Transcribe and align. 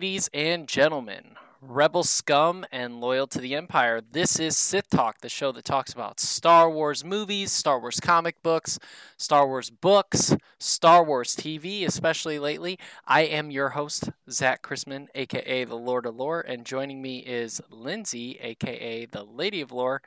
Ladies 0.00 0.30
and 0.32 0.66
gentlemen, 0.66 1.36
rebel 1.60 2.04
scum 2.04 2.64
and 2.72 3.02
loyal 3.02 3.26
to 3.26 3.38
the 3.38 3.54
Empire, 3.54 4.00
this 4.00 4.40
is 4.40 4.56
Sith 4.56 4.88
Talk, 4.88 5.20
the 5.20 5.28
show 5.28 5.52
that 5.52 5.66
talks 5.66 5.92
about 5.92 6.20
Star 6.20 6.70
Wars 6.70 7.04
movies, 7.04 7.52
Star 7.52 7.78
Wars 7.78 8.00
comic 8.00 8.42
books, 8.42 8.78
Star 9.18 9.46
Wars 9.46 9.68
books, 9.68 10.34
Star 10.58 11.04
Wars 11.04 11.36
TV, 11.36 11.84
especially 11.84 12.38
lately. 12.38 12.78
I 13.06 13.24
am 13.24 13.50
your 13.50 13.68
host, 13.68 14.08
Zach 14.30 14.62
Chrisman, 14.62 15.08
aka 15.14 15.64
the 15.64 15.74
Lord 15.74 16.06
of 16.06 16.16
Lore, 16.16 16.40
and 16.40 16.64
joining 16.64 17.02
me 17.02 17.18
is 17.18 17.60
Lindsay, 17.68 18.38
aka 18.40 19.04
the 19.04 19.24
Lady 19.24 19.60
of 19.60 19.70
Lore. 19.70 20.00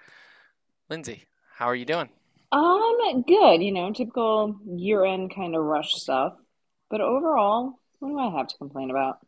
Lindsay, 0.89 1.25
how 1.57 1.67
are 1.67 1.75
you 1.75 1.85
doing? 1.85 2.09
Um, 2.51 3.21
good, 3.27 3.61
you 3.61 3.71
know, 3.71 3.93
typical 3.93 4.55
year-end 4.65 5.35
kind 5.35 5.55
of 5.55 5.63
rush 5.63 5.93
stuff. 5.93 6.33
But 6.89 7.01
overall, 7.01 7.77
what 7.99 8.09
do 8.09 8.17
I 8.17 8.35
have 8.35 8.47
to 8.47 8.57
complain 8.57 8.89
about? 8.89 9.19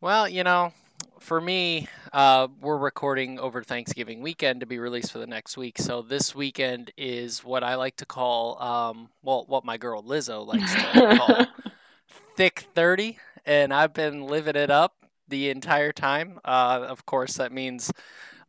Well, 0.00 0.28
you 0.28 0.44
know, 0.44 0.72
for 1.18 1.40
me, 1.40 1.88
uh, 2.12 2.46
we're 2.60 2.76
recording 2.76 3.40
over 3.40 3.64
Thanksgiving 3.64 4.22
weekend 4.22 4.60
to 4.60 4.66
be 4.66 4.78
released 4.78 5.10
for 5.10 5.18
the 5.18 5.26
next 5.26 5.56
week. 5.56 5.76
So 5.78 6.02
this 6.02 6.36
weekend 6.36 6.92
is 6.96 7.42
what 7.42 7.64
I 7.64 7.74
like 7.74 7.96
to 7.96 8.06
call, 8.06 8.62
um, 8.62 9.08
well, 9.24 9.44
what 9.48 9.64
my 9.64 9.76
girl 9.76 10.00
Lizzo 10.00 10.46
likes 10.46 10.72
to 10.72 11.16
call 11.18 11.46
thick 12.36 12.68
30. 12.76 13.18
And 13.44 13.74
I've 13.74 13.92
been 13.92 14.22
living 14.28 14.54
it 14.54 14.70
up 14.70 14.94
the 15.26 15.50
entire 15.50 15.90
time. 15.90 16.38
Uh, 16.44 16.86
of 16.88 17.04
course, 17.04 17.34
that 17.34 17.50
means 17.50 17.92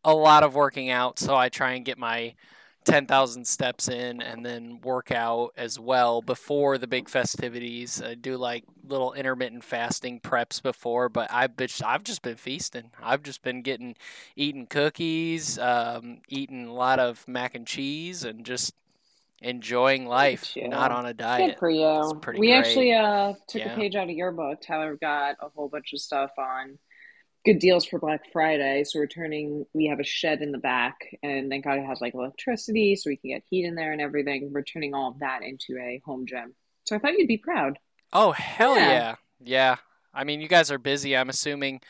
a 0.03 0.13
lot 0.13 0.44
of 0.44 0.53
working 0.53 0.91
out. 0.91 1.17
So 1.17 1.36
I 1.36 1.50
try 1.50 1.72
and 1.72 1.84
get 1.84 1.97
my 1.97 2.36
10,000 2.85 3.45
steps 3.45 3.88
in 3.88 4.22
and 4.22 4.45
then 4.45 4.80
work 4.81 5.11
out 5.11 5.52
as 5.58 5.80
well 5.80 6.22
before 6.22 6.77
the 6.77 6.88
big 6.88 7.09
festivities. 7.09 8.02
I 8.02 8.16
do 8.16 8.38
like 8.38 8.63
little 8.88 9.13
intermittent 9.13 9.63
fasting 9.63 10.19
preps 10.22 10.61
before, 10.61 11.09
but 11.09 11.31
I've 11.31 11.55
been, 11.55 11.69
I've 11.85 12.03
just 12.03 12.22
been 12.22 12.38
feasting. 12.38 12.91
I've 13.02 13.22
just 13.22 13.44
been 13.44 13.61
getting 13.61 13.95
eating 14.35 14.66
cookies, 14.66 15.59
um, 15.59 16.22
eating 16.30 16.67
a 16.67 16.73
lot 16.73 17.00
of 17.00 17.27
mac 17.27 17.53
and 17.53 17.67
cheese, 17.67 18.23
and 18.23 18.45
just 18.45 18.73
enjoying 19.41 20.05
life, 20.05 20.53
not 20.57 20.91
on 20.91 21.05
a 21.05 21.13
diet. 21.13 21.52
Good 21.52 21.59
for 21.59 21.69
you. 21.69 22.19
We 22.38 22.47
great. 22.47 22.53
actually 22.53 22.94
uh 22.94 23.33
took 23.47 23.61
Yeah. 23.61 23.73
a 23.73 23.75
page 23.75 23.95
out 23.95 24.09
of 24.09 24.16
your 24.16 24.31
book. 24.31 24.59
Tyler 24.61 24.95
got 24.95 25.35
a 25.41 25.50
whole 25.50 25.69
bunch 25.69 25.94
of 25.94 26.00
stuff 26.00 26.31
on 26.38 26.77
good 27.53 27.59
deals 27.59 27.83
for 27.83 27.97
Black 27.97 28.31
Friday. 28.31 28.83
So 28.83 29.00
we're 29.00 29.08
turning 29.08 29.66
we 29.73 29.88
have 29.88 30.00
a 30.00 30.03
shed 30.03 30.44
in 30.44 30.52
the 30.52 30.59
back 30.59 30.97
and 31.23 31.50
thank 31.50 31.64
God 31.64 31.80
it 31.80 31.86
has 31.86 32.00
like 32.00 32.14
electricity 32.14 32.95
so 32.95 33.09
we 33.09 33.17
can 33.17 33.31
get 33.31 33.44
heat 33.50 33.66
in 33.66 33.73
there 33.73 33.91
and 33.91 34.00
everything. 34.00 34.52
We're 34.53 34.61
turning 34.61 34.94
all 34.94 35.09
of 35.09 35.19
that 35.19 35.41
into 35.41 35.75
a 35.81 36.00
home 36.06 36.28
gym. 36.28 36.53
So 36.83 36.95
I 36.95 37.00
thought 37.00 37.17
you'd 37.17 37.28
be 37.28 37.38
proud. 37.38 37.80
Oh 38.14 38.33
hell 38.33 38.75
Yeah. 38.75 38.91
yeah. 38.91 39.16
yeah. 39.39 39.75
I 40.14 40.25
mean, 40.25 40.41
you 40.41 40.47
guys 40.47 40.69
are 40.69 40.78
busy. 40.78 41.17
I'm 41.17 41.30
assuming 41.30 41.81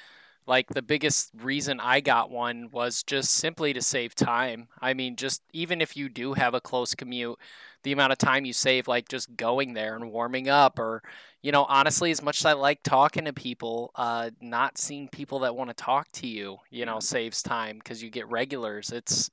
like 0.50 0.68
the 0.70 0.82
biggest 0.82 1.32
reason 1.42 1.80
I 1.80 2.02
got 2.02 2.32
one 2.32 2.70
was 2.72 3.04
just 3.04 3.32
simply 3.32 3.72
to 3.74 3.82
save 3.82 4.16
time. 4.16 4.68
I 4.82 4.94
mean, 4.96 5.16
just 5.16 5.44
even 5.54 5.80
if 5.80 5.96
you 5.96 6.10
do 6.10 6.34
have 6.34 6.56
a 6.56 6.62
close 6.62 6.96
commute, 6.96 7.38
the 7.84 7.92
amount 7.92 8.12
of 8.12 8.18
time 8.18 8.46
you 8.46 8.54
save 8.54 8.88
like 8.88 9.08
just 9.08 9.38
going 9.38 9.74
there 9.74 9.96
and 9.96 10.12
warming 10.12 10.50
up 10.50 10.80
or 10.80 11.04
you 11.42 11.54
know, 11.54 11.66
honestly, 11.66 12.12
as 12.12 12.22
much 12.22 12.40
as 12.42 12.46
I 12.46 12.54
like 12.54 12.84
talking 12.84 13.26
to 13.26 13.34
people, 13.34 13.92
uh 13.96 14.32
not 14.42 14.78
seeing 14.80 15.08
people 15.08 15.40
that 15.40 15.56
want 15.56 15.70
to 15.70 15.76
talk 15.76 16.12
to 16.14 16.28
you, 16.28 16.58
you 16.72 16.86
know, 16.86 17.00
saves 17.00 17.44
time 17.44 17.78
because 17.78 18.04
you 18.04 18.10
get 18.10 18.28
regulars. 18.30 18.92
It's 18.92 19.30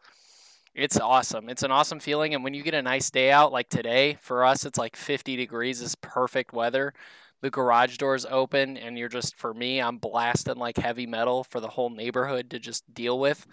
it's 0.75 1.01
awesome. 1.01 1.49
It's 1.49 1.63
an 1.63 1.71
awesome 1.71 2.01
feeling. 2.01 2.35
And 2.35 2.45
when 2.45 2.53
you 2.55 2.63
get 2.63 2.75
a 2.75 2.83
nice 2.83 3.11
day 3.11 3.31
out, 3.31 3.51
like 3.51 3.71
today, 3.71 4.19
for 4.21 4.45
us, 4.45 4.67
it's 4.67 4.79
like 4.79 4.95
50 4.95 5.35
degrees, 5.35 5.81
is 5.81 5.95
perfect 5.97 6.53
weather. 6.53 6.93
The 7.43 7.51
garage 7.51 7.99
doors 7.99 8.27
open, 8.29 8.77
and 8.77 8.99
you're 8.99 9.09
just, 9.09 9.37
for 9.37 9.53
me, 9.53 9.81
I'm 9.81 9.99
blasting 9.99 10.57
like 10.57 10.79
heavy 10.79 11.07
metal 11.07 11.45
for 11.45 11.61
the 11.61 11.69
whole 11.69 11.91
neighborhood 11.91 12.51
to 12.51 12.59
just 12.59 12.93
deal 12.93 13.19
with 13.19 13.47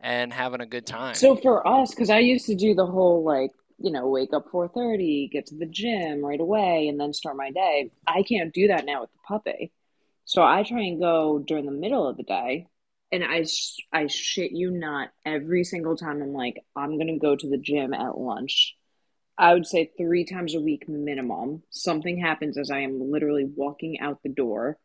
and 0.00 0.32
having 0.32 0.60
a 0.60 0.66
good 0.66 0.86
time. 0.86 1.14
So 1.14 1.36
for 1.36 1.66
us, 1.66 1.90
because 1.90 2.10
I 2.10 2.18
used 2.20 2.46
to 2.46 2.54
do 2.54 2.74
the 2.74 2.86
whole 2.86 3.24
like, 3.24 3.50
you 3.78 3.90
know, 3.90 4.08
wake 4.08 4.32
up 4.32 4.46
4:30, 4.50 5.30
get 5.30 5.46
to 5.46 5.54
the 5.54 5.66
gym 5.66 6.24
right 6.24 6.40
away, 6.40 6.88
and 6.88 6.98
then 6.98 7.12
start 7.12 7.36
my 7.36 7.50
day. 7.50 7.90
I 8.06 8.22
can't 8.22 8.52
do 8.52 8.68
that 8.68 8.86
now 8.86 9.02
with 9.02 9.12
the 9.12 9.18
puppy. 9.26 9.72
So 10.24 10.42
I 10.42 10.62
try 10.62 10.80
and 10.82 11.00
go 11.00 11.38
during 11.38 11.66
the 11.66 11.72
middle 11.72 12.08
of 12.08 12.16
the 12.16 12.22
day, 12.22 12.68
and 13.12 13.22
I 13.22 13.44
I 13.92 14.06
shit 14.06 14.52
you 14.52 14.70
not, 14.70 15.10
every 15.24 15.62
single 15.64 15.96
time 15.96 16.22
I'm 16.22 16.32
like, 16.32 16.62
I'm 16.74 16.98
gonna 16.98 17.18
go 17.18 17.36
to 17.36 17.50
the 17.50 17.58
gym 17.58 17.92
at 17.94 18.18
lunch. 18.18 18.75
I 19.38 19.54
would 19.54 19.66
say 19.66 19.90
three 19.96 20.24
times 20.24 20.54
a 20.54 20.60
week 20.60 20.88
minimum. 20.88 21.62
Something 21.70 22.18
happens 22.18 22.58
as 22.58 22.70
I 22.70 22.80
am 22.80 23.10
literally 23.10 23.44
walking 23.44 24.00
out 24.00 24.22
the 24.22 24.28
door, 24.30 24.78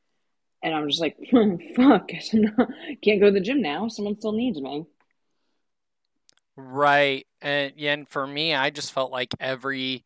and 0.64 0.76
I'm 0.76 0.90
just 0.90 1.02
like, 1.02 1.18
fuck, 1.76 2.12
I'm 2.34 2.44
can't 3.04 3.20
go 3.22 3.28
to 3.28 3.32
the 3.32 3.42
gym 3.42 3.62
now. 3.62 3.88
Someone 3.90 4.18
still 4.18 4.34
needs 4.34 4.62
me. 4.62 4.86
Right. 6.56 7.26
And, 7.42 7.74
yeah, 7.78 7.94
and 7.94 8.08
for 8.08 8.28
me, 8.28 8.54
I 8.54 8.70
just 8.70 8.92
felt 8.92 9.12
like 9.12 9.34
every, 9.40 10.04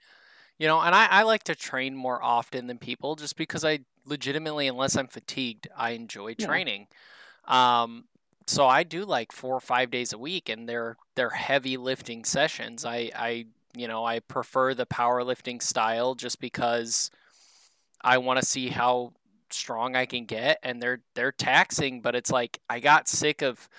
you 0.59 0.67
know, 0.67 0.81
and 0.81 0.95
I, 0.95 1.07
I 1.07 1.23
like 1.23 1.43
to 1.45 1.55
train 1.55 1.95
more 1.95 2.21
often 2.23 2.67
than 2.67 2.77
people 2.79 3.15
just 3.15 3.37
because 3.37 3.65
I 3.65 3.79
legitimately, 4.05 4.67
unless 4.67 4.97
I'm 4.97 5.07
fatigued, 5.07 5.67
I 5.77 5.91
enjoy 5.91 6.35
Yeah. 6.37 6.59
training. 6.59 6.87
Um, 7.47 8.05
so 8.47 8.67
I 8.67 8.83
do 8.83 9.05
like 9.05 9.31
four 9.31 9.55
or 9.55 9.61
five 9.61 9.91
days 9.91 10.13
a 10.13 10.17
week 10.17 10.49
and 10.49 10.69
they're 10.69 10.97
they're 11.15 11.31
heavy 11.31 11.77
lifting 11.77 12.25
sessions. 12.25 12.85
I, 12.85 13.11
I 13.15 13.47
you 13.77 13.87
know, 13.87 14.05
I 14.05 14.19
prefer 14.19 14.73
the 14.73 14.85
powerlifting 14.85 15.61
style 15.61 16.15
just 16.15 16.39
because 16.39 17.11
I 18.01 18.17
want 18.17 18.39
to 18.39 18.45
see 18.45 18.69
how 18.69 19.13
strong 19.49 19.95
I 19.95 20.05
can 20.05 20.25
get 20.25 20.59
and 20.63 20.81
they're 20.81 21.01
they're 21.15 21.31
taxing, 21.31 22.01
but 22.01 22.15
it's 22.15 22.31
like 22.31 22.59
I 22.69 22.79
got 22.79 23.07
sick 23.07 23.41
of 23.41 23.69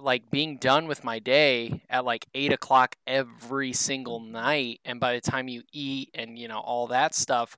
like 0.00 0.30
being 0.30 0.56
done 0.56 0.86
with 0.88 1.04
my 1.04 1.18
day 1.20 1.82
at 1.88 2.04
like 2.04 2.26
eight 2.34 2.52
o'clock 2.52 2.96
every 3.06 3.72
single 3.72 4.18
night 4.20 4.80
and 4.84 4.98
by 4.98 5.14
the 5.14 5.20
time 5.20 5.48
you 5.48 5.62
eat 5.72 6.10
and 6.12 6.38
you 6.38 6.48
know 6.48 6.58
all 6.58 6.88
that 6.88 7.14
stuff 7.14 7.56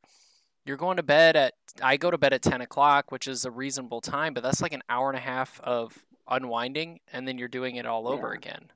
you're 0.66 0.76
going 0.76 0.98
to 0.98 1.02
bed 1.02 1.36
at 1.36 1.54
i 1.82 1.96
go 1.96 2.10
to 2.10 2.18
bed 2.18 2.34
at 2.34 2.42
10 2.42 2.60
o'clock 2.60 3.10
which 3.10 3.26
is 3.26 3.46
a 3.46 3.50
reasonable 3.50 4.02
time 4.02 4.34
but 4.34 4.42
that's 4.42 4.60
like 4.60 4.74
an 4.74 4.82
hour 4.90 5.08
and 5.08 5.16
a 5.16 5.22
half 5.22 5.58
of 5.64 6.00
unwinding 6.28 7.00
and 7.12 7.26
then 7.26 7.38
you're 7.38 7.48
doing 7.48 7.76
it 7.76 7.86
all 7.86 8.06
over 8.06 8.28
Yeah. 8.28 8.34
again 8.36 8.70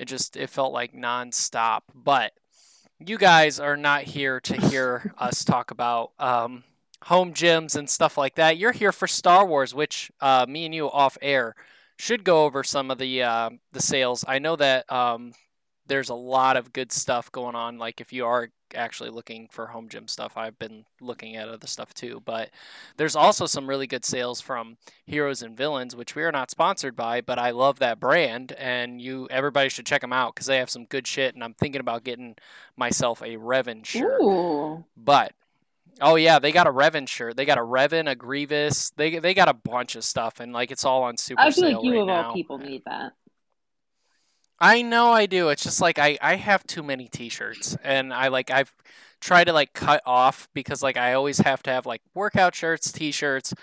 it 0.00 0.06
just 0.06 0.36
it 0.36 0.50
felt 0.50 0.72
like 0.72 0.92
nonstop 0.92 1.82
but 1.94 2.32
you 2.98 3.16
guys 3.16 3.60
are 3.60 3.76
not 3.76 4.02
here 4.02 4.40
to 4.40 4.56
hear 4.68 5.14
us 5.18 5.44
talk 5.44 5.70
about 5.70 6.12
um, 6.18 6.64
home 7.04 7.32
gyms 7.32 7.76
and 7.76 7.88
stuff 7.88 8.18
like 8.18 8.34
that 8.34 8.58
you're 8.58 8.72
here 8.72 8.92
for 8.92 9.06
star 9.06 9.46
wars 9.46 9.74
which 9.74 10.10
uh, 10.20 10.46
me 10.48 10.64
and 10.64 10.74
you 10.74 10.90
off 10.90 11.16
air 11.22 11.54
should 12.00 12.24
go 12.24 12.44
over 12.44 12.64
some 12.64 12.90
of 12.90 12.98
the 12.98 13.22
uh, 13.22 13.50
the 13.72 13.82
sales. 13.82 14.24
I 14.26 14.38
know 14.38 14.56
that 14.56 14.90
um, 14.90 15.32
there's 15.86 16.08
a 16.08 16.14
lot 16.14 16.56
of 16.56 16.72
good 16.72 16.90
stuff 16.90 17.30
going 17.30 17.54
on. 17.54 17.78
Like 17.78 18.00
if 18.00 18.12
you 18.12 18.26
are 18.26 18.48
actually 18.74 19.10
looking 19.10 19.48
for 19.50 19.68
home 19.68 19.88
gym 19.88 20.08
stuff, 20.08 20.36
I've 20.36 20.58
been 20.58 20.84
looking 21.00 21.36
at 21.36 21.48
other 21.48 21.66
stuff 21.66 21.94
too. 21.94 22.22
But 22.24 22.50
there's 22.96 23.16
also 23.16 23.46
some 23.46 23.68
really 23.68 23.86
good 23.86 24.04
sales 24.04 24.40
from 24.40 24.76
Heroes 25.06 25.42
and 25.42 25.56
Villains, 25.56 25.96
which 25.96 26.14
we 26.14 26.22
are 26.22 26.32
not 26.32 26.50
sponsored 26.50 26.96
by, 26.96 27.20
but 27.20 27.38
I 27.38 27.50
love 27.50 27.78
that 27.78 28.00
brand, 28.00 28.52
and 28.52 29.00
you 29.00 29.28
everybody 29.30 29.68
should 29.68 29.86
check 29.86 30.00
them 30.00 30.12
out 30.12 30.34
because 30.34 30.46
they 30.46 30.58
have 30.58 30.70
some 30.70 30.84
good 30.86 31.06
shit. 31.06 31.34
And 31.34 31.44
I'm 31.44 31.54
thinking 31.54 31.80
about 31.80 32.04
getting 32.04 32.36
myself 32.76 33.22
a 33.22 33.36
Revan 33.36 33.84
shirt. 33.84 34.20
Ooh. 34.22 34.84
But 34.96 35.32
oh 36.00 36.16
yeah, 36.16 36.38
they 36.38 36.52
got 36.52 36.66
a 36.66 36.72
Revan 36.72 37.08
shirt. 37.08 37.36
They 37.36 37.44
got 37.44 37.58
a 37.58 37.62
Revan, 37.62 38.10
a 38.10 38.14
Grievous. 38.14 38.90
They 38.96 39.18
they 39.18 39.34
got 39.34 39.48
a 39.48 39.54
bunch 39.54 39.96
of 39.96 40.04
stuff, 40.04 40.40
and 40.40 40.52
like 40.52 40.70
it's 40.70 40.84
all 40.84 41.02
on 41.02 41.16
super 41.16 41.42
I 41.42 41.50
feel 41.50 41.72
like 41.72 41.84
you 41.84 41.92
right 41.92 42.00
of 42.00 42.06
now. 42.06 42.26
all 42.28 42.34
people 42.34 42.58
need 42.58 42.82
that. 42.86 43.12
I 44.60 44.82
know 44.82 45.10
I 45.12 45.26
do. 45.26 45.48
It's 45.48 45.62
just 45.62 45.80
like 45.80 45.98
I 45.98 46.18
I 46.20 46.36
have 46.36 46.66
too 46.66 46.82
many 46.82 47.08
T-shirts, 47.08 47.76
and 47.82 48.12
I 48.12 48.28
like 48.28 48.50
I've 48.50 48.74
tried 49.20 49.44
to 49.44 49.52
like 49.52 49.72
cut 49.72 50.02
off 50.06 50.48
because 50.54 50.82
like 50.82 50.96
I 50.96 51.14
always 51.14 51.38
have 51.38 51.62
to 51.64 51.70
have 51.70 51.86
like 51.86 52.02
workout 52.14 52.54
shirts, 52.54 52.92
T-shirts. 52.92 53.54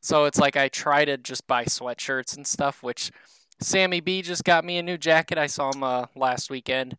So 0.00 0.24
it's 0.26 0.38
like 0.38 0.56
I 0.56 0.68
try 0.68 1.04
to 1.04 1.16
just 1.16 1.46
buy 1.46 1.64
sweatshirts 1.64 2.36
and 2.36 2.46
stuff. 2.46 2.82
Which 2.82 3.10
Sammy 3.60 4.00
B 4.00 4.20
just 4.22 4.44
got 4.44 4.64
me 4.64 4.76
a 4.78 4.82
new 4.82 4.98
jacket. 4.98 5.38
I 5.38 5.46
saw 5.46 5.72
him 5.72 5.82
uh, 5.82 6.06
last 6.14 6.50
weekend. 6.50 6.96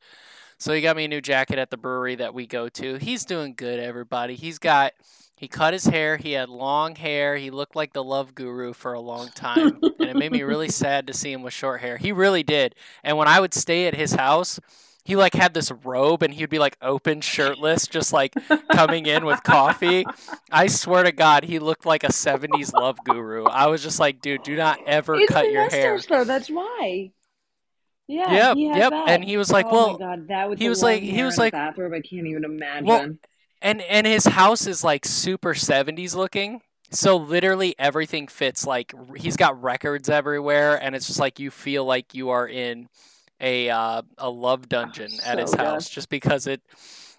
So 0.57 0.73
he 0.73 0.81
got 0.81 0.95
me 0.95 1.05
a 1.05 1.09
new 1.09 1.21
jacket 1.21 1.59
at 1.59 1.71
the 1.71 1.77
brewery 1.77 2.15
that 2.15 2.33
we 2.33 2.47
go 2.47 2.69
to. 2.69 2.95
He's 2.95 3.25
doing 3.25 3.53
good, 3.55 3.79
everybody. 3.79 4.35
He's 4.35 4.59
got 4.59 4.93
he 5.35 5.47
cut 5.47 5.73
his 5.73 5.85
hair. 5.85 6.17
He 6.17 6.33
had 6.33 6.47
long 6.49 6.95
hair. 6.95 7.35
He 7.37 7.49
looked 7.51 7.75
like 7.75 7.93
the 7.93 8.03
love 8.03 8.33
guru 8.35 8.71
for 8.73 8.93
a 8.93 8.99
long 8.99 9.29
time, 9.35 9.79
and 9.81 10.09
it 10.09 10.15
made 10.15 10.31
me 10.31 10.43
really 10.43 10.69
sad 10.83 11.07
to 11.07 11.13
see 11.13 11.31
him 11.31 11.41
with 11.43 11.53
short 11.53 11.81
hair. 11.81 11.97
He 11.97 12.11
really 12.11 12.43
did. 12.43 12.75
And 13.03 13.17
when 13.17 13.27
I 13.27 13.39
would 13.39 13.53
stay 13.53 13.87
at 13.87 13.95
his 13.95 14.13
house, 14.13 14.59
he 15.05 15.17
like 15.17 15.33
had 15.33 15.53
this 15.53 15.69
robe 15.83 16.23
and 16.23 16.33
he'd 16.33 16.49
be 16.49 16.59
like 16.59 16.77
open 16.81 17.19
shirtless 17.19 17.87
just 17.87 18.13
like 18.13 18.33
coming 18.71 19.05
in 19.05 19.25
with 19.25 19.43
coffee 19.43 20.05
i 20.49 20.65
swear 20.67 21.03
to 21.03 21.11
god 21.11 21.43
he 21.43 21.59
looked 21.59 21.85
like 21.85 22.05
a 22.05 22.07
70s 22.07 22.71
love 22.71 22.97
guru 23.03 23.43
i 23.43 23.67
was 23.67 23.83
just 23.83 23.99
like 23.99 24.21
dude 24.21 24.43
do 24.43 24.55
not 24.55 24.79
ever 24.85 25.15
It's 25.15 25.29
cut 25.29 25.51
your 25.51 25.69
hair 25.69 25.99
though. 26.07 26.23
That's 26.23 26.49
why. 26.49 27.11
Yeah. 28.07 28.31
Yep, 28.53 28.57
yep, 28.57 28.89
that. 28.91 29.09
and 29.09 29.23
he 29.25 29.35
was 29.35 29.51
like, 29.51 29.65
oh 29.67 29.71
well, 29.71 29.93
my 29.93 29.99
god, 29.99 30.27
that 30.29 30.49
with 30.49 30.59
he 30.59 30.69
was 30.69 30.81
like- 30.81 31.01
he 31.03 31.21
was 31.23 31.37
like- 31.37 31.51
bathrobe. 31.51 31.91
I 31.93 32.01
can't 32.01 32.27
even 32.27 32.43
imagine. 32.45 32.85
Well, 32.85 33.09
and 33.63 33.81
and 33.83 34.07
his 34.07 34.25
house 34.27 34.67
is 34.67 34.83
like 34.83 35.05
super 35.05 35.55
70s 35.55 36.15
looking 36.15 36.61
so 36.91 37.17
literally 37.17 37.75
everything 37.79 38.27
fits 38.27 38.67
like 38.67 38.93
he's 39.17 39.37
got 39.37 39.61
records 39.63 40.09
everywhere 40.09 40.77
and 40.83 40.95
it's 40.95 41.07
just 41.07 41.19
like 41.19 41.39
you 41.39 41.51
feel 41.51 41.85
like 41.85 42.13
you 42.15 42.29
are 42.31 42.47
in 42.47 42.89
a 43.41 43.69
uh, 43.71 44.03
a 44.19 44.29
love 44.29 44.69
dungeon 44.69 45.19
at 45.25 45.39
so 45.39 45.41
his 45.41 45.55
good. 45.55 45.59
house 45.59 45.89
just 45.89 46.09
because 46.09 46.47
it 46.47 46.61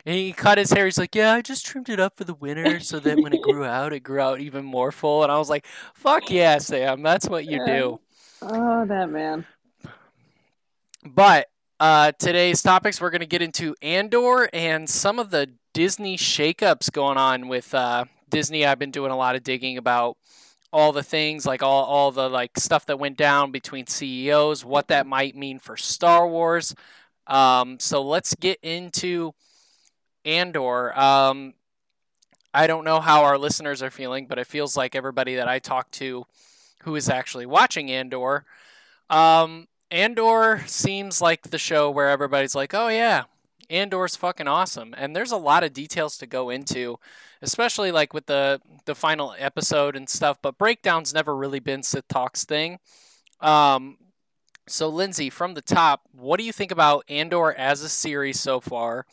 and 0.07 0.17
he 0.17 0.33
cut 0.33 0.59
his 0.59 0.73
hair 0.73 0.87
he's 0.87 0.99
like 0.99 1.15
yeah 1.17 1.35
i 1.35 1.43
just 1.43 1.67
trimmed 1.67 1.91
it 1.91 2.01
up 2.01 2.17
for 2.17 2.25
the 2.25 2.35
winter 2.35 2.81
so 2.81 3.01
that 3.01 3.21
when 3.21 3.33
it 3.35 3.43
grew 3.43 3.65
out 3.65 3.93
it 3.93 4.01
grew 4.03 4.21
out 4.21 4.41
even 4.41 4.65
more 4.65 4.93
full 4.93 5.25
and 5.25 5.33
i 5.33 5.39
was 5.39 5.51
like 5.51 5.67
fuck 5.95 6.31
yeah 6.31 6.59
sam 6.59 7.03
that's 7.03 7.29
what 7.29 7.47
you 7.47 7.59
Yeah. 7.59 7.67
do 7.67 8.01
oh, 8.43 8.85
that 8.87 9.11
man. 9.11 9.47
But 11.05 11.49
uh, 11.81 12.13
today's 12.19 12.63
topics, 12.63 13.01
we're 13.01 13.11
going 13.11 13.21
to 13.21 13.27
get 13.27 13.43
into 13.43 13.75
Andor 13.83 14.49
and 14.53 14.89
some 14.89 15.19
of 15.19 15.31
the 15.31 15.53
Disney 15.75 16.17
shakeups 16.17 16.91
going 16.91 17.19
on 17.19 17.49
with 17.49 17.75
uh, 17.75 18.07
Disney. 18.31 18.65
I've 18.65 18.79
been 18.79 18.91
doing 18.91 19.11
a 19.11 19.17
lot 19.17 19.37
of 19.37 19.43
digging 19.43 19.77
about 19.77 20.17
all 20.73 20.93
the 20.93 21.03
things, 21.03 21.45
like 21.45 21.63
all, 21.63 21.85
all 21.85 22.11
the 22.11 22.31
like 22.31 22.59
stuff 22.59 22.87
that 22.87 22.99
went 22.99 23.19
down 23.19 23.53
between 23.53 23.87
CEOs, 23.87 24.65
what 24.65 24.89
that 24.89 25.07
might 25.07 25.37
mean 25.37 25.59
for 25.59 25.77
Star 25.77 26.27
Wars. 26.27 26.75
Um, 27.27 27.79
so 27.79 28.03
let's 28.03 28.35
get 28.35 28.59
into 28.63 29.35
Andor. 30.25 30.99
Um, 30.99 31.53
I 32.55 32.67
don't 32.67 32.85
know 32.85 33.01
how 33.01 33.25
our 33.25 33.37
listeners 33.37 33.83
are 33.83 33.91
feeling, 33.91 34.27
but 34.27 34.39
it 34.39 34.47
feels 34.47 34.79
like 34.79 34.97
everybody 34.97 35.35
that 35.35 35.49
I 35.49 35.59
talk 35.59 35.91
to 35.93 36.25
who 36.85 36.97
is 36.97 37.11
actually 37.11 37.47
watching 37.47 37.91
Andor 37.91 38.47
um, 39.11 39.69
Andor 39.91 40.63
seems 40.67 41.21
like 41.21 41.51
the 41.51 41.59
show 41.59 41.91
where 41.91 42.09
everybody's 42.09 42.55
like, 42.55 42.75
"Oh 42.75 42.89
yeah, 42.89 43.25
Andor's 43.71 44.17
fucking 44.17 44.49
awesome," 44.49 44.95
and 44.97 45.15
there's 45.15 45.33
a 45.33 45.37
lot 45.37 45.65
of 45.65 45.73
details 45.73 46.17
to 46.19 46.27
go 46.27 46.51
into, 46.51 46.99
especially 47.43 47.93
like 47.93 48.15
with 48.15 48.27
the 48.27 48.61
the 48.85 48.95
final 48.95 49.35
episode 49.39 49.97
and 49.97 50.09
stuff. 50.09 50.39
But 50.43 50.59
breakdowns 50.59 51.15
never 51.15 51.37
really 51.37 51.61
been 51.61 51.83
Sith 51.83 52.09
Talks 52.09 52.45
thing. 52.45 52.79
Um, 53.41 53.99
so 54.67 54.89
Lindsay, 54.89 55.31
from 55.31 55.55
the 55.55 55.63
top, 55.63 56.03
what 56.13 56.39
do 56.39 56.45
you 56.45 56.53
think 56.53 56.71
about 56.71 57.05
Andor 57.09 57.53
as 57.53 57.83
a 57.83 57.89
series 57.89 58.41
so 58.41 58.61
far, 58.61 59.07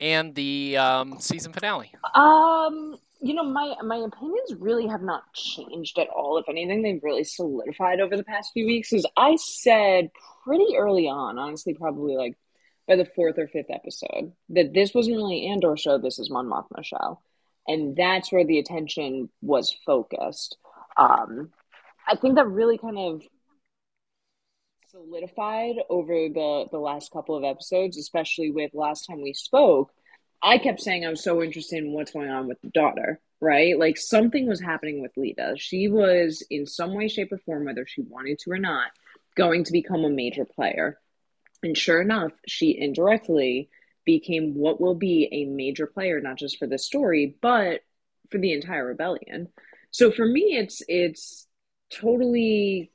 and 0.00 0.34
the 0.34 0.76
um, 0.76 1.20
season 1.20 1.52
finale? 1.52 1.92
Um, 2.14 2.96
you 3.20 3.34
know, 3.34 3.44
my 3.44 3.74
my 3.84 3.96
opinions 3.96 4.54
really 4.58 4.86
have 4.86 5.02
not 5.02 5.22
changed 5.34 5.98
at 5.98 6.08
all. 6.08 6.38
If 6.38 6.48
anything, 6.48 6.82
they've 6.82 7.02
really 7.02 7.24
solidified 7.24 8.00
over 8.00 8.16
the 8.16 8.24
past 8.24 8.50
few 8.52 8.66
weeks. 8.66 8.90
Because 8.90 9.06
I 9.16 9.36
said 9.36 10.10
pretty 10.44 10.76
early 10.76 11.08
on, 11.08 11.38
honestly, 11.38 11.74
probably 11.74 12.16
like 12.16 12.36
by 12.88 12.96
the 12.96 13.04
fourth 13.04 13.38
or 13.38 13.46
fifth 13.46 13.70
episode, 13.70 14.32
that 14.48 14.72
this 14.72 14.94
wasn't 14.94 15.16
really 15.16 15.46
Andor 15.46 15.76
show. 15.76 15.98
This 15.98 16.18
is 16.18 16.30
Mon 16.30 16.46
Mothma 16.46 16.82
show, 16.82 17.20
and 17.66 17.94
that's 17.94 18.32
where 18.32 18.44
the 18.44 18.58
attention 18.58 19.28
was 19.42 19.76
focused. 19.86 20.56
Um, 20.96 21.50
I 22.06 22.16
think 22.16 22.36
that 22.36 22.48
really 22.48 22.78
kind 22.78 22.98
of 22.98 23.22
solidified 24.90 25.76
over 25.90 26.14
the 26.14 26.66
the 26.72 26.78
last 26.78 27.12
couple 27.12 27.36
of 27.36 27.44
episodes, 27.44 27.98
especially 27.98 28.50
with 28.50 28.72
last 28.74 29.06
time 29.06 29.22
we 29.22 29.34
spoke. 29.34 29.92
I 30.42 30.58
kept 30.58 30.80
saying 30.80 31.04
I 31.04 31.10
was 31.10 31.22
so 31.22 31.42
interested 31.42 31.84
in 31.84 31.92
what's 31.92 32.12
going 32.12 32.30
on 32.30 32.46
with 32.46 32.60
the 32.62 32.70
daughter, 32.70 33.20
right? 33.40 33.78
Like 33.78 33.98
something 33.98 34.46
was 34.46 34.60
happening 34.60 35.02
with 35.02 35.12
Leida. 35.16 35.58
She 35.58 35.88
was, 35.88 36.44
in 36.48 36.64
some 36.64 36.94
way, 36.94 37.08
shape, 37.08 37.32
or 37.32 37.38
form, 37.38 37.64
whether 37.64 37.84
she 37.86 38.02
wanted 38.02 38.38
to 38.40 38.52
or 38.52 38.58
not, 38.58 38.92
going 39.36 39.64
to 39.64 39.72
become 39.72 40.04
a 40.04 40.10
major 40.10 40.44
player. 40.44 40.98
And 41.62 41.76
sure 41.76 42.00
enough, 42.00 42.32
she 42.46 42.78
indirectly 42.78 43.70
became 44.04 44.54
what 44.54 44.80
will 44.80 44.94
be 44.94 45.28
a 45.32 45.44
major 45.44 45.86
player, 45.86 46.20
not 46.20 46.38
just 46.38 46.58
for 46.58 46.66
this 46.66 46.84
story, 46.84 47.36
but 47.42 47.80
for 48.30 48.38
the 48.38 48.52
entire 48.52 48.86
rebellion. 48.86 49.48
So 49.90 50.10
for 50.10 50.26
me, 50.26 50.56
it's 50.56 50.82
it's 50.88 51.46
totally 51.90 52.90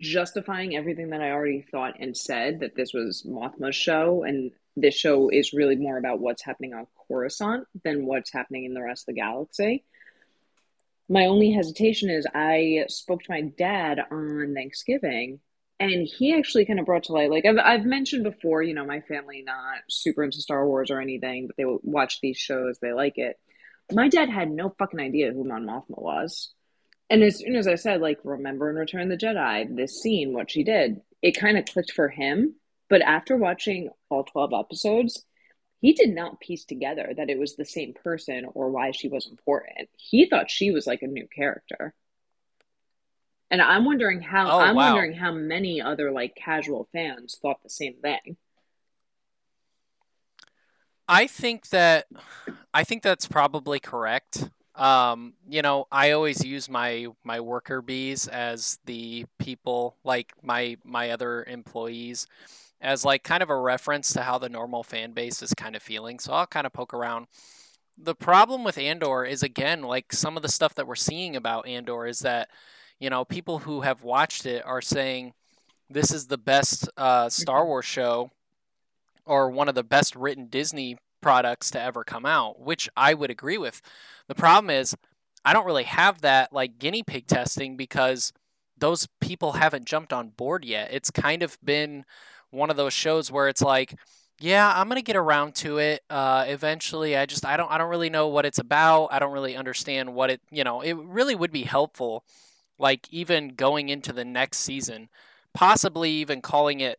justifying 0.00 0.76
everything 0.76 1.10
that 1.10 1.20
I 1.20 1.30
already 1.30 1.64
thought 1.70 1.94
and 2.00 2.16
said 2.16 2.60
that 2.60 2.74
this 2.74 2.92
was 2.92 3.26
Mothma's 3.26 3.76
show 3.76 4.22
and 4.24 4.52
this 4.76 4.94
show 4.94 5.28
is 5.28 5.52
really 5.52 5.76
more 5.76 5.98
about 5.98 6.20
what's 6.20 6.42
happening 6.42 6.72
on 6.72 6.86
Coruscant 7.06 7.66
than 7.84 8.06
what's 8.06 8.32
happening 8.32 8.64
in 8.64 8.74
the 8.74 8.82
rest 8.82 9.02
of 9.02 9.14
the 9.14 9.20
galaxy. 9.20 9.84
My 11.08 11.26
only 11.26 11.50
hesitation 11.50 12.08
is 12.08 12.26
I 12.34 12.84
spoke 12.88 13.22
to 13.24 13.30
my 13.30 13.42
dad 13.42 14.00
on 14.10 14.54
Thanksgiving 14.54 15.40
and 15.90 16.06
he 16.06 16.34
actually 16.34 16.64
kind 16.64 16.78
of 16.80 16.86
brought 16.86 17.04
to 17.04 17.12
light 17.12 17.30
like 17.30 17.44
I've, 17.44 17.58
I've 17.58 17.84
mentioned 17.84 18.24
before 18.24 18.62
you 18.62 18.74
know 18.74 18.84
my 18.84 19.00
family 19.00 19.42
not 19.44 19.78
super 19.88 20.22
into 20.22 20.40
star 20.40 20.66
wars 20.66 20.90
or 20.90 21.00
anything 21.00 21.46
but 21.46 21.56
they 21.56 21.64
watch 21.66 22.20
these 22.20 22.38
shows 22.38 22.78
they 22.78 22.92
like 22.92 23.18
it. 23.18 23.38
My 23.90 24.08
dad 24.08 24.30
had 24.30 24.50
no 24.50 24.74
fucking 24.78 25.00
idea 25.00 25.32
who 25.32 25.44
mon 25.44 25.66
mothma 25.66 26.00
was. 26.00 26.52
And 27.10 27.22
as 27.22 27.38
soon 27.38 27.56
as 27.56 27.68
i 27.68 27.74
said 27.74 28.00
like 28.00 28.18
remember 28.24 28.70
in 28.70 28.76
return 28.76 29.08
the 29.08 29.16
jedi 29.16 29.74
this 29.76 30.00
scene 30.00 30.32
what 30.32 30.50
she 30.50 30.64
did 30.64 31.00
it 31.20 31.38
kind 31.38 31.58
of 31.58 31.66
clicked 31.66 31.92
for 31.92 32.08
him 32.08 32.54
but 32.88 33.02
after 33.02 33.36
watching 33.36 33.90
all 34.08 34.24
12 34.24 34.52
episodes 34.54 35.24
he 35.82 35.92
did 35.92 36.14
not 36.14 36.40
piece 36.40 36.64
together 36.64 37.12
that 37.16 37.28
it 37.28 37.38
was 37.38 37.56
the 37.56 37.64
same 37.64 37.92
person 37.92 38.46
or 38.54 38.70
why 38.70 38.92
she 38.92 39.08
was 39.08 39.26
important. 39.26 39.88
He 39.96 40.26
thought 40.26 40.48
she 40.48 40.70
was 40.70 40.86
like 40.86 41.02
a 41.02 41.08
new 41.08 41.26
character 41.26 41.92
and 43.52 43.62
I'm 43.62 43.84
wondering 43.86 44.22
how 44.22 44.48
Oh, 44.48 44.58
I'm 44.58 44.74
wow. 44.74 44.82
wondering 44.82 45.14
how 45.14 45.32
many 45.32 45.80
other 45.80 46.10
like 46.12 46.34
casual 46.36 46.88
fans 46.92 47.38
thought 47.40 47.62
the 47.62 47.70
same 47.70 47.96
thing. 48.02 48.38
I 51.08 51.26
think 51.26 51.68
that 51.70 52.06
I 52.72 52.84
think 52.84 53.02
that's 53.02 53.26
probably 53.26 53.80
correct. 53.80 54.50
Um, 54.74 55.34
you 55.48 55.62
know, 55.62 55.86
I 55.92 56.12
always 56.12 56.44
use 56.44 56.68
my 56.68 57.08
my 57.24 57.40
worker 57.40 57.82
bees 57.82 58.28
as 58.28 58.78
the 58.86 59.26
people 59.38 59.96
like 60.04 60.32
my 60.42 60.76
my 60.84 61.10
other 61.10 61.44
employees 61.44 62.26
as 62.80 63.04
like 63.04 63.24
kind 63.24 63.42
of 63.42 63.50
a 63.50 63.56
reference 63.56 64.12
to 64.14 64.22
how 64.22 64.38
the 64.38 64.48
normal 64.48 64.84
fan 64.84 65.12
base 65.12 65.42
is 65.42 65.54
kind 65.54 65.76
of 65.76 65.82
feeling. 65.82 66.18
So 66.18 66.32
I'll 66.32 66.46
kind 66.46 66.66
of 66.66 66.72
poke 66.72 66.94
around. 66.94 67.26
The 67.98 68.14
problem 68.14 68.64
with 68.64 68.78
Andor 68.78 69.24
is 69.24 69.42
again 69.42 69.82
like 69.82 70.12
some 70.12 70.36
of 70.36 70.42
the 70.42 70.48
stuff 70.48 70.74
that 70.76 70.86
we're 70.86 70.94
seeing 70.96 71.36
about 71.36 71.66
Andor 71.68 72.06
is 72.06 72.20
that 72.20 72.48
you 73.02 73.10
know 73.10 73.24
people 73.24 73.58
who 73.58 73.80
have 73.80 74.04
watched 74.04 74.46
it 74.46 74.64
are 74.64 74.80
saying 74.80 75.32
this 75.90 76.12
is 76.12 76.28
the 76.28 76.38
best 76.38 76.88
uh, 76.96 77.28
Star 77.28 77.66
Wars 77.66 77.84
show 77.84 78.30
or 79.26 79.50
one 79.50 79.68
of 79.68 79.74
the 79.74 79.82
best 79.82 80.14
written 80.14 80.46
Disney 80.46 80.96
products 81.20 81.70
to 81.72 81.80
ever 81.80 82.04
come 82.04 82.24
out, 82.24 82.60
which 82.60 82.88
I 82.96 83.14
would 83.14 83.30
agree 83.30 83.58
with. 83.58 83.82
The 84.28 84.36
problem 84.36 84.70
is 84.70 84.94
I 85.44 85.52
don't 85.52 85.66
really 85.66 85.82
have 85.82 86.20
that 86.20 86.52
like 86.52 86.78
guinea 86.78 87.02
pig 87.02 87.26
testing 87.26 87.76
because 87.76 88.32
those 88.78 89.08
people 89.20 89.52
haven't 89.52 89.84
jumped 89.84 90.12
on 90.12 90.28
board 90.28 90.64
yet. 90.64 90.90
It's 90.92 91.10
kind 91.10 91.42
of 91.42 91.58
been 91.64 92.04
one 92.50 92.70
of 92.70 92.76
those 92.76 92.92
shows 92.92 93.32
where 93.32 93.48
it's 93.48 93.62
like, 93.62 93.96
yeah, 94.40 94.72
I'm 94.74 94.88
gonna 94.88 95.02
get 95.02 95.16
around 95.16 95.56
to 95.56 95.78
it 95.78 96.02
uh, 96.08 96.44
eventually. 96.46 97.16
I 97.16 97.26
just 97.26 97.44
I 97.44 97.56
don't 97.56 97.70
I 97.70 97.78
don't 97.78 97.90
really 97.90 98.10
know 98.10 98.28
what 98.28 98.46
it's 98.46 98.60
about. 98.60 99.08
I 99.10 99.18
don't 99.18 99.32
really 99.32 99.56
understand 99.56 100.14
what 100.14 100.30
it 100.30 100.40
you 100.52 100.62
know. 100.62 100.82
It 100.82 100.96
really 100.96 101.34
would 101.34 101.52
be 101.52 101.62
helpful, 101.64 102.24
like 102.82 103.06
even 103.10 103.54
going 103.54 103.88
into 103.88 104.12
the 104.12 104.24
next 104.24 104.58
season, 104.58 105.08
possibly 105.54 106.10
even 106.10 106.42
calling 106.42 106.80
it 106.80 106.98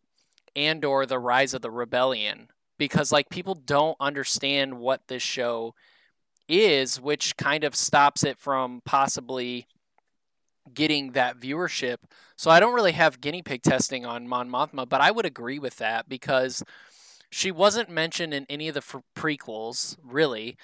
Andor: 0.56 1.06
The 1.06 1.20
Rise 1.20 1.54
of 1.54 1.62
the 1.62 1.70
Rebellion 1.70 2.48
because 2.78 3.12
like 3.12 3.30
people 3.30 3.56
don't 3.56 3.98
understand 4.00 4.80
what 4.80 5.08
this 5.08 5.22
show 5.22 5.76
is, 6.48 7.00
which 7.00 7.38
kind 7.38 7.64
of 7.64 7.76
stops 7.76 8.24
it 8.24 8.38
from 8.38 8.82
possibly 8.86 9.68
getting 10.74 11.12
that 11.12 11.40
viewership. 11.40 11.98
So 12.36 12.50
I 12.50 12.60
don't 12.60 12.74
really 12.74 12.94
have 12.94 13.22
guinea 13.22 13.42
pig 13.42 13.62
testing 13.62 14.06
on 14.06 14.28
Mon 14.28 14.50
Mothma, 14.50 14.88
but 14.88 15.02
I 15.02 15.12
would 15.12 15.26
agree 15.26 15.60
with 15.60 15.78
that 15.78 16.10
because 16.10 16.64
she 17.30 17.52
wasn't 17.52 17.90
mentioned 17.90 18.34
in 18.34 18.46
any 18.50 18.68
of 18.68 18.74
the 18.74 18.80
f- 18.80 19.02
prequels, 19.16 19.98
really. 20.04 20.58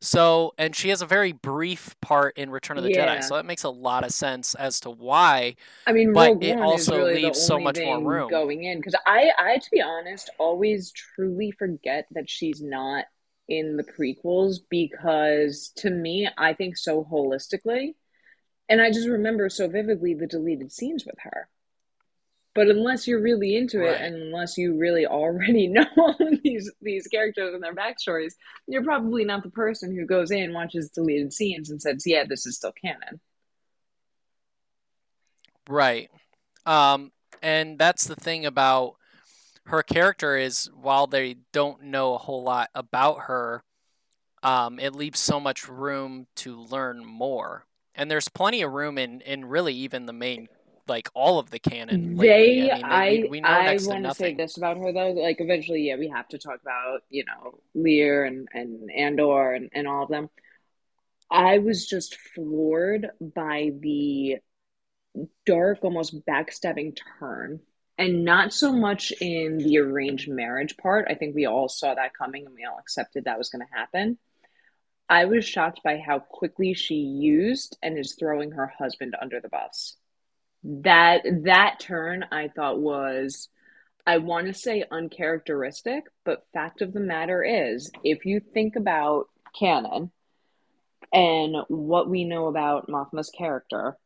So, 0.00 0.52
and 0.58 0.76
she 0.76 0.90
has 0.90 1.00
a 1.02 1.06
very 1.06 1.32
brief 1.32 1.98
part 2.00 2.36
in 2.36 2.50
Return 2.50 2.76
of 2.76 2.84
the 2.84 2.90
Yeah. 2.90 3.16
Jedi, 3.16 3.24
so 3.24 3.34
that 3.36 3.46
makes 3.46 3.64
a 3.64 3.70
lot 3.70 4.04
of 4.04 4.12
sense 4.12 4.54
as 4.54 4.78
to 4.80 4.90
why. 4.90 5.56
I 5.86 5.92
mean, 5.92 6.12
But 6.12 6.32
Rogue 6.32 6.44
it 6.44 6.56
One 6.56 6.64
also 6.64 6.98
really 6.98 7.22
leaves 7.22 7.40
so 7.40 7.58
much 7.58 7.78
more 7.78 7.98
room. 8.00 8.30
going 8.30 8.64
in 8.64 8.78
because 8.78 8.94
I, 9.06 9.30
I 9.38 9.58
to 9.58 9.70
be 9.70 9.80
honest, 9.80 10.30
always 10.38 10.92
truly 10.92 11.50
forget 11.50 12.06
that 12.12 12.28
she's 12.28 12.62
not 12.62 13.06
in 13.48 13.76
the 13.76 13.84
prequels 13.84 14.58
because 14.68 15.72
to 15.76 15.90
me, 15.90 16.28
I 16.36 16.52
think 16.52 16.76
so 16.76 17.04
holistically, 17.04 17.94
and 18.68 18.80
I 18.80 18.90
just 18.90 19.08
remember 19.08 19.48
so 19.48 19.68
vividly 19.68 20.14
the 20.14 20.26
deleted 20.26 20.72
scenes 20.72 21.06
with 21.06 21.16
her. 21.20 21.48
But 22.56 22.68
unless 22.68 23.06
you're 23.06 23.22
really 23.22 23.56
into 23.56 23.84
it, 23.84 24.00
and 24.00 24.16
unless 24.16 24.58
you 24.58 24.76
really 24.76 25.06
already 25.06 25.68
know 25.68 25.86
all 25.96 26.16
of 26.18 26.42
these 26.42 26.70
these 26.82 27.06
characters 27.06 27.54
and 27.54 27.62
their 27.62 27.74
backstories, 27.74 28.32
you're 28.66 28.84
probably 28.84 29.24
not 29.24 29.42
the 29.42 29.50
person 29.50 29.94
who 29.94 30.06
goes 30.06 30.30
in, 30.30 30.52
watches 30.52 30.90
deleted 30.90 31.32
scenes, 31.32 31.70
and 31.70 31.80
says, 31.80 32.02
"Yeah, 32.04 32.24
this 32.28 32.46
is 32.46 32.56
still 32.56 32.72
canon." 32.72 33.20
Right. 35.68 36.10
Um, 36.64 37.12
and 37.42 37.78
that's 37.78 38.06
the 38.06 38.16
thing 38.16 38.46
about 38.46 38.96
her 39.66 39.82
character 39.82 40.36
is 40.36 40.70
while 40.74 41.06
they 41.06 41.36
don't 41.52 41.82
know 41.82 42.14
a 42.14 42.18
whole 42.18 42.42
lot 42.42 42.70
about 42.74 43.22
her, 43.22 43.62
um, 44.42 44.78
it 44.78 44.94
leaves 44.94 45.18
so 45.18 45.40
much 45.40 45.68
room 45.68 46.26
to 46.36 46.56
learn 46.56 47.04
more. 47.04 47.66
And 47.94 48.10
there's 48.10 48.28
plenty 48.28 48.62
of 48.62 48.72
room 48.72 48.98
in, 48.98 49.20
in 49.22 49.46
really 49.46 49.74
even 49.74 50.06
the 50.06 50.12
main, 50.12 50.48
like 50.88 51.08
all 51.14 51.38
of 51.38 51.50
the 51.50 51.58
canon. 51.58 52.16
lately. 52.16 52.26
They, 52.26 52.70
I 52.70 52.74
mean, 52.74 52.84
I, 52.84 53.08
we, 53.22 53.28
we 53.28 53.40
know 53.40 53.48
I 53.48 53.78
want 53.80 54.04
to 54.04 54.14
say 54.14 54.34
this 54.34 54.56
about 54.56 54.78
her 54.78 54.92
though. 54.92 55.10
Like, 55.10 55.40
eventually, 55.40 55.82
yeah, 55.82 55.96
we 55.96 56.08
have 56.08 56.28
to 56.28 56.38
talk 56.38 56.60
about 56.62 57.02
you 57.10 57.24
know 57.24 57.58
Lear 57.74 58.24
and 58.24 58.48
and 58.52 58.90
Andor 58.90 59.52
and 59.52 59.70
and 59.74 59.86
all 59.86 60.04
of 60.04 60.08
them. 60.08 60.30
I 61.30 61.58
was 61.58 61.86
just 61.86 62.16
floored 62.34 63.08
by 63.20 63.72
the 63.80 64.36
dark, 65.44 65.78
almost 65.82 66.24
backstabbing 66.26 66.98
turn. 67.18 67.60
And 67.98 68.24
not 68.24 68.52
so 68.52 68.72
much 68.72 69.10
in 69.22 69.56
the 69.56 69.78
arranged 69.78 70.28
marriage 70.28 70.76
part. 70.76 71.06
I 71.08 71.14
think 71.14 71.34
we 71.34 71.46
all 71.46 71.68
saw 71.68 71.94
that 71.94 72.12
coming 72.14 72.44
and 72.44 72.54
we 72.54 72.64
all 72.64 72.78
accepted 72.78 73.24
that 73.24 73.38
was 73.38 73.48
going 73.48 73.66
to 73.66 73.74
happen. 73.74 74.18
I 75.08 75.24
was 75.24 75.46
shocked 75.46 75.80
by 75.82 75.98
how 75.98 76.18
quickly 76.18 76.74
she 76.74 76.96
used 76.96 77.78
and 77.82 77.98
is 77.98 78.14
throwing 78.14 78.50
her 78.50 78.66
husband 78.66 79.16
under 79.20 79.40
the 79.40 79.48
bus. 79.48 79.96
That 80.68 81.22
that 81.44 81.78
turn 81.78 82.24
I 82.32 82.48
thought 82.48 82.80
was 82.80 83.48
I 84.04 84.18
want 84.18 84.48
to 84.48 84.54
say 84.54 84.84
uncharacteristic, 84.90 86.04
but 86.24 86.46
fact 86.52 86.82
of 86.82 86.92
the 86.92 87.00
matter 87.00 87.44
is, 87.44 87.90
if 88.02 88.24
you 88.24 88.40
think 88.40 88.74
about 88.74 89.28
canon 89.58 90.10
and 91.12 91.56
what 91.68 92.08
we 92.08 92.24
know 92.24 92.46
about 92.46 92.88
Mothma's 92.88 93.30
character, 93.30 93.96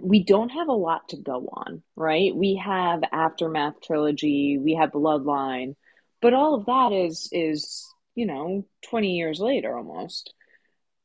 we 0.00 0.24
don't 0.24 0.48
have 0.48 0.68
a 0.68 0.72
lot 0.72 1.10
to 1.10 1.16
go 1.16 1.48
on, 1.52 1.82
right? 1.94 2.34
We 2.34 2.56
have 2.64 3.02
Aftermath 3.12 3.80
trilogy, 3.82 4.58
we 4.58 4.74
have 4.74 4.92
Bloodline, 4.92 5.76
but 6.22 6.32
all 6.32 6.54
of 6.54 6.66
that 6.66 6.92
is 6.92 7.28
is, 7.32 7.86
you 8.14 8.26
know, 8.26 8.66
20 8.88 9.10
years 9.16 9.40
later 9.40 9.76
almost, 9.76 10.32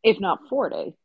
if 0.03 0.19
not 0.19 0.47
40. 0.49 0.95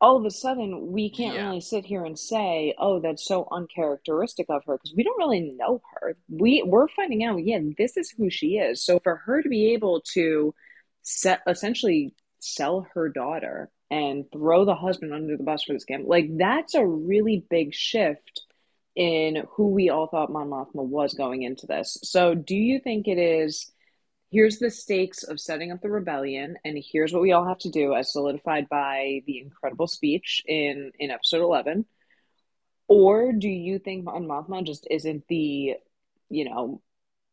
All 0.00 0.16
of 0.16 0.24
a 0.26 0.30
sudden, 0.30 0.92
we 0.92 1.08
can't 1.10 1.36
Yeah. 1.36 1.46
really 1.46 1.60
sit 1.60 1.86
here 1.86 2.04
and 2.04 2.18
say, 2.18 2.74
"Oh, 2.78 3.00
that's 3.00 3.24
so 3.24 3.48
uncharacteristic 3.50 4.46
of 4.50 4.64
her," 4.66 4.76
because 4.76 4.94
we 4.94 5.02
don't 5.02 5.18
really 5.18 5.40
know 5.40 5.80
her. 5.94 6.16
We 6.28 6.62
we're 6.62 6.88
finding 6.88 7.24
out, 7.24 7.44
yeah, 7.44 7.60
this 7.78 7.96
is 7.96 8.10
who 8.10 8.28
she 8.30 8.58
is. 8.58 8.82
So 8.84 8.98
for 9.00 9.16
her 9.16 9.42
to 9.42 9.48
be 9.48 9.72
able 9.72 10.02
to 10.14 10.54
set 11.02 11.40
essentially 11.46 12.14
sell 12.40 12.86
her 12.94 13.08
daughter 13.08 13.70
and 13.90 14.30
throw 14.32 14.64
the 14.64 14.74
husband 14.74 15.12
under 15.14 15.36
the 15.36 15.42
bus 15.44 15.62
for 15.64 15.72
this 15.72 15.84
game 15.84 16.04
Like 16.06 16.26
that's 16.36 16.74
a 16.74 16.84
really 16.86 17.44
big 17.48 17.72
shift 17.74 18.42
in 18.94 19.44
who 19.52 19.68
we 19.68 19.90
all 19.90 20.06
thought 20.08 20.32
Mon 20.32 20.48
Mothma 20.50 20.84
was 20.84 21.14
going 21.14 21.42
into 21.42 21.66
this. 21.66 21.98
So 22.02 22.34
do 22.34 22.56
you 22.56 22.80
think 22.80 23.06
it 23.08 23.18
is 23.18 23.70
here's 24.30 24.58
the 24.58 24.70
stakes 24.70 25.22
of 25.22 25.40
setting 25.40 25.70
up 25.72 25.80
the 25.80 25.90
rebellion 25.90 26.56
and 26.64 26.78
here's 26.92 27.12
what 27.12 27.22
we 27.22 27.32
all 27.32 27.46
have 27.46 27.58
to 27.58 27.70
do 27.70 27.94
as 27.94 28.12
solidified 28.12 28.68
by 28.68 29.22
the 29.26 29.38
incredible 29.38 29.86
speech 29.86 30.42
in 30.46 30.92
in 30.98 31.10
episode 31.10 31.42
11 31.42 31.86
or 32.88 33.32
do 33.32 33.48
you 33.48 33.78
think 33.78 34.04
Mon 34.04 34.26
Mothma 34.26 34.64
just 34.64 34.86
isn't 34.90 35.24
the 35.28 35.74
you 36.28 36.44
know 36.44 36.82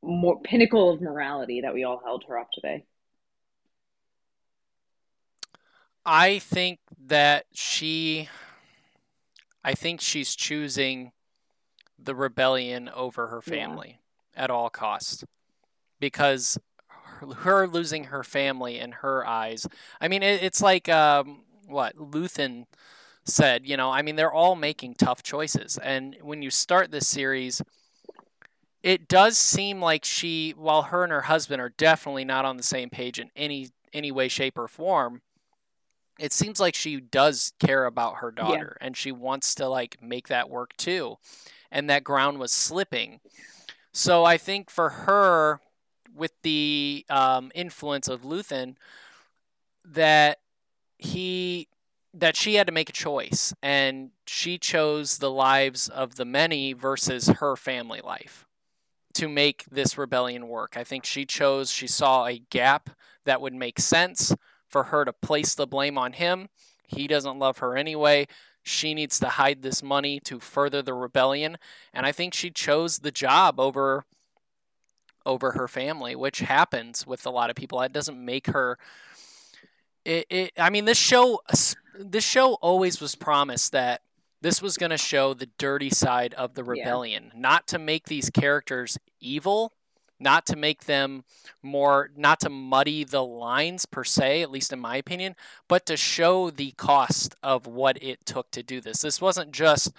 more 0.02 0.42
pinnacle 0.42 0.90
of 0.92 1.02
morality 1.02 1.62
that 1.62 1.74
we 1.74 1.84
all 1.84 2.02
held 2.04 2.26
her 2.28 2.38
up 2.38 2.50
to 2.54 2.62
be? 2.62 2.86
I 6.06 6.40
think 6.40 6.80
that 7.06 7.46
she, 7.54 8.28
I 9.64 9.74
think 9.74 10.02
she's 10.02 10.36
choosing 10.36 11.14
the 11.98 12.16
rebellion 12.16 12.90
over 12.90 13.28
her 13.28 13.42
Yeah. 13.46 13.52
family 13.68 14.00
at 14.36 14.50
all 14.50 14.70
costs 14.70 15.24
because 16.00 16.58
her, 17.32 17.68
losing 17.68 18.06
her 18.06 18.24
family 18.24 18.80
in 18.80 18.92
her 18.94 19.26
eyes. 19.26 19.68
I 20.02 20.08
mean, 20.08 20.24
it, 20.24 20.44
it's 20.44 20.62
like 20.62 20.90
um, 20.90 21.42
what 21.68 21.96
Luthen 21.98 22.66
said. 23.26 23.66
You 23.66 23.78
know, 23.78 23.92
I 23.92 24.02
mean, 24.02 24.16
they're 24.16 24.32
all 24.34 24.56
making 24.56 24.96
tough 24.96 25.24
choices, 25.24 25.78
and 25.78 26.18
when 26.22 26.42
you 26.42 26.50
start 26.50 26.92
this 26.92 27.08
series. 27.08 27.62
It 28.84 29.08
does 29.08 29.38
seem 29.38 29.82
like 29.82 30.04
she, 30.04 30.52
while 30.52 30.84
her 30.84 31.04
and 31.04 31.12
her 31.14 31.22
husband 31.22 31.62
are 31.62 31.70
definitely 31.70 32.26
not 32.26 32.44
on 32.44 32.58
the 32.58 32.64
same 32.64 32.90
page 32.90 33.18
in 33.18 33.32
any 33.36 33.70
any 33.94 34.12
way, 34.12 34.28
shape, 34.28 34.58
or 34.58 34.68
form, 34.68 35.22
it 36.20 36.32
seems 36.32 36.60
like 36.60 36.76
she 36.76 37.00
does 37.00 37.54
care 37.60 37.86
about 37.86 38.18
her 38.18 38.32
Yeah. 38.42 38.66
daughter 38.66 38.78
and 38.82 38.96
she 38.96 39.12
wants 39.12 39.56
to 39.56 39.68
like 39.68 39.98
make 40.02 40.28
that 40.28 40.50
work 40.50 40.76
too 40.78 41.18
and 41.72 41.90
that 41.90 42.04
ground 42.04 42.40
was 42.40 42.52
slipping 42.52 43.20
so 43.92 44.24
i 44.24 44.38
think 44.38 44.70
for 44.70 44.90
her 44.90 45.62
with 46.16 46.32
the 46.44 47.06
um, 47.10 47.52
influence 47.56 48.08
of 48.08 48.24
luthen 48.24 48.76
that 49.86 50.40
he 50.98 51.68
that 52.14 52.36
she 52.36 52.56
had 52.56 52.68
to 52.68 52.74
make 52.74 52.90
a 52.90 52.94
choice 52.94 53.54
and 53.62 54.12
she 54.28 54.58
chose 54.58 55.18
the 55.18 55.32
lives 55.32 55.90
of 55.90 56.16
the 56.16 56.26
many 56.26 56.72
versus 56.72 57.28
her 57.28 57.56
family 57.56 58.02
life 58.02 58.46
to 59.14 59.28
make 59.28 59.66
this 59.66 59.98
rebellion 59.98 60.48
work 60.48 60.78
i 60.78 60.84
think 60.84 61.04
she 61.04 61.26
chose 61.26 61.72
she 61.72 61.88
saw 61.88 62.26
a 62.26 62.40
gap 62.50 62.92
that 63.26 63.42
would 63.42 63.54
make 63.54 63.80
sense 63.80 64.34
for 64.74 64.86
her 64.86 65.06
to 65.06 65.14
place 65.14 65.54
the 65.54 65.68
blame 65.68 65.98
on 65.98 66.14
him. 66.14 66.50
He 66.88 67.08
doesn't 67.08 67.40
love 67.40 67.60
her 67.60 67.78
anyway. 67.78 68.28
She 68.64 68.94
needs 68.94 69.20
to 69.20 69.30
hide 69.30 69.62
this 69.62 69.84
money 69.84 70.20
to 70.22 70.40
further 70.40 70.82
the 70.82 70.94
rebellion, 70.94 71.58
and 71.94 72.06
I 72.06 72.12
think 72.12 72.34
she 72.34 72.50
chose 72.50 73.00
the 73.00 73.12
job 73.12 73.60
over 73.60 74.06
over 75.26 75.52
her 75.52 75.68
family, 75.68 76.16
which 76.16 76.40
happens 76.40 77.06
with 77.08 77.26
a 77.26 77.30
lot 77.30 77.50
of 77.50 77.56
people. 77.56 77.80
That 77.80 77.94
doesn't 77.94 78.24
make 78.24 78.48
her 78.48 78.78
it, 80.06 80.26
it 80.30 80.52
I 80.58 80.70
mean 80.70 80.86
this 80.86 80.98
show 80.98 81.42
this 81.98 82.24
show 82.24 82.56
always 82.56 83.00
was 83.00 83.16
promised 83.16 83.72
that 83.72 84.02
this 84.42 84.62
was 84.62 84.78
going 84.78 84.90
to 84.90 84.98
show 84.98 85.34
the 85.34 85.50
dirty 85.58 85.90
side 85.90 86.34
of 86.34 86.54
the 86.56 86.64
Yeah. 86.64 86.72
rebellion, 86.72 87.32
not 87.36 87.68
to 87.68 87.80
make 87.80 88.08
these 88.08 88.30
characters 88.30 88.98
evil, 89.22 89.72
not 90.20 90.46
to 90.48 90.56
make 90.58 90.86
them 90.86 91.24
more 91.62 92.10
not 92.16 92.40
to 92.42 92.50
muddy 92.50 93.04
the 93.04 93.24
lines 93.24 93.86
per 93.86 94.04
se 94.04 94.42
at 94.42 94.52
least 94.52 94.74
in 94.74 94.80
my 94.80 94.98
opinion 94.98 95.36
but 95.68 95.86
to 95.86 95.98
show 95.98 96.50
the 96.50 96.72
cost 96.72 97.36
of 97.44 97.68
what 97.68 98.02
it 98.02 98.26
took 98.26 98.50
to 98.52 98.64
do 98.64 98.80
this 98.82 99.02
this 99.02 99.22
wasn't 99.22 99.52
just 99.52 99.92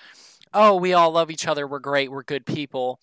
oh 0.54 0.76
we 0.76 0.92
all 0.92 1.10
love 1.10 1.30
each 1.30 1.46
other 1.46 1.66
we're 1.66 1.78
great 1.78 2.10
we're 2.10 2.22
good 2.22 2.46
people 2.46 3.00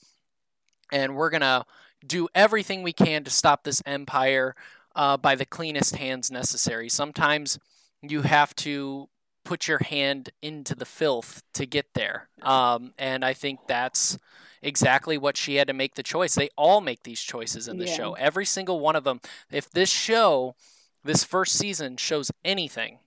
and 0.91 1.15
we're 1.15 1.29
gonna 1.29 1.65
do 2.05 2.27
everything 2.34 2.84
we 2.84 2.93
can 2.93 3.24
to 3.24 3.31
stop 3.31 3.63
this 3.63 3.81
empire 3.86 4.55
uh, 4.96 5.17
by 5.17 5.36
the 5.36 5.46
cleanest 5.46 5.96
hands 5.96 6.31
necessary 6.31 6.89
sometimes 6.89 7.60
you 8.01 8.24
have 8.24 8.55
to 8.55 9.08
put 9.43 9.67
your 9.67 9.79
hand 9.79 10.29
into 10.41 10.75
the 10.75 10.86
filth 10.86 11.43
to 11.53 11.65
get 11.65 11.88
there 11.93 12.27
um, 12.41 12.91
and 12.98 13.24
i 13.24 13.34
think 13.34 13.60
that's 13.67 14.17
exactly 14.62 15.17
what 15.17 15.38
she 15.38 15.55
had 15.55 15.67
to 15.67 15.74
make 15.74 15.96
the 15.96 16.03
choice. 16.03 16.36
They 16.36 16.50
all 16.55 16.81
make 16.81 17.03
these 17.03 17.22
choices 17.22 17.67
in 17.67 17.77
the 17.77 17.88
Yeah. 17.88 17.96
show. 17.96 18.13
Every 18.13 18.46
single 18.46 18.79
one 18.79 18.96
of 18.96 19.03
them. 19.03 19.22
If 19.50 19.70
this 19.70 19.89
show, 19.89 20.55
this 21.03 21.24
first 21.24 21.55
season 21.55 21.98
shows 21.98 22.31
anything, 22.46 23.00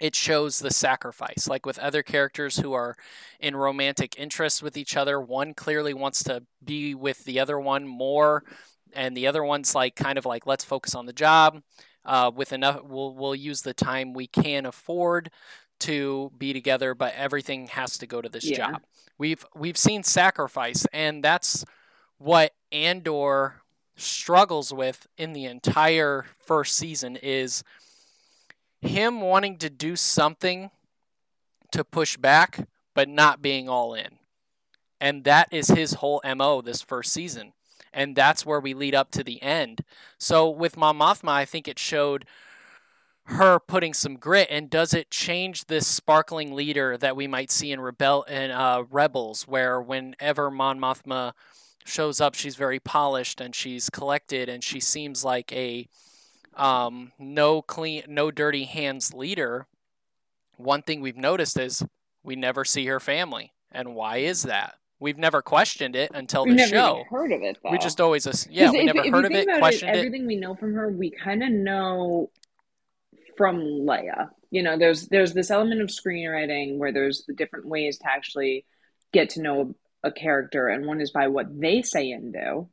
it 0.00 0.14
shows 0.14 0.58
the 0.58 0.70
sacrifice. 0.70 1.46
Like 1.48 1.66
with 1.66 1.78
other 1.78 2.02
characters 2.02 2.56
who 2.58 2.72
are 2.72 2.96
in 3.38 3.54
romantic 3.54 4.18
interest 4.18 4.62
with 4.62 4.76
each 4.76 4.96
other, 4.96 5.20
one 5.20 5.54
clearly 5.54 5.94
wants 5.94 6.24
to 6.24 6.42
be 6.64 6.94
with 6.94 7.24
the 7.24 7.38
other 7.40 7.60
one 7.60 7.86
more, 7.86 8.44
and 8.94 9.16
the 9.16 9.26
other 9.26 9.44
one's 9.44 9.74
like 9.74 9.94
kind 9.94 10.18
of 10.18 10.26
like 10.26 10.46
let's 10.46 10.64
focus 10.64 10.94
on 10.94 11.06
the 11.06 11.12
job. 11.12 11.62
Uh, 12.04 12.30
with 12.34 12.52
enough, 12.52 12.82
we'll 12.82 13.14
we'll 13.14 13.34
use 13.34 13.62
the 13.62 13.74
time 13.74 14.14
we 14.14 14.26
can 14.26 14.66
afford 14.66 15.30
to 15.80 16.30
be 16.36 16.52
together, 16.52 16.94
but 16.94 17.14
everything 17.14 17.66
has 17.68 17.98
to 17.98 18.06
go 18.06 18.20
to 18.20 18.28
this 18.28 18.44
Yeah. 18.44 18.56
job. 18.56 18.82
We've 19.18 19.44
we've 19.54 19.76
seen 19.76 20.02
sacrifice, 20.02 20.86
and 20.92 21.22
that's 21.22 21.64
what 22.18 22.54
Andor 22.72 23.62
struggles 23.96 24.72
with 24.72 25.06
in 25.18 25.34
the 25.34 25.44
entire 25.44 26.24
first 26.38 26.76
season 26.76 27.16
is 27.16 27.62
him 28.80 29.20
wanting 29.20 29.58
to 29.58 29.70
do 29.70 29.96
something 29.96 30.70
to 31.72 31.84
push 31.84 32.16
back, 32.16 32.68
but 32.94 33.08
not 33.08 33.42
being 33.42 33.68
all 33.68 33.94
in. 33.94 34.18
And 35.00 35.24
that 35.24 35.48
is 35.50 35.68
his 35.68 35.94
whole 35.94 36.20
MO 36.36 36.60
this 36.60 36.82
first 36.82 37.12
season. 37.12 37.52
And 37.92 38.14
that's 38.14 38.46
where 38.46 38.60
we 38.60 38.74
lead 38.74 38.94
up 38.94 39.10
to 39.12 39.24
the 39.24 39.42
end. 39.42 39.82
So 40.18 40.48
with 40.48 40.76
Mon 40.76 40.98
Mothma, 40.98 41.30
I 41.30 41.44
think 41.44 41.66
it 41.66 41.78
showed 41.78 42.24
her 43.30 43.58
putting 43.60 43.94
some 43.94 44.16
grit 44.16 44.48
and 44.50 44.68
does 44.68 44.92
it 44.92 45.10
change 45.10 45.66
this 45.66 45.86
sparkling 45.86 46.52
leader 46.52 46.96
that 46.96 47.16
we 47.16 47.26
might 47.26 47.50
see 47.50 47.70
in 47.70 47.80
rebel 47.80 48.24
in 48.24 48.50
uh, 48.50 48.82
rebels 48.90 49.46
where 49.46 49.80
whenever 49.80 50.50
mon 50.50 50.80
mothma 50.80 51.32
shows 51.84 52.20
up 52.20 52.34
she's 52.34 52.56
very 52.56 52.80
polished 52.80 53.40
and 53.40 53.54
she's 53.54 53.88
collected 53.88 54.48
and 54.48 54.64
she 54.64 54.80
seems 54.80 55.24
like 55.24 55.52
a 55.52 55.86
um, 56.56 57.12
no 57.18 57.62
clean 57.62 58.02
no 58.08 58.30
dirty 58.30 58.64
hands 58.64 59.12
leader 59.14 59.66
one 60.56 60.82
thing 60.82 61.00
we've 61.00 61.16
noticed 61.16 61.58
is 61.58 61.82
we 62.22 62.36
never 62.36 62.64
see 62.64 62.86
her 62.86 63.00
family 63.00 63.52
and 63.72 63.94
why 63.94 64.18
is 64.18 64.42
that 64.42 64.74
we've 64.98 65.16
never 65.18 65.40
questioned 65.40 65.96
it 65.96 66.10
until 66.14 66.44
We've 66.44 66.56
the 66.58 66.66
show 66.66 67.04
heard 67.10 67.32
of 67.32 67.40
it 67.42 67.56
though. 67.62 67.70
we 67.70 67.78
just 67.78 68.00
always 68.00 68.26
yeah 68.50 68.70
we 68.70 68.80
if- 68.80 68.86
never 68.86 69.06
if 69.06 69.12
heard 69.12 69.24
of 69.24 69.32
it 69.32 69.48
questioned 69.58 69.94
it 69.94 69.98
Everything 69.98 70.26
we 70.26 70.36
know 70.36 70.54
from 70.54 70.74
her, 70.74 70.90
we 70.90 71.10
kind 71.10 71.42
of 71.42 71.50
know 71.50 72.30
from 73.36 73.56
Leia. 73.60 74.28
You 74.50 74.62
know, 74.62 74.76
there's 74.76 75.08
there's 75.08 75.32
this 75.32 75.50
element 75.50 75.80
of 75.80 75.88
screenwriting 75.88 76.76
where 76.76 76.92
there's 76.92 77.24
the 77.24 77.32
different 77.32 77.66
ways 77.66 77.96
to 77.98 78.06
actually 78.10 78.66
get 79.12 79.30
to 79.30 79.40
know 79.42 79.74
a 80.02 80.12
character, 80.12 80.68
and 80.68 80.84
one 80.84 81.00
is 81.00 81.10
by 81.12 81.28
what 81.28 81.46
they 81.58 81.80
say 81.80 82.10
and 82.10 82.34
do, 82.34 82.68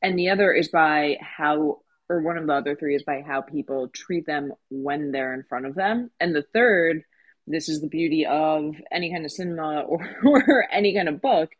and 0.00 0.18
the 0.18 0.30
other 0.30 0.50
is 0.52 0.68
by 0.68 1.18
how, 1.20 1.81
or 2.12 2.20
one 2.20 2.36
of 2.36 2.46
the 2.46 2.52
other 2.52 2.76
three 2.76 2.94
is 2.94 3.02
by 3.02 3.22
how 3.26 3.40
people 3.40 3.88
treat 3.88 4.26
them 4.26 4.52
when 4.70 5.12
they're 5.12 5.32
in 5.32 5.44
front 5.44 5.66
of 5.66 5.74
them, 5.74 6.10
and 6.20 6.34
the 6.34 6.44
third, 6.52 7.04
this 7.46 7.68
is 7.68 7.80
the 7.80 7.88
beauty 7.88 8.26
of 8.26 8.76
any 8.90 9.10
kind 9.10 9.24
of 9.24 9.32
cinema 9.32 9.80
or, 9.88 10.06
or 10.24 10.66
any 10.70 10.94
kind 10.94 11.08
of 11.08 11.22
book, 11.22 11.50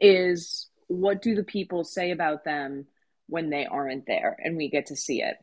is 0.00 0.68
what 0.88 1.22
do 1.22 1.34
the 1.34 1.42
people 1.44 1.84
say 1.84 2.10
about 2.10 2.44
them 2.44 2.86
when 3.28 3.48
they 3.48 3.64
aren't 3.64 4.06
there 4.06 4.36
and 4.44 4.56
we 4.56 4.68
get 4.68 4.86
to 4.86 4.96
see 4.96 5.22
it. 5.22 5.36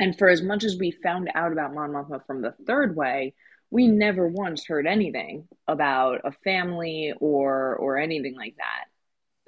And 0.00 0.18
for 0.18 0.28
as 0.28 0.42
much 0.42 0.64
as 0.64 0.76
we 0.76 0.90
found 0.90 1.30
out 1.34 1.52
about 1.52 1.74
Mon 1.74 1.92
Mothma 1.92 2.26
from 2.26 2.42
the 2.42 2.54
third 2.66 2.96
way, 2.96 3.34
we 3.70 3.86
never 3.86 4.26
once 4.26 4.66
heard 4.66 4.86
anything 4.86 5.46
about 5.68 6.22
a 6.24 6.32
family 6.44 7.14
or 7.20 7.76
or 7.76 7.98
anything 7.98 8.36
like 8.36 8.56
that. 8.56 8.84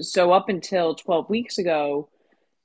So 0.00 0.32
up 0.32 0.48
until 0.48 0.94
12 0.94 1.28
weeks 1.28 1.58
ago, 1.58 2.08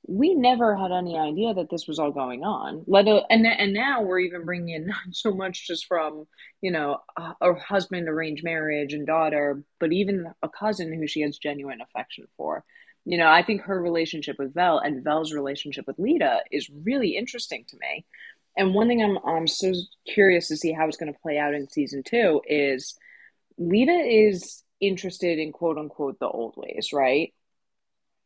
we 0.10 0.34
never 0.34 0.76
had 0.76 0.92
any 0.92 1.18
idea 1.20 1.54
that 1.54 1.70
this 1.70 1.88
was 1.88 2.00
all 2.00 2.12
going 2.12 2.44
on. 2.44 2.84
Let 2.88 3.08
a, 3.08 3.22
and 3.30 3.46
and 3.46 3.74
now 3.74 4.02
we're 4.02 4.20
even 4.20 4.44
bringing 4.44 4.74
in 4.74 4.86
not 4.88 4.98
so 5.12 5.32
much 5.32 5.68
just 5.68 5.86
from 5.86 6.26
you 6.62 6.72
know 6.72 6.98
a, 7.16 7.36
a 7.42 7.54
husband 7.54 8.10
arranged 8.10 8.44
marriage 8.44 8.94
and 8.94 9.06
daughter, 9.06 9.64
but 9.80 9.94
even 9.94 10.34
a 10.42 10.50
cousin 10.50 10.92
who 10.92 11.06
she 11.06 11.22
has 11.22 11.38
genuine 11.38 11.82
affection 11.82 12.26
for. 12.38 12.64
You 13.06 13.18
know, 13.18 13.28
I 13.28 13.44
think 13.44 13.62
her 13.62 13.82
relationship 13.82 14.38
with 14.40 14.54
Vel 14.54 14.80
and 14.80 15.04
Vel's 15.04 15.32
relationship 15.32 15.86
with 15.88 15.98
Leida 15.98 16.40
is 16.52 16.70
really 16.70 17.16
interesting 17.16 17.66
to 17.70 17.78
me. 17.80 18.06
And 18.58 18.74
one 18.74 18.88
thing 18.88 19.04
I'm 19.04 19.20
I'm 19.24 19.48
so 19.48 19.74
curious 20.08 20.48
to 20.48 20.58
see 20.58 20.72
how 20.72 20.88
it's 20.88 20.98
going 20.98 21.14
to 21.14 21.20
play 21.20 21.38
out 21.38 21.54
in 21.54 21.70
season 21.70 22.02
two 22.04 22.42
is 22.48 22.98
Leida 23.60 24.28
is 24.28 24.64
interested 24.82 25.38
in 25.38 25.52
quote 25.52 25.78
unquote 25.78 26.20
the 26.20 26.28
old 26.28 26.56
ways, 26.58 26.90
right? 26.94 27.32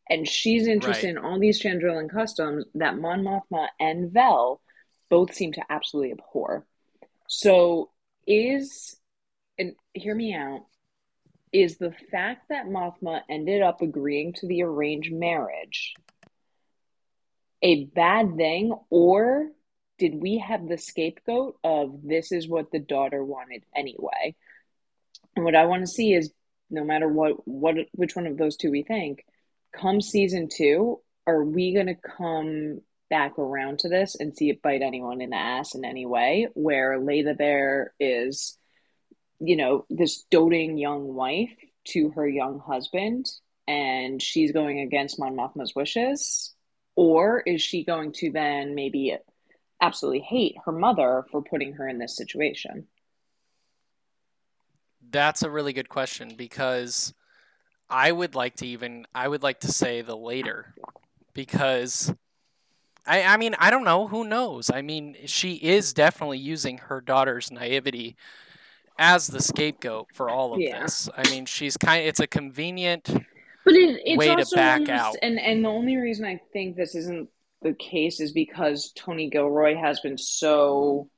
And 0.10 0.28
she's 0.28 0.68
interested 0.68 1.16
Right. 1.16 1.18
in 1.18 1.18
all 1.18 1.40
these 1.40 1.62
Chandrilan 1.62 2.10
customs 2.10 2.66
that 2.76 2.98
Mon 2.98 3.24
Mothma 3.24 3.70
and 3.80 4.12
Vel 4.12 4.62
both 5.10 5.34
seem 5.34 5.54
to 5.54 5.64
absolutely 5.70 6.12
abhor. 6.12 6.66
So 7.28 7.92
is 8.28 9.00
and 9.58 9.76
hear 9.94 10.16
me 10.16 10.34
out 10.34 10.66
is 11.52 11.78
the 11.78 11.92
fact 12.12 12.50
that 12.50 12.66
Mothma 12.66 13.22
ended 13.30 13.62
up 13.62 13.82
agreeing 13.82 14.34
to 14.34 14.48
the 14.48 14.64
arranged 14.64 15.14
marriage 15.14 15.94
a 17.62 17.86
bad 17.86 18.36
thing, 18.36 18.76
or 18.90 19.50
did 19.98 20.16
we 20.16 20.40
have 20.40 20.68
the 20.68 20.78
scapegoat 20.78 21.58
of 21.64 22.02
this 22.04 22.32
is 22.32 22.48
what 22.48 22.72
the 22.72 22.80
daughter 22.80 23.24
wanted 23.24 23.64
anyway? 23.74 24.36
And 25.36 25.46
what 25.46 25.56
I 25.56 25.66
want 25.66 25.82
to 25.82 25.88
see 25.88 26.14
is 26.14 26.32
no 26.70 26.84
matter 26.84 27.08
what 27.08 27.48
what 27.48 27.76
which 27.94 28.16
one 28.16 28.28
of 28.28 28.38
those 28.38 28.58
two 28.58 28.70
we 28.72 28.84
think, 28.84 29.24
come 29.74 30.02
season 30.02 30.50
two, 30.54 31.00
are 31.28 31.44
we 31.44 31.74
gonna 31.74 31.96
come 31.96 32.82
back 33.10 33.38
around 33.38 33.80
to 33.80 33.90
this 33.90 34.16
and 34.16 34.36
see 34.36 34.50
it 34.50 34.62
bite 34.62 34.82
anyone 34.82 35.22
in 35.22 35.32
the 35.32 35.36
ass 35.36 35.76
in 35.76 35.86
any 35.86 36.06
way? 36.06 36.48
Where 36.54 37.00
Layla 37.00 37.38
Bear 37.38 37.94
is 38.00 38.58
you 39.44 39.58
know, 39.58 39.86
this 39.90 40.24
doting 40.32 40.78
young 40.78 41.14
wife 41.14 41.52
to 41.86 42.10
her 42.12 42.28
young 42.28 42.60
husband, 42.60 43.30
and 43.68 44.22
she's 44.22 44.52
going 44.52 44.80
against 44.80 45.20
Mon 45.20 45.36
Mothma's 45.36 45.74
wishes? 45.76 46.54
Or 46.96 47.42
is 47.42 47.62
she 47.62 47.84
going 47.84 48.14
to 48.14 48.32
then 48.32 48.76
maybe 48.76 49.18
absolutely 49.82 50.22
hate 50.22 50.56
her 50.66 50.72
mother 50.72 51.26
for 51.32 51.42
putting 51.42 51.74
her 51.74 51.88
in 51.88 51.98
this 51.98 52.16
situation? 52.16 52.88
That's 55.10 55.44
a 55.44 55.50
really 55.50 55.74
good 55.74 55.90
question 55.90 56.36
because 56.38 57.14
I 57.90 58.12
would 58.12 58.36
like 58.36 58.56
to 58.58 58.68
even 58.68 59.06
I 59.14 59.28
would 59.28 59.44
like 59.44 59.60
to 59.62 59.72
say 59.72 60.02
the 60.02 60.18
later 60.18 60.74
because 61.34 62.14
I 63.06 63.24
I 63.24 63.38
mean 63.38 63.56
I 63.60 63.70
don't 63.70 63.84
know 63.84 64.08
who 64.08 64.24
knows 64.24 64.72
I 64.72 64.82
mean 64.82 65.16
she 65.26 65.56
is 65.56 65.94
definitely 65.94 66.40
using 66.40 66.78
her 66.80 67.02
daughter's 67.02 67.52
naivety 67.52 68.16
as 68.98 69.28
the 69.28 69.42
scapegoat 69.42 70.08
for 70.14 70.30
all 70.30 70.54
of 70.54 70.62
Yeah. 70.62 70.84
this. 70.84 71.10
I 71.16 71.30
mean 71.30 71.46
she's 71.46 71.78
kind 71.78 72.06
it's 72.06 72.20
a 72.20 72.28
convenient 72.28 73.06
But 73.66 73.76
it, 73.76 74.02
it's 74.06 74.18
Way 74.18 74.28
to 74.28 74.34
also 74.34 74.56
back 74.56 74.82
almost, 74.82 74.92
out. 74.92 75.16
and 75.22 75.40
and 75.40 75.64
the 75.64 75.70
only 75.70 75.98
reason 75.98 76.26
I 76.26 76.40
think 76.52 76.76
this 76.76 76.96
isn't 76.96 77.30
the 77.62 77.74
case 77.74 78.20
is 78.20 78.34
because 78.34 78.92
Tony 78.94 79.30
Gilroy 79.30 79.76
has 79.78 80.02
been 80.02 80.18
so, 80.18 81.10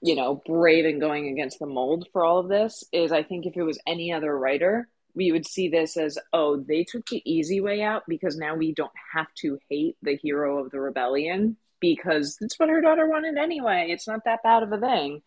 you 0.00 0.16
know, 0.16 0.42
brave 0.44 0.84
in 0.84 0.98
going 0.98 1.28
against 1.28 1.60
the 1.60 1.66
mold 1.66 2.08
for 2.12 2.24
all 2.24 2.38
of 2.40 2.48
this. 2.48 2.82
Is 2.92 3.12
I 3.12 3.22
think 3.22 3.46
if 3.46 3.56
it 3.56 3.62
was 3.62 3.78
any 3.86 4.12
other 4.12 4.36
writer, 4.36 4.88
we 5.14 5.32
would 5.32 5.46
see 5.46 5.68
this 5.68 5.96
as 5.96 6.18
oh 6.32 6.56
they 6.56 6.84
took 6.84 7.06
the 7.06 7.22
easy 7.30 7.60
way 7.60 7.82
out 7.82 8.02
because 8.08 8.36
now 8.36 8.54
we 8.54 8.72
don't 8.72 8.92
have 9.14 9.32
to 9.34 9.58
hate 9.68 9.96
the 10.02 10.16
hero 10.16 10.58
of 10.58 10.70
the 10.70 10.80
rebellion 10.80 11.56
because 11.80 12.38
it's 12.40 12.58
what 12.58 12.70
her 12.70 12.80
daughter 12.80 13.06
wanted 13.08 13.36
anyway. 13.36 13.88
It's 13.90 14.06
not 14.06 14.24
that 14.24 14.42
bad 14.42 14.62
of 14.62 14.72
a 14.72 14.78
thing. 14.78 15.20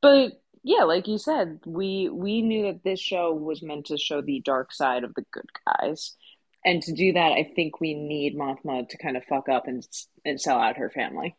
But 0.00 0.40
yeah, 0.62 0.84
like 0.84 1.08
you 1.08 1.18
said, 1.18 1.60
we 1.66 2.08
we 2.08 2.40
knew 2.40 2.66
that 2.66 2.84
this 2.84 3.00
show 3.00 3.34
was 3.34 3.62
meant 3.62 3.86
to 3.86 3.98
show 3.98 4.22
the 4.22 4.40
dark 4.40 4.72
side 4.72 5.04
of 5.04 5.14
the 5.14 5.24
good 5.32 5.50
guys. 5.66 6.14
And 6.64 6.82
to 6.82 6.92
do 6.92 7.12
that, 7.12 7.32
I 7.32 7.50
think 7.54 7.80
we 7.80 7.94
need 7.94 8.36
Mothma 8.36 8.88
to 8.88 8.98
kind 8.98 9.16
of 9.16 9.24
fuck 9.24 9.48
up 9.48 9.66
and 9.66 9.86
and 10.24 10.40
sell 10.40 10.58
out 10.58 10.76
her 10.78 10.90
family. 10.90 11.36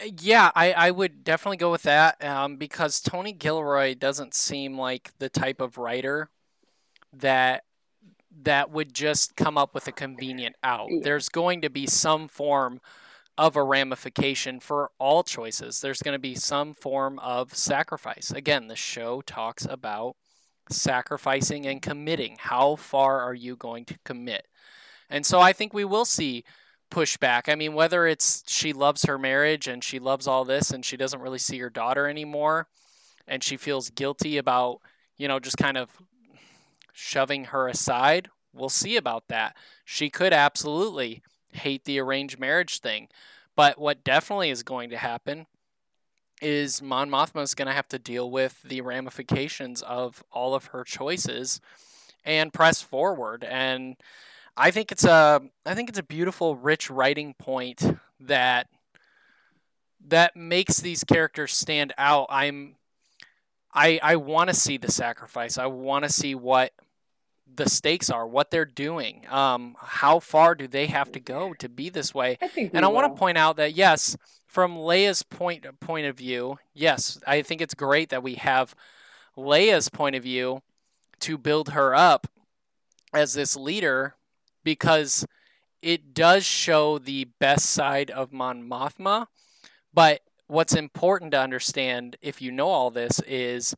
Yeah, 0.00 0.50
I, 0.54 0.72
I 0.72 0.90
would 0.90 1.24
definitely 1.24 1.56
go 1.56 1.70
with 1.70 1.82
that 1.82 2.22
um, 2.24 2.56
because 2.56 3.00
Tony 3.00 3.32
Gilroy 3.32 3.94
doesn't 3.94 4.34
seem 4.34 4.78
like 4.78 5.12
the 5.18 5.28
type 5.28 5.60
of 5.60 5.76
writer 5.76 6.30
that 7.12 7.64
that 8.42 8.70
would 8.70 8.94
just 8.94 9.34
come 9.36 9.58
up 9.58 9.74
with 9.74 9.88
a 9.88 9.92
convenient 9.92 10.56
out. 10.62 10.88
There's 11.02 11.28
going 11.28 11.62
to 11.62 11.70
be 11.70 11.86
some 11.86 12.28
form 12.28 12.80
of 13.36 13.56
a 13.56 13.62
ramification 13.64 14.60
for 14.60 14.90
all 14.98 15.22
choices. 15.24 15.80
There's 15.80 16.02
going 16.02 16.14
to 16.14 16.20
be 16.20 16.34
some 16.34 16.74
form 16.74 17.18
of 17.20 17.54
sacrifice. 17.56 18.30
Again, 18.30 18.68
the 18.68 18.76
show 18.76 19.20
talks 19.22 19.66
about 19.68 20.16
sacrificing 20.70 21.66
and 21.66 21.82
committing. 21.82 22.36
How 22.38 22.76
far 22.76 23.20
are 23.20 23.34
you 23.34 23.56
going 23.56 23.84
to 23.86 23.98
commit? 24.04 24.46
And 25.10 25.24
so 25.24 25.40
I 25.40 25.52
think 25.52 25.72
we 25.72 25.84
will 25.84 26.04
see 26.04 26.44
pushback. 26.90 27.48
I 27.48 27.54
mean, 27.54 27.74
whether 27.74 28.06
it's 28.06 28.42
she 28.46 28.72
loves 28.72 29.04
her 29.04 29.18
marriage 29.18 29.66
and 29.66 29.82
she 29.82 29.98
loves 29.98 30.26
all 30.26 30.44
this 30.44 30.70
and 30.70 30.84
she 30.84 30.96
doesn't 30.96 31.20
really 31.20 31.38
see 31.38 31.58
her 31.58 31.70
daughter 31.70 32.08
anymore 32.08 32.68
and 33.26 33.44
she 33.44 33.56
feels 33.56 33.90
guilty 33.90 34.38
about, 34.38 34.80
you 35.16 35.28
know, 35.28 35.38
just 35.38 35.58
kind 35.58 35.76
of 35.76 35.90
shoving 36.92 37.46
her 37.46 37.68
aside, 37.68 38.28
we'll 38.52 38.68
see 38.68 38.96
about 38.96 39.28
that. 39.28 39.56
She 39.84 40.10
could 40.10 40.32
absolutely 40.32 41.22
hate 41.52 41.84
the 41.84 42.00
arranged 42.00 42.38
marriage 42.38 42.80
thing. 42.80 43.08
But 43.54 43.78
what 43.78 44.04
definitely 44.04 44.50
is 44.50 44.62
going 44.62 44.90
to 44.90 44.96
happen 44.96 45.46
is 46.40 46.80
Mon 46.80 47.10
Mothma 47.10 47.42
is 47.42 47.54
going 47.54 47.66
to 47.66 47.74
have 47.74 47.88
to 47.88 47.98
deal 47.98 48.30
with 48.30 48.62
the 48.62 48.80
ramifications 48.80 49.82
of 49.82 50.22
all 50.32 50.54
of 50.54 50.66
her 50.66 50.84
choices 50.84 51.60
and 52.24 52.52
press 52.52 52.82
forward 52.82 53.44
and 53.44 53.96
I 54.58 54.72
think 54.72 54.90
it's 54.90 55.04
a 55.04 55.40
I 55.64 55.74
think 55.74 55.88
it's 55.88 55.98
a 55.98 56.02
beautiful 56.02 56.56
rich 56.56 56.90
writing 56.90 57.34
point 57.34 57.82
that 58.20 58.66
that 60.08 60.36
makes 60.36 60.80
these 60.80 61.04
characters 61.04 61.56
stand 61.56 61.94
out. 61.96 62.26
I'm 62.28 62.74
I 63.72 64.00
I 64.02 64.16
want 64.16 64.50
to 64.50 64.54
see 64.54 64.76
the 64.76 64.90
sacrifice. 64.90 65.58
I 65.58 65.66
want 65.66 66.04
to 66.04 66.10
see 66.10 66.34
what 66.34 66.72
the 67.54 67.68
stakes 67.68 68.10
are, 68.10 68.26
what 68.26 68.50
they're 68.50 68.64
doing. 68.64 69.24
Um 69.30 69.76
how 69.80 70.18
far 70.18 70.56
do 70.56 70.66
they 70.66 70.86
have 70.86 71.12
to 71.12 71.20
go 71.20 71.54
to 71.54 71.68
be 71.68 71.88
this 71.88 72.12
way? 72.12 72.36
I 72.42 72.48
think, 72.48 72.72
And 72.74 72.84
I 72.84 72.88
want 72.88 73.14
to 73.14 73.18
point 73.18 73.38
out 73.38 73.56
that 73.56 73.74
yes, 73.74 74.16
from 74.46 74.76
Leia's 74.76 75.22
point 75.22 75.66
point 75.78 76.06
of 76.06 76.16
view, 76.16 76.58
yes, 76.74 77.20
I 77.26 77.42
think 77.42 77.60
it's 77.60 77.74
great 77.74 78.08
that 78.10 78.24
we 78.24 78.34
have 78.34 78.74
Leia's 79.36 79.88
point 79.88 80.16
of 80.16 80.24
view 80.24 80.62
to 81.20 81.38
build 81.38 81.70
her 81.70 81.94
up 81.94 82.26
as 83.14 83.34
this 83.34 83.56
leader 83.56 84.16
because 84.64 85.26
it 85.82 86.14
does 86.14 86.44
show 86.44 86.98
the 86.98 87.28
best 87.38 87.66
side 87.66 88.10
of 88.10 88.32
Mon 88.32 88.68
Mothma, 88.68 89.26
But 89.94 90.20
what's 90.46 90.74
important 90.74 91.32
to 91.32 91.40
understand 91.40 92.16
if 92.20 92.42
you 92.42 92.50
know 92.50 92.68
all 92.68 92.90
this 92.90 93.20
is 93.20 93.74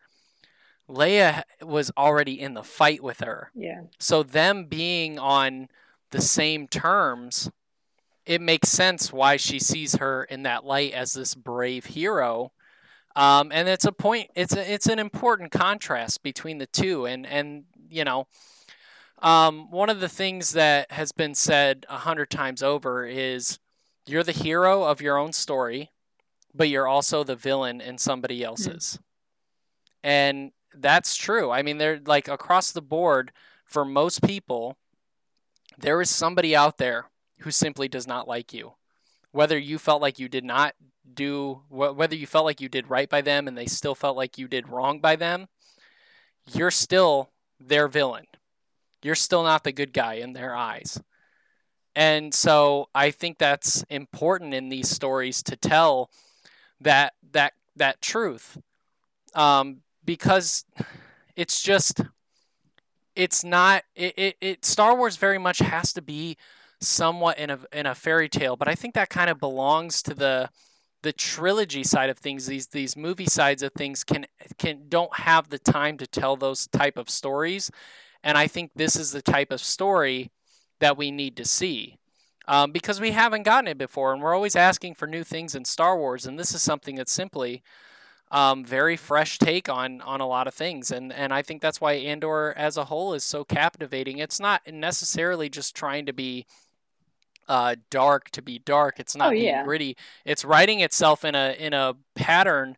Leia 0.88 1.42
was 1.62 1.90
already 1.96 2.40
in 2.40 2.54
the 2.54 2.62
fight 2.62 3.02
with 3.02 3.20
her. 3.20 3.50
Yeah. 3.54 3.82
So 3.98 4.22
them 4.22 4.64
being 4.64 5.18
on 5.18 5.68
the 6.10 6.20
same 6.20 6.66
terms, 6.66 7.50
it 8.26 8.40
makes 8.40 8.68
sense 8.68 9.12
why 9.12 9.36
she 9.36 9.58
sees 9.58 9.96
her 9.96 10.24
in 10.24 10.42
that 10.42 10.64
light 10.64 10.92
as 10.92 11.12
this 11.12 11.34
brave 11.34 11.86
hero. 11.86 12.52
Um, 13.16 13.50
and 13.52 13.68
it's 13.68 13.84
a 13.84 13.92
point. 13.92 14.30
It's 14.34 14.54
a, 14.54 14.72
it's 14.72 14.86
an 14.86 14.98
important 14.98 15.52
contrast 15.52 16.22
between 16.22 16.58
the 16.58 16.66
two. 16.66 17.06
And 17.06 17.26
and 17.26 17.64
you 17.88 18.04
know, 18.04 18.26
um, 19.20 19.70
one 19.70 19.90
of 19.90 20.00
the 20.00 20.08
things 20.08 20.52
that 20.52 20.90
has 20.92 21.12
been 21.12 21.34
said 21.34 21.86
a 21.88 21.98
hundred 21.98 22.30
times 22.30 22.62
over 22.62 23.06
is 23.06 23.58
you're 24.06 24.22
the 24.22 24.32
hero 24.32 24.84
of 24.84 25.00
your 25.00 25.18
own 25.18 25.32
story, 25.32 25.90
but 26.54 26.68
you're 26.68 26.88
also 26.88 27.22
the 27.22 27.36
villain 27.36 27.80
in 27.80 27.98
somebody 27.98 28.42
else's. 28.42 28.98
Mm. 28.98 29.04
And 30.02 30.52
that's 30.74 31.16
true. 31.16 31.50
I 31.50 31.62
mean, 31.62 31.78
they're 31.78 32.00
like 32.04 32.28
across 32.28 32.72
the 32.72 32.82
board 32.82 33.32
for 33.64 33.84
most 33.84 34.22
people, 34.22 34.76
there 35.78 36.00
is 36.00 36.10
somebody 36.10 36.56
out 36.56 36.78
there 36.78 37.06
who 37.40 37.50
simply 37.50 37.88
does 37.88 38.06
not 38.06 38.26
like 38.26 38.52
you. 38.52 38.72
Whether 39.32 39.58
you 39.58 39.78
felt 39.78 40.02
like 40.02 40.18
you 40.18 40.28
did 40.28 40.44
not 40.44 40.74
do, 41.12 41.62
whether 41.68 42.16
you 42.16 42.26
felt 42.26 42.44
like 42.44 42.60
you 42.60 42.68
did 42.68 42.90
right 42.90 43.08
by 43.08 43.20
them 43.20 43.46
and 43.46 43.56
they 43.56 43.66
still 43.66 43.94
felt 43.94 44.16
like 44.16 44.38
you 44.38 44.48
did 44.48 44.68
wrong 44.68 45.00
by 45.00 45.16
them, 45.16 45.48
you're 46.52 46.70
still 46.70 47.30
their 47.60 47.86
villain. 47.86 48.26
You're 49.02 49.14
still 49.14 49.42
not 49.42 49.64
the 49.64 49.72
good 49.72 49.92
guy 49.92 50.14
in 50.14 50.32
their 50.32 50.54
eyes. 50.54 51.00
And 51.94 52.32
so 52.32 52.88
I 52.94 53.10
think 53.10 53.38
that's 53.38 53.82
important 53.90 54.54
in 54.54 54.68
these 54.68 54.88
stories 54.88 55.42
to 55.44 55.56
tell 55.56 56.10
that 56.80 57.14
that 57.32 57.54
that 57.76 58.00
truth. 58.00 58.58
Um, 59.34 59.78
because 60.04 60.64
it's 61.36 61.62
just 61.62 62.00
it's 63.16 63.44
not 63.44 63.82
it, 63.94 64.14
it, 64.16 64.36
it 64.40 64.64
Star 64.64 64.96
Wars 64.96 65.16
very 65.16 65.38
much 65.38 65.58
has 65.58 65.92
to 65.94 66.02
be 66.02 66.36
somewhat 66.80 67.38
in 67.38 67.50
a 67.50 67.58
in 67.72 67.86
a 67.86 67.94
fairy 67.94 68.28
tale, 68.28 68.56
but 68.56 68.68
I 68.68 68.74
think 68.74 68.94
that 68.94 69.10
kind 69.10 69.30
of 69.30 69.38
belongs 69.38 70.02
to 70.02 70.14
the 70.14 70.48
the 71.02 71.12
trilogy 71.12 71.82
side 71.84 72.10
of 72.10 72.18
things. 72.18 72.46
These 72.46 72.68
these 72.68 72.96
movie 72.96 73.26
sides 73.26 73.62
of 73.62 73.72
things 73.72 74.04
can 74.04 74.26
can 74.58 74.88
don't 74.88 75.14
have 75.16 75.48
the 75.50 75.58
time 75.58 75.98
to 75.98 76.06
tell 76.06 76.36
those 76.36 76.66
type 76.68 76.96
of 76.96 77.10
stories, 77.10 77.70
and 78.22 78.36
I 78.36 78.46
think 78.46 78.72
this 78.74 78.96
is 78.96 79.12
the 79.12 79.22
type 79.22 79.50
of 79.50 79.60
story 79.60 80.30
that 80.78 80.96
we 80.96 81.10
need 81.10 81.36
to 81.36 81.44
see. 81.44 81.96
Um, 82.48 82.72
because 82.72 83.00
we 83.00 83.12
haven't 83.12 83.44
gotten 83.44 83.68
it 83.68 83.78
before, 83.78 84.12
and 84.12 84.20
we're 84.20 84.34
always 84.34 84.56
asking 84.56 84.94
for 84.94 85.06
new 85.06 85.22
things 85.22 85.54
in 85.54 85.64
Star 85.64 85.96
Wars, 85.96 86.26
and 86.26 86.36
this 86.36 86.52
is 86.52 86.62
something 86.62 86.96
that's 86.96 87.12
simply 87.12 87.62
um, 88.32 88.64
very 88.64 88.96
fresh 88.96 89.38
take 89.38 89.68
on 89.68 90.00
on 90.00 90.20
a 90.20 90.26
lot 90.26 90.48
of 90.48 90.54
things, 90.54 90.90
and 90.90 91.12
and 91.12 91.32
I 91.32 91.42
think 91.42 91.62
that's 91.62 91.80
why 91.80 91.92
Andor 91.92 92.52
as 92.56 92.76
a 92.76 92.86
whole 92.86 93.14
is 93.14 93.24
so 93.24 93.44
captivating. 93.44 94.18
It's 94.18 94.40
not 94.40 94.62
necessarily 94.66 95.48
just 95.48 95.76
trying 95.76 96.06
to 96.06 96.12
be 96.12 96.46
uh, 97.48 97.74
dark 97.90 98.30
to 98.30 98.42
be 98.42 98.60
dark. 98.60 99.00
It's 99.00 99.16
not 99.16 99.28
oh, 99.28 99.30
being 99.32 99.44
yeah. 99.44 99.64
gritty. 99.64 99.96
It's 100.24 100.44
writing 100.44 100.80
itself 100.80 101.24
in 101.24 101.34
a 101.34 101.54
in 101.58 101.72
a 101.72 101.94
pattern 102.14 102.76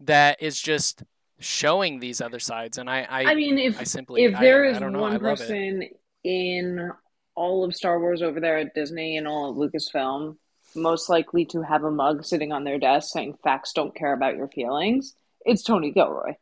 that 0.00 0.42
is 0.42 0.60
just 0.60 1.02
showing 1.42 2.00
these 2.00 2.20
other 2.20 2.38
sides. 2.40 2.78
And 2.78 2.88
I 2.88 3.02
I, 3.08 3.24
I 3.32 3.34
mean, 3.34 3.58
if 3.58 3.78
I 3.80 3.84
simply 3.84 4.24
if 4.24 4.38
there 4.38 4.64
I, 4.64 4.70
is 4.70 4.76
I 4.76 4.80
don't 4.80 4.92
know, 4.92 5.00
one 5.02 5.12
I 5.12 5.16
love 5.16 5.40
it. 5.40 5.48
person 5.48 5.88
in 6.24 6.90
all 7.34 7.64
of 7.64 7.74
Star 7.74 7.98
Wars 8.00 8.22
over 8.22 8.40
there 8.40 8.58
at 8.58 8.74
Disney 8.74 9.16
and 9.16 9.26
all 9.26 9.50
of 9.50 9.56
Lucasfilm 9.56 10.36
most 10.74 11.08
likely 11.10 11.44
to 11.46 11.62
have 11.62 11.84
a 11.84 11.90
mug 11.90 12.24
sitting 12.24 12.52
on 12.52 12.64
their 12.64 12.78
desk 12.78 13.12
saying 13.12 13.34
facts 13.44 13.72
don't 13.74 13.94
care 13.94 14.12
about 14.14 14.36
your 14.36 14.48
feelings, 14.48 15.14
it's 15.44 15.62
Tony 15.62 15.90
Gilroy. 15.90 16.34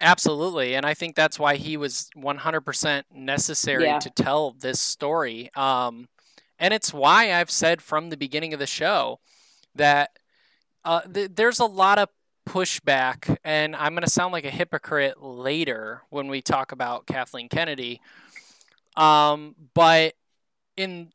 Absolutely. 0.00 0.74
And 0.74 0.84
I 0.84 0.92
think 0.94 1.14
that's 1.14 1.38
why 1.38 1.56
he 1.56 1.76
was 1.76 2.10
100% 2.16 3.04
necessary 3.14 3.84
Yeah. 3.84 3.98
to 4.00 4.10
tell 4.10 4.52
this 4.52 4.80
story. 4.80 5.50
Um, 5.54 6.08
and 6.58 6.74
it's 6.74 6.92
why 6.92 7.32
I've 7.32 7.50
said 7.50 7.80
from 7.80 8.10
the 8.10 8.16
beginning 8.16 8.52
of 8.52 8.58
the 8.58 8.66
show 8.66 9.20
that 9.74 10.10
uh, 10.84 11.00
th- 11.02 11.30
there's 11.34 11.58
a 11.60 11.64
lot 11.64 11.98
of 11.98 12.08
pushback, 12.48 13.36
and 13.44 13.74
I'm 13.76 13.92
going 13.94 14.04
to 14.04 14.10
sound 14.10 14.32
like 14.32 14.44
a 14.44 14.50
hypocrite 14.50 15.22
later 15.22 16.02
when 16.10 16.28
we 16.28 16.42
talk 16.42 16.72
about 16.72 17.06
Kathleen 17.06 17.48
Kennedy. 17.48 18.00
Um, 18.96 19.54
but 19.74 20.14
in 20.76 21.12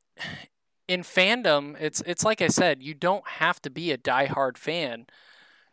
in 0.87 1.01
fandom, 1.01 1.79
it's 1.79 2.01
it's 2.05 2.23
like 2.25 2.41
I 2.41 2.47
said, 2.47 2.81
you 2.81 2.93
don't 2.93 3.27
have 3.27 3.61
to 3.61 3.69
be 3.69 3.91
a 3.91 3.97
diehard 3.97 4.57
fan. 4.57 5.05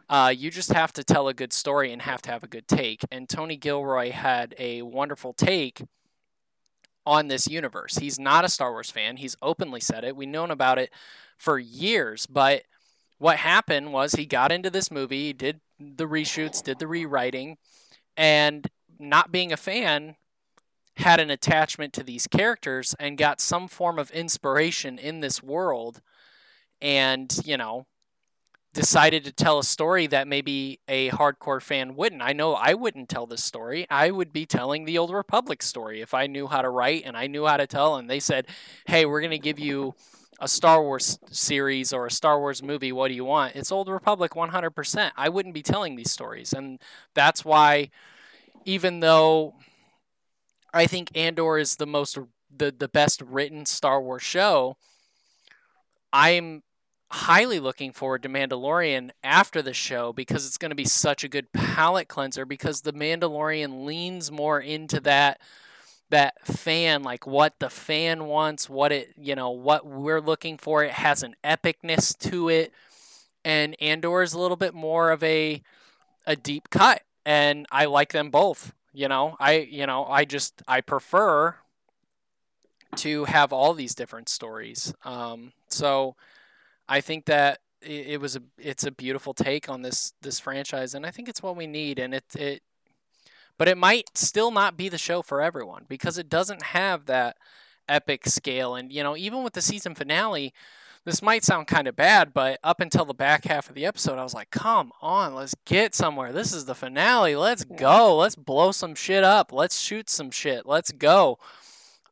Uh, 0.09 0.33
you 0.37 0.51
just 0.51 0.73
have 0.73 0.92
to 0.92 1.03
tell 1.03 1.27
a 1.27 1.35
good 1.35 1.53
story 1.53 1.92
and 1.92 2.03
have 2.03 2.23
to 2.23 2.31
have 2.31 2.45
a 2.45 2.49
good 2.49 2.69
take. 2.69 3.05
And 3.11 3.29
Tony 3.29 3.57
Gilroy 3.57 4.12
had 4.12 4.55
a 4.59 4.83
wonderful 4.83 5.33
take 5.33 5.83
on 7.05 7.29
this 7.29 7.49
universe. 7.49 7.97
He's 7.97 8.19
not 8.19 8.45
a 8.45 8.49
Star 8.49 8.71
Wars 8.71 8.90
fan. 8.90 9.16
He's 9.16 9.37
openly 9.42 9.81
said 9.81 10.05
it. 10.05 10.14
We've 10.14 10.29
known 10.29 10.51
about 10.51 10.79
it 10.79 10.92
for 11.37 11.59
years. 11.59 12.27
But 12.27 12.62
what 13.18 13.38
happened 13.38 13.92
was 13.92 14.12
he 14.12 14.26
got 14.26 14.52
into 14.52 14.70
this 14.70 14.90
movie, 14.90 15.33
did 15.33 15.61
the 15.79 16.07
reshoots, 16.07 16.62
did 16.62 16.79
the 16.79 16.87
rewriting, 16.87 17.57
and 18.16 18.68
not 18.98 19.33
being 19.33 19.52
a 19.52 19.57
fan, 19.57 20.16
had 20.96 21.20
an 21.20 21.31
attachment 21.31 21.92
to 21.94 22.02
these 22.02 22.26
characters 22.26 22.94
and 22.98 23.18
got 23.18 23.40
some 23.40 23.68
form 23.68 23.98
of 23.98 24.11
inspiration 24.11 24.98
in 24.98 25.20
this 25.20 25.42
world. 25.42 26.00
And, 26.81 27.35
you 27.44 27.57
know, 27.57 27.87
decided 28.76 29.24
to 29.24 29.33
tell 29.33 29.59
a 29.59 29.64
story 29.64 30.07
that 30.07 30.29
maybe 30.29 30.79
a 30.87 31.09
hardcore 31.09 31.62
fan 31.62 31.96
wouldn't. 31.96 32.20
I 32.20 32.35
know 32.35 32.52
I 32.55 32.74
wouldn't 32.74 33.09
tell 33.09 33.26
this 33.26 33.42
story. 33.42 33.87
I 33.88 34.11
would 34.11 34.35
be 34.35 34.44
telling 34.44 34.85
the 34.85 34.98
Old 34.98 35.11
Republic 35.11 35.62
story 35.62 36.02
if 36.02 36.12
I 36.12 36.26
knew 36.26 36.46
how 36.46 36.61
to 36.61 36.68
write 36.68 37.05
and 37.07 37.16
I 37.16 37.26
knew 37.26 37.46
how 37.46 37.57
to 37.57 37.66
tell. 37.66 37.96
And 37.96 38.09
they 38.09 38.20
said, 38.20 38.46
hey, 38.87 39.07
we're 39.07 39.22
going 39.22 39.31
to 39.31 39.38
give 39.38 39.59
you 39.59 39.94
a 40.40 40.49
Star 40.49 40.83
Wars 40.83 41.18
series 41.31 41.92
or 41.92 42.07
a 42.07 42.11
Star 42.11 42.38
Wars 42.38 42.62
movie. 42.62 42.92
What 42.92 43.09
do 43.09 43.14
you 43.14 43.25
want? 43.25 43.57
It's 43.57 43.72
Old 43.72 43.88
Republic 43.88 44.33
100%. 44.33 45.11
I 45.16 45.29
wouldn't 45.29 45.55
be 45.55 45.62
telling 45.62 45.96
these 45.96 46.11
stories. 46.11 46.53
And 46.53 46.81
that's 47.14 47.44
why, 47.44 47.90
even 48.64 49.01
though 49.01 49.55
I 50.75 50.87
think 50.87 51.16
Andor 51.16 51.59
is 51.59 51.77
the 51.77 51.87
most, 51.87 52.18
the, 52.55 52.75
the 52.77 52.88
best 52.88 53.22
written 53.22 53.64
Star 53.66 54.01
Wars 54.01 54.22
show, 54.22 54.77
I'm 56.12 56.62
highly 57.11 57.61
looking 57.61 57.92
forward 57.92 58.22
to 58.25 58.29
Mandalorian 58.29 59.11
after 59.22 59.62
the 59.62 59.72
show 59.72 60.12
because 60.12 60.46
it's 60.46 60.59
going 60.59 60.70
to 60.70 60.77
be 60.77 60.85
such 60.85 61.25
a 61.25 61.29
good 61.29 61.53
palate 61.53 62.09
cleanser 62.09 62.44
because 62.44 62.83
the 62.83 62.92
Mandalorian 62.92 63.85
leans 63.85 64.31
more 64.33 64.61
into 64.61 65.01
that 65.01 65.40
that 66.11 66.47
fan 66.47 67.03
like 67.03 67.27
what 67.27 67.55
the 67.59 67.69
fan 67.69 68.27
wants 68.27 68.71
what 68.71 68.92
it 68.92 69.12
you 69.16 69.35
know 69.35 69.51
what 69.51 69.87
we're 69.87 70.21
looking 70.21 70.57
for 70.57 70.85
it 70.85 70.92
has 70.92 71.23
an 71.23 71.35
epicness 71.45 72.16
to 72.16 72.49
it 72.49 72.73
and 73.45 73.77
Andor 73.81 74.23
is 74.23 74.33
a 74.33 74.38
little 74.38 74.57
bit 74.57 74.75
more 74.75 75.11
of 75.11 75.23
a 75.23 75.62
a 76.27 76.37
deep 76.37 76.71
cut 76.71 77.03
and 77.25 77.66
I 77.73 77.87
like 77.87 78.12
them 78.12 78.31
both 78.31 78.73
you 78.92 79.09
know 79.09 79.37
I 79.40 79.59
you 79.59 79.87
know 79.87 80.05
I 80.05 80.25
just 80.25 80.62
I 80.69 80.81
prefer 80.81 81.57
to 82.97 83.25
have 83.25 83.53
all 83.53 83.75
these 83.75 83.95
different 83.95 84.29
stories 84.29 84.95
um 85.05 85.53
so 85.69 86.14
I 86.88 87.01
think 87.01 87.27
that 87.27 87.59
it, 87.83 88.07
it 88.09 88.21
was 88.21 88.37
a 88.37 88.42
it's 88.59 88.85
a 88.85 88.90
beautiful 88.90 89.35
take 89.35 89.69
on 89.69 89.83
this 89.83 90.12
this 90.23 90.40
franchise, 90.40 90.95
and 90.95 91.07
I 91.07 91.11
think 91.11 91.29
it's 91.29 91.42
what 91.42 91.57
we 91.57 91.66
need. 91.66 91.99
And 91.99 92.14
it 92.14 92.25
it, 92.35 92.62
but 93.59 93.69
it 93.69 93.79
might 93.79 94.16
still 94.16 94.51
not 94.51 94.77
be 94.77 94.88
the 94.88 94.99
show 94.99 95.23
for 95.23 95.40
everyone 95.40 95.85
because 95.88 96.19
it 96.19 96.29
doesn't 96.29 96.62
have 96.62 97.07
that 97.07 97.37
epic 97.88 98.27
scale. 98.27 98.75
And 98.75 98.92
you 98.92 99.03
know, 99.03 99.16
even 99.16 99.42
with 99.42 99.55
the 99.55 99.62
season 99.62 99.95
finale, 99.95 100.53
this 101.05 101.23
might 101.23 101.45
sound 101.45 101.69
kind 101.69 101.87
of 101.87 101.95
bad, 101.95 102.35
but 102.35 102.59
up 102.64 102.81
until 102.81 103.05
the 103.05 103.14
back 103.14 103.45
half 103.45 103.69
of 103.69 103.77
the 103.77 103.87
episode, 103.87 104.19
I 104.19 104.25
was 104.25 104.35
like, 104.35 104.51
come 104.51 104.92
on, 105.01 105.37
let's 105.37 105.55
get 105.64 105.95
somewhere. 105.95 106.33
This 106.33 106.53
is 106.53 106.64
the 106.64 106.75
finale. 106.75 107.37
Let's 107.37 107.64
go. 107.64 108.16
Let's 108.16 108.35
blow 108.35 108.73
some 108.73 108.97
shit 108.97 109.23
up. 109.23 109.53
Let's 109.53 109.79
shoot 109.79 110.11
some 110.11 110.33
shit. 110.33 110.66
Let's 110.66 110.90
go. 110.90 111.38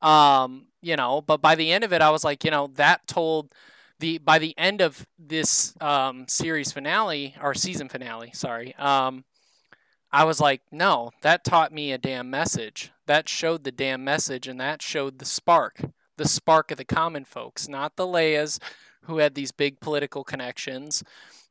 Um, 0.00 0.66
you 0.80 0.94
know, 0.94 1.22
but 1.22 1.42
by 1.42 1.56
the 1.56 1.72
end 1.72 1.82
of 1.82 1.92
it, 1.92 2.02
I 2.02 2.10
was 2.10 2.22
like, 2.22 2.44
you 2.44 2.52
know, 2.52 2.68
that 2.74 3.06
told 3.08 3.52
the 3.98 4.18
by 4.18 4.38
the 4.38 4.56
end 4.56 4.80
of 4.80 5.06
this 5.18 5.74
um, 5.80 6.26
series 6.28 6.70
finale 6.70 7.34
or 7.42 7.54
season 7.54 7.88
finale, 7.88 8.30
sorry, 8.32 8.76
um, 8.76 9.24
I 10.14 10.22
was 10.22 10.40
like, 10.40 10.62
no, 10.70 11.10
that 11.22 11.42
taught 11.42 11.72
me 11.72 11.90
a 11.90 11.98
damn 11.98 12.30
message. 12.30 12.92
That 13.06 13.28
showed 13.28 13.64
the 13.64 13.72
damn 13.72 14.04
message, 14.04 14.46
and 14.46 14.60
that 14.60 14.80
showed 14.80 15.18
the 15.18 15.24
spark, 15.24 15.80
the 16.16 16.28
spark 16.28 16.70
of 16.70 16.78
the 16.78 16.84
common 16.84 17.24
folks, 17.24 17.66
not 17.66 17.96
the 17.96 18.06
Leias 18.06 18.60
who 19.06 19.18
had 19.18 19.34
these 19.34 19.50
big 19.50 19.80
political 19.80 20.22
connections, 20.22 21.02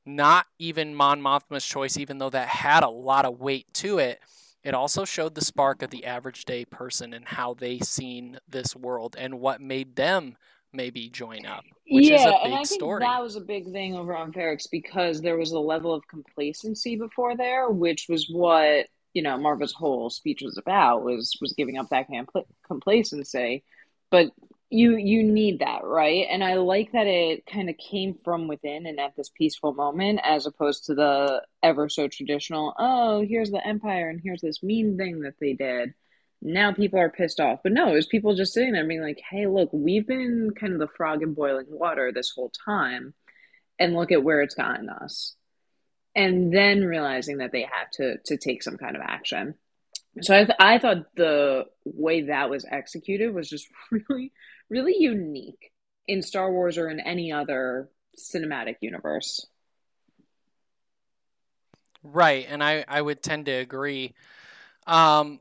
not 0.06 0.48
even 0.60 0.96
Mon 0.96 1.22
Mothma's 1.22 1.66
choice, 1.66 1.98
even 1.98 2.20
though 2.20 2.30
that 2.30 2.48
had 2.48 2.84
a 2.84 2.90
lot 2.90 3.26
of 3.26 3.42
weight 3.42 3.68
to 3.74 3.98
it. 3.98 4.22
It 4.64 4.74
also 4.74 5.04
showed 5.04 5.36
the 5.36 5.44
spark 5.44 5.82
of 5.82 5.90
the 5.90 6.06
average 6.06 6.46
day 6.46 6.64
person 6.64 7.14
and 7.14 7.26
how 7.28 7.54
they 7.56 7.80
seen 7.80 8.40
this 8.48 8.78
world 8.78 9.18
and 9.20 9.42
what 9.42 9.60
made 9.60 9.98
them 9.98 10.38
maybe 10.74 11.10
join 11.10 11.46
up, 11.46 11.64
which 11.88 12.10
yeah, 12.10 12.16
is 12.16 12.22
a 12.22 12.26
big 12.26 12.40
and 12.44 12.54
I 12.54 12.58
think 12.58 12.68
story. 12.68 13.00
that 13.00 13.22
was 13.22 13.36
a 13.36 13.42
big 13.42 13.72
thing 13.72 13.96
over 13.96 14.16
on 14.16 14.32
Ferrix 14.32 14.68
because 14.70 15.22
there 15.22 15.38
was 15.38 15.52
a 15.52 15.60
level 15.60 15.94
of 15.94 16.08
complacency 16.08 16.96
before 16.96 17.38
there, 17.38 17.70
which 17.70 18.08
was 18.10 18.28
what 18.30 18.88
you 19.14 19.22
know 19.22 19.38
Maarva's 19.38 19.74
whole 19.74 20.10
speech 20.10 20.42
was 20.42 20.58
about 20.58 21.04
was 21.04 21.38
was 21.42 21.54
giving 21.54 21.78
up 21.78 21.90
that 21.90 22.10
compl- 22.10 22.46
complacency. 22.68 23.64
But 24.10 24.32
you 24.74 24.98
you 24.98 25.22
need 25.22 25.60
that 25.60 25.84
right 25.84 26.26
and 26.32 26.44
i 26.44 26.56
like 26.56 26.92
that 26.94 27.06
it 27.06 27.46
kind 27.46 27.70
of 27.70 27.78
came 27.78 28.18
from 28.24 28.48
within 28.48 28.88
and 28.88 29.00
at 29.00 29.16
this 29.16 29.30
peaceful 29.38 29.72
moment 29.72 30.20
as 30.24 30.48
opposed 30.48 30.86
to 30.86 30.96
the 30.96 31.40
ever 31.62 31.88
so 31.88 32.08
traditional 32.08 32.74
oh 32.80 33.24
here's 33.24 33.52
the 33.52 33.68
empire 33.68 34.10
and 34.10 34.20
here's 34.24 34.42
this 34.42 34.64
mean 34.64 34.98
thing 34.98 35.20
that 35.20 35.36
they 35.40 35.54
did 35.54 35.94
now 36.46 36.74
people 36.74 37.00
are 37.00 37.10
pissed 37.10 37.40
off 37.40 37.60
but 37.64 37.72
no 37.72 37.90
it 37.90 37.96
was 37.96 38.08
people 38.08 38.36
just 38.36 38.54
sitting 38.54 38.74
there 38.74 38.88
being 38.88 39.02
like 39.02 39.22
hey 39.30 39.48
look 39.48 39.70
we've 39.72 40.08
been 40.08 40.52
kind 40.60 40.74
of 40.74 40.80
the 40.80 40.88
frog 40.88 41.22
in 41.24 41.34
boiling 41.34 41.66
water 41.70 42.12
this 42.12 42.32
whole 42.36 42.52
time 42.66 43.14
and 43.80 43.96
look 43.96 44.12
at 44.12 44.24
where 44.24 44.42
it's 44.42 44.56
gotten 44.56 44.90
us 44.90 45.36
and 46.16 46.54
then 46.54 46.84
realizing 46.84 47.38
that 47.38 47.52
they 47.52 47.62
have 47.62 47.90
to 47.94 48.18
to 48.26 48.38
take 48.38 48.62
some 48.62 48.78
kind 48.78 48.96
of 48.96 49.02
action 49.02 49.56
so 50.22 50.36
I, 50.36 50.46
th- 50.46 50.58
I 50.60 50.78
thought 50.78 51.16
the 51.16 51.64
way 51.86 52.24
that 52.24 52.50
was 52.50 52.66
executed 52.70 53.34
was 53.34 53.50
just 53.50 53.68
really 53.92 54.32
really 54.70 54.96
unique 54.98 55.72
in 56.08 56.22
Star 56.22 56.52
Wars 56.52 56.78
or 56.78 56.90
in 56.90 57.00
any 57.00 57.32
other 57.32 57.90
cinematic 58.18 58.76
universe. 58.82 59.46
Right, 62.04 62.46
and 62.50 62.62
I, 62.62 62.84
I 62.88 63.02
would 63.02 63.24
tend 63.24 63.46
to 63.46 63.54
agree. 63.54 64.14
Um, 64.86 65.40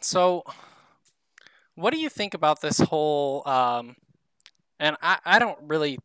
so, 0.00 0.44
what 1.74 1.92
do 1.92 2.00
you 2.00 2.08
think 2.08 2.34
about 2.34 2.60
this 2.60 2.78
whole? 2.78 3.46
Um, 3.46 3.96
and 4.78 4.96
I, 5.02 5.18
I 5.24 5.38
don't 5.38 5.58
really. 5.62 5.98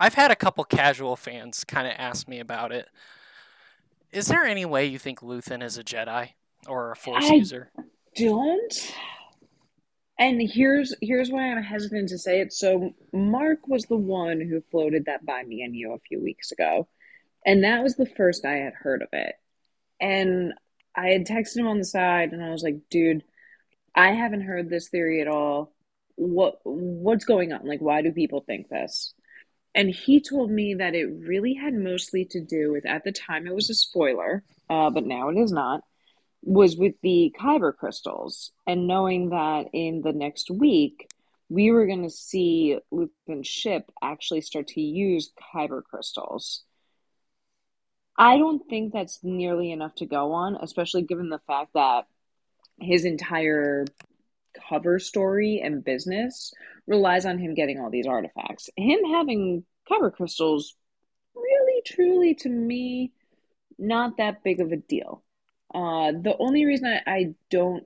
I've 0.00 0.14
had 0.14 0.30
a 0.30 0.36
couple 0.36 0.62
casual 0.64 1.16
fans 1.16 1.64
kind 1.64 1.86
of 1.86 1.94
ask 1.96 2.28
me 2.28 2.38
about 2.38 2.72
it. 2.72 2.88
Is 4.12 4.28
there 4.28 4.44
any 4.44 4.64
way 4.64 4.86
you 4.86 4.98
think 4.98 5.20
Luthen 5.20 5.62
is 5.62 5.76
a 5.76 5.84
Jedi 5.84 6.30
or 6.66 6.92
a 6.92 6.96
Force 6.96 7.26
I 7.28 7.34
user? 7.34 7.70
Don't. 8.16 8.94
And 10.18 10.40
here's 10.42 10.94
here's 11.00 11.30
why 11.30 11.50
I'm 11.50 11.62
hesitant 11.62 12.08
to 12.08 12.18
say 12.18 12.40
it. 12.40 12.52
So 12.52 12.94
Mark 13.12 13.68
was 13.68 13.84
the 13.84 13.96
one 13.96 14.40
who 14.40 14.62
floated 14.70 15.04
that 15.06 15.24
by 15.24 15.44
me 15.44 15.62
and 15.62 15.76
you 15.76 15.92
a 15.92 15.98
few 16.00 16.22
weeks 16.22 16.50
ago. 16.50 16.88
And 17.46 17.64
that 17.64 17.82
was 17.82 17.94
the 17.94 18.06
first 18.06 18.44
I 18.44 18.56
had 18.56 18.74
heard 18.74 19.02
of 19.02 19.08
it. 19.12 19.34
And 20.00 20.54
I 20.94 21.08
had 21.08 21.26
texted 21.26 21.58
him 21.58 21.68
on 21.68 21.78
the 21.78 21.84
side 21.84 22.32
and 22.32 22.42
I 22.42 22.50
was 22.50 22.62
like, 22.62 22.76
dude, 22.90 23.24
I 23.94 24.12
haven't 24.12 24.42
heard 24.42 24.68
this 24.68 24.88
theory 24.88 25.20
at 25.20 25.28
all. 25.28 25.72
What 26.16 26.60
what's 26.64 27.24
going 27.24 27.52
on? 27.52 27.66
Like 27.66 27.80
why 27.80 28.02
do 28.02 28.12
people 28.12 28.40
think 28.40 28.68
this? 28.68 29.14
And 29.74 29.90
he 29.90 30.20
told 30.20 30.50
me 30.50 30.74
that 30.74 30.94
it 30.94 31.06
really 31.06 31.54
had 31.54 31.74
mostly 31.74 32.24
to 32.26 32.40
do 32.40 32.72
with 32.72 32.86
at 32.86 33.04
the 33.04 33.12
time 33.12 33.46
it 33.46 33.54
was 33.54 33.70
a 33.70 33.74
spoiler, 33.74 34.42
uh, 34.68 34.90
but 34.90 35.04
now 35.04 35.28
it 35.28 35.36
is 35.36 35.52
not 35.52 35.82
was 36.42 36.76
with 36.76 36.94
the 37.02 37.34
kyber 37.38 37.74
crystals 37.74 38.52
and 38.66 38.86
knowing 38.86 39.30
that 39.30 39.66
in 39.72 40.02
the 40.02 40.12
next 40.12 40.50
week 40.50 41.08
we 41.48 41.70
were 41.70 41.86
going 41.86 42.02
to 42.02 42.10
see 42.10 42.78
Luthen's 42.92 43.46
ship 43.46 43.90
actually 44.02 44.42
start 44.42 44.68
to 44.68 44.80
use 44.80 45.32
kyber 45.54 45.82
crystals. 45.82 46.62
I 48.18 48.36
don't 48.36 48.68
think 48.68 48.92
that's 48.92 49.20
nearly 49.22 49.70
enough 49.70 49.94
to 49.96 50.06
go 50.06 50.32
on, 50.32 50.56
especially 50.60 51.02
given 51.02 51.28
the 51.28 51.40
fact 51.46 51.74
that 51.74 52.06
his 52.80 53.04
entire 53.04 53.86
cover 54.68 54.98
story 54.98 55.60
and 55.62 55.84
business 55.84 56.52
relies 56.86 57.24
on 57.24 57.38
him 57.38 57.54
getting 57.54 57.78
all 57.78 57.90
these 57.90 58.08
artifacts. 58.08 58.70
Him 58.76 58.98
having 59.12 59.64
kyber 59.88 60.12
crystals, 60.12 60.74
really, 61.34 61.82
truly, 61.86 62.34
to 62.36 62.48
me, 62.48 63.12
not 63.78 64.16
that 64.16 64.42
big 64.42 64.60
of 64.60 64.72
a 64.72 64.76
deal. 64.76 65.22
Uh, 65.72 66.12
the 66.12 66.34
only 66.40 66.64
reason 66.64 66.86
I, 66.86 67.10
I 67.10 67.34
don't 67.50 67.84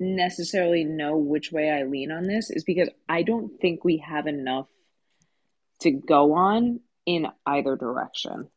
necessarily 0.00 0.84
know 0.84 1.16
which 1.16 1.52
way 1.52 1.70
I 1.70 1.84
lean 1.84 2.10
on 2.10 2.24
this 2.24 2.50
is 2.50 2.64
because 2.64 2.88
I 3.08 3.22
don't 3.22 3.60
think 3.60 3.84
we 3.84 3.98
have 3.98 4.26
enough 4.26 4.66
to 5.80 5.90
go 5.90 6.34
on 6.34 6.80
in 7.04 7.28
either 7.46 7.76
direction. 7.76 8.48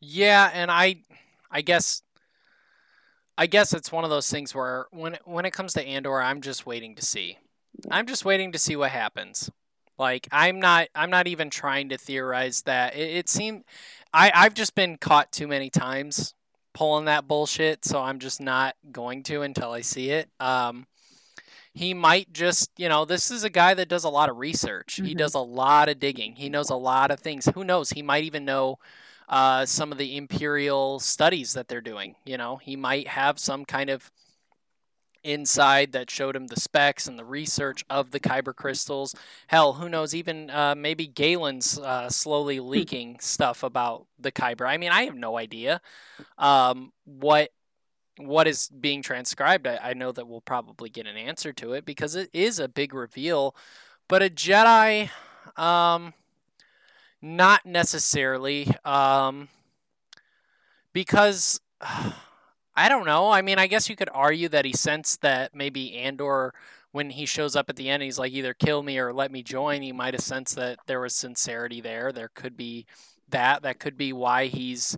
Yeah, 0.00 0.50
and 0.52 0.70
I 0.70 0.96
I 1.50 1.60
guess 1.62 2.02
I 3.36 3.46
guess 3.46 3.72
it's 3.72 3.92
one 3.92 4.04
of 4.04 4.10
those 4.10 4.30
things 4.30 4.54
where 4.54 4.86
when 4.90 5.18
when 5.24 5.44
it 5.46 5.52
comes 5.52 5.72
to 5.74 5.82
Andor, 5.84 6.20
I'm 6.20 6.40
just 6.40 6.66
waiting 6.66 6.94
to 6.96 7.04
see. 7.04 7.38
I'm 7.90 8.06
just 8.06 8.24
waiting 8.24 8.52
to 8.52 8.58
see 8.58 8.76
what 8.76 8.90
happens. 8.90 9.50
Like 9.98 10.28
I'm 10.32 10.60
not 10.60 10.88
I'm 10.94 11.10
not 11.10 11.26
even 11.26 11.50
trying 11.50 11.88
to 11.90 11.98
theorize 11.98 12.62
that. 12.62 12.94
It, 12.96 13.10
it 13.16 13.28
seemed 13.28 13.64
I 14.12 14.32
I've 14.34 14.54
just 14.54 14.74
been 14.74 14.96
caught 14.96 15.32
too 15.32 15.46
many 15.46 15.70
times 15.70 16.34
pulling 16.72 17.06
that 17.06 17.26
bullshit, 17.28 17.84
so 17.84 18.00
I'm 18.00 18.18
just 18.18 18.40
not 18.40 18.76
going 18.92 19.22
to 19.24 19.42
until 19.42 19.72
I 19.72 19.80
see 19.82 20.10
it. 20.10 20.28
Um 20.40 20.86
he 21.72 21.94
might 21.94 22.32
just, 22.32 22.70
you 22.76 22.88
know, 22.88 23.04
this 23.04 23.30
is 23.30 23.44
a 23.44 23.50
guy 23.50 23.74
that 23.74 23.88
does 23.88 24.04
a 24.04 24.08
lot 24.08 24.28
of 24.28 24.38
research. 24.38 24.96
He 24.96 25.14
Mhm. 25.14 25.18
does 25.18 25.34
a 25.34 25.40
lot 25.40 25.88
of 25.88 26.00
digging. 26.00 26.34
He 26.36 26.48
knows 26.48 26.68
a 26.68 26.74
lot 26.74 27.10
of 27.12 27.20
things. 27.20 27.46
Who 27.54 27.62
knows? 27.62 27.90
He 27.90 28.02
might 28.02 28.24
even 28.24 28.44
know 28.44 28.78
uh, 29.30 29.64
some 29.64 29.92
of 29.92 29.98
the 29.98 30.16
imperial 30.16 30.98
studies 30.98 31.54
that 31.54 31.68
they're 31.68 31.80
doing. 31.80 32.16
You 32.24 32.36
know, 32.36 32.56
he 32.56 32.76
might 32.76 33.08
have 33.08 33.38
some 33.38 33.64
kind 33.64 33.88
of 33.88 34.10
inside 35.22 35.92
that 35.92 36.10
showed 36.10 36.34
him 36.34 36.46
the 36.48 36.58
specs 36.58 37.06
and 37.06 37.18
the 37.18 37.24
research 37.24 37.84
of 37.88 38.10
the 38.10 38.20
kyber 38.20 38.54
crystals. 38.54 39.14
Hell, 39.46 39.74
who 39.74 39.88
knows? 39.88 40.14
Even 40.14 40.50
uh, 40.50 40.74
maybe 40.74 41.06
Galen's 41.06 41.78
uh, 41.78 42.08
slowly 42.08 42.58
leaking 42.58 43.18
stuff 43.20 43.62
about 43.62 44.06
the 44.18 44.32
kyber. 44.32 44.66
I 44.66 44.76
mean, 44.76 44.90
I 44.90 45.02
have 45.04 45.16
no 45.16 45.38
idea 45.38 45.80
um, 46.36 46.92
what 47.04 47.50
what 48.16 48.46
is 48.46 48.68
being 48.68 49.00
transcribed. 49.00 49.66
I, 49.66 49.78
I 49.82 49.94
know 49.94 50.12
that 50.12 50.26
we'll 50.26 50.42
probably 50.42 50.90
get 50.90 51.06
an 51.06 51.16
answer 51.16 51.52
to 51.54 51.72
it 51.72 51.86
because 51.86 52.16
it 52.16 52.28
is 52.32 52.58
a 52.58 52.68
big 52.68 52.92
reveal. 52.92 53.54
But 54.08 54.22
a 54.22 54.28
Jedi, 54.28 55.08
um, 55.56 56.12
not 57.22 57.64
necessarily, 57.66 58.68
um, 58.84 59.48
because 60.92 61.60
I 62.76 62.88
don't 62.88 63.04
know. 63.06 63.30
I 63.30 63.42
mean, 63.42 63.58
I 63.58 63.66
guess 63.66 63.88
you 63.90 63.96
could 63.96 64.08
argue 64.12 64.48
that 64.48 64.64
he 64.64 64.72
sensed 64.72 65.20
that 65.22 65.54
maybe 65.54 65.94
Andor, 65.96 66.54
when 66.92 67.10
he 67.10 67.26
shows 67.26 67.54
up 67.56 67.68
at 67.68 67.76
the 67.76 67.88
end, 67.90 68.02
he's 68.02 68.18
like 68.18 68.32
either 68.32 68.54
kill 68.54 68.82
me 68.82 68.98
or 68.98 69.12
let 69.12 69.30
me 69.30 69.42
join. 69.42 69.82
He 69.82 69.92
might 69.92 70.14
have 70.14 70.22
sensed 70.22 70.56
that 70.56 70.78
there 70.86 71.00
was 71.00 71.14
sincerity 71.14 71.80
there. 71.80 72.12
There 72.12 72.30
could 72.34 72.56
be 72.56 72.86
that. 73.28 73.62
That 73.62 73.78
could 73.80 73.96
be 73.96 74.12
why 74.12 74.46
he's 74.46 74.96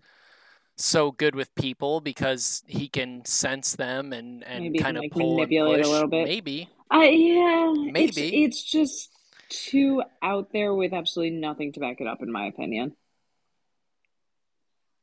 so 0.77 1.13
good 1.13 1.35
with 1.35 1.55
people 1.55 2.01
because 2.01 2.63
he 2.67 2.89
can 2.89 3.25
sense 3.25 3.77
them 3.77 4.13
and 4.13 4.43
and 4.45 4.73
Maybe 4.73 4.79
kind 4.79 4.97
of 4.97 5.05
like, 5.05 5.11
pull 5.11 5.37
manipulate 5.37 5.81
a 5.81 5.83
and 5.83 5.89
push. 5.89 5.89
little 5.89 6.09
bit. 6.09 6.25
Maybe. 6.25 6.71
I 6.91 7.07
yeah, 7.09 7.75
it's, 7.95 8.17
Maybe. 8.17 8.45
it's 8.45 8.63
just 8.63 9.11
too 9.53 10.03
out 10.23 10.53
there 10.53 10.75
with 10.75 10.93
absolutely 10.93 11.39
nothing 11.39 11.73
to 11.73 11.81
back 11.81 12.01
it 12.01 12.07
up, 12.07 12.23
in 12.23 12.33
my 12.33 12.47
opinion. 12.47 12.97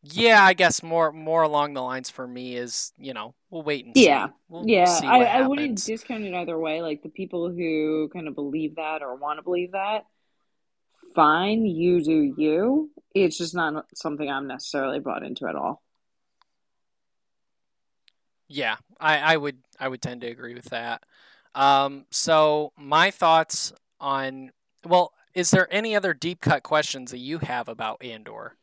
Yeah, 0.02 0.44
I 0.44 0.54
guess 0.54 0.82
more 0.82 1.12
more 1.12 1.42
along 1.42 1.74
the 1.74 1.82
lines 1.82 2.10
for 2.10 2.26
me 2.26 2.56
is 2.56 2.94
you 2.98 3.14
know 3.14 3.36
we'll 3.50 3.64
wait 3.64 3.86
and 3.86 3.96
see. 3.96 4.06
Yeah, 4.06 4.28
We'll 4.48 4.68
yeah. 4.68 4.86
see 4.86 5.06
I, 5.08 5.26
I 5.26 5.48
wouldn't 5.48 5.84
discount 5.84 6.24
it 6.24 6.34
either 6.34 6.58
way. 6.58 6.82
Like 6.82 7.04
the 7.04 7.10
people 7.10 7.50
who 7.50 8.10
kind 8.14 8.28
of 8.28 8.36
believe 8.36 8.76
that 8.78 9.02
or 9.02 9.16
want 9.16 9.40
to 9.40 9.44
believe 9.44 9.74
that, 9.74 10.06
fine, 11.16 11.66
you 11.66 12.02
do 12.04 12.34
you. 12.38 12.92
It's 13.14 13.38
just 13.38 13.54
not 13.56 13.86
something 13.96 14.30
I'm 14.30 14.48
necessarily 14.48 15.00
bought 15.00 15.24
into 15.24 15.48
at 15.48 15.56
all. 15.56 15.82
Yeah, 18.48 18.78
I, 19.00 19.18
I 19.34 19.38
would 19.38 19.60
I 19.80 19.88
would 19.88 20.02
tend 20.02 20.22
to 20.22 20.28
agree 20.28 20.56
with 20.56 20.66
that. 20.66 21.04
Um, 21.56 22.06
so 22.12 22.72
my 22.78 23.12
thoughts 23.12 23.74
on 24.00 24.52
well, 24.86 25.14
is 25.34 25.52
there 25.52 25.68
any 25.72 25.96
other 25.96 26.14
deep 26.14 26.42
cut 26.42 26.64
questions 26.64 27.12
that 27.12 27.18
you 27.20 27.40
have 27.40 27.68
about 27.68 28.04
Andor? 28.04 28.56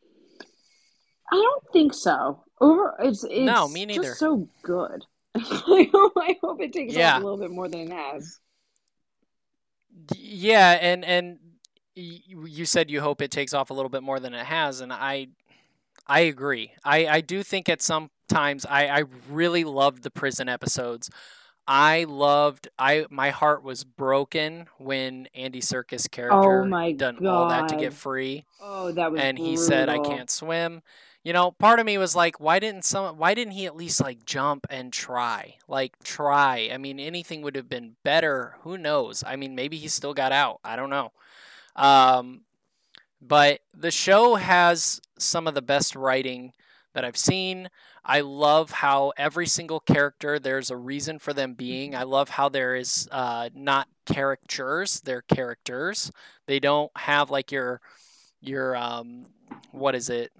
I 1.31 1.37
don't 1.37 1.64
think 1.72 1.92
so. 1.94 2.42
Over, 2.61 2.94
it's 3.01 3.25
it's 3.25 3.40
No, 3.40 3.68
me 3.68 3.87
just 3.87 3.99
neither. 4.01 4.14
so 4.14 4.49
good. 4.62 5.05
I 5.35 6.37
hope 6.40 6.61
it 6.61 6.72
takes 6.72 6.94
Yeah. 6.94 7.16
off 7.16 7.22
a 7.22 7.25
little 7.25 7.38
bit 7.38 7.51
more 7.51 7.68
than 7.68 7.81
it 7.81 7.92
has. 7.92 8.40
Yeah, 10.14 10.79
and 10.81 11.05
and 11.05 11.38
you 11.94 12.66
said 12.66 12.90
you 12.90 13.01
hope 13.01 13.22
it 13.22 13.31
takes 13.31 13.55
off 13.55 13.70
a 13.70 13.75
little 13.75 13.88
bit 13.88 14.03
more 14.03 14.20
than 14.20 14.35
it 14.35 14.44
has, 14.44 14.81
and 14.81 14.92
I 14.92 15.29
I 16.07 16.20
agree. 16.20 16.72
I 16.85 17.07
I 17.07 17.20
do 17.20 17.42
think 17.42 17.68
at 17.68 17.83
some 17.83 18.11
times 18.29 18.66
I 18.66 18.87
I 18.88 19.05
really 19.31 19.64
loved 19.64 20.03
the 20.03 20.11
prison 20.11 20.49
episodes. 20.49 21.11
I 21.68 22.05
loved 22.05 22.68
I 22.79 23.07
my 23.11 23.31
heart 23.31 23.62
was 23.62 23.85
broken 23.85 24.68
when 24.79 25.29
Andy 25.35 25.61
Serkis 25.61 26.11
character 26.11 26.62
Oh 26.62 26.64
my 26.64 26.92
done 26.92 27.24
all 27.26 27.48
that 27.48 27.68
to 27.68 27.76
get 27.76 27.92
free 27.92 28.44
Oh, 28.61 28.92
that 28.92 29.11
was 29.12 29.20
and 29.20 29.38
he 29.38 29.57
said 29.57 29.88
I 29.88 29.98
can't 29.98 30.31
swim. 30.31 30.83
you 31.24 31.33
know, 31.33 31.50
part 31.50 31.81
of 31.81 31.87
me 31.87 31.98
was 31.98 32.14
like, 32.14 32.38
why 32.38 32.61
didn't 32.61 32.85
some 32.85 33.16
why 33.18 33.35
didn't 33.35 33.52
he 33.55 33.66
at 33.66 33.74
least 33.76 34.00
like 34.00 34.24
jump 34.24 34.66
and 34.70 34.92
try? 34.92 35.57
Like 35.66 35.98
try. 36.05 36.70
I 36.72 36.79
mean, 36.79 37.00
anything 37.00 37.42
would 37.42 37.57
have 37.57 37.68
been 37.68 37.96
better. 38.05 38.57
Who 38.62 38.79
knows? 38.79 39.24
I 39.26 39.35
mean, 39.37 39.55
maybe 39.57 39.76
he 39.76 39.88
still 39.88 40.14
got 40.14 40.31
out. 40.33 40.61
I 40.64 40.76
don't 40.76 40.90
know. 40.90 41.12
Um, 41.74 42.42
but 43.20 43.61
the 43.74 43.90
show 43.90 44.35
has 44.37 45.00
some 45.18 45.46
of 45.46 45.55
the 45.55 45.62
best 45.62 45.96
writing 45.96 46.52
that 46.94 47.05
I've 47.05 47.16
seen. 47.16 47.70
I 48.09 48.21
love 48.21 48.71
how 48.71 49.12
every 49.16 49.49
single 49.49 49.81
character 49.81 50.38
there's 50.38 50.71
a 50.71 50.77
reason 50.77 51.19
for 51.19 51.33
them 51.33 51.55
being. 51.55 51.97
I 51.97 52.05
love 52.05 52.29
how 52.31 52.49
there 52.49 52.77
is 52.77 53.09
uh, 53.11 53.51
not 53.53 53.88
caricatures; 54.07 55.01
they're 55.01 55.23
characters. 55.23 56.12
They 56.47 56.61
don't 56.61 56.92
have 56.97 57.31
like 57.31 57.51
your 57.51 57.81
your 58.40 58.77
um, 58.77 59.27
what 59.73 59.97
is 59.97 60.09
it? 60.09 60.31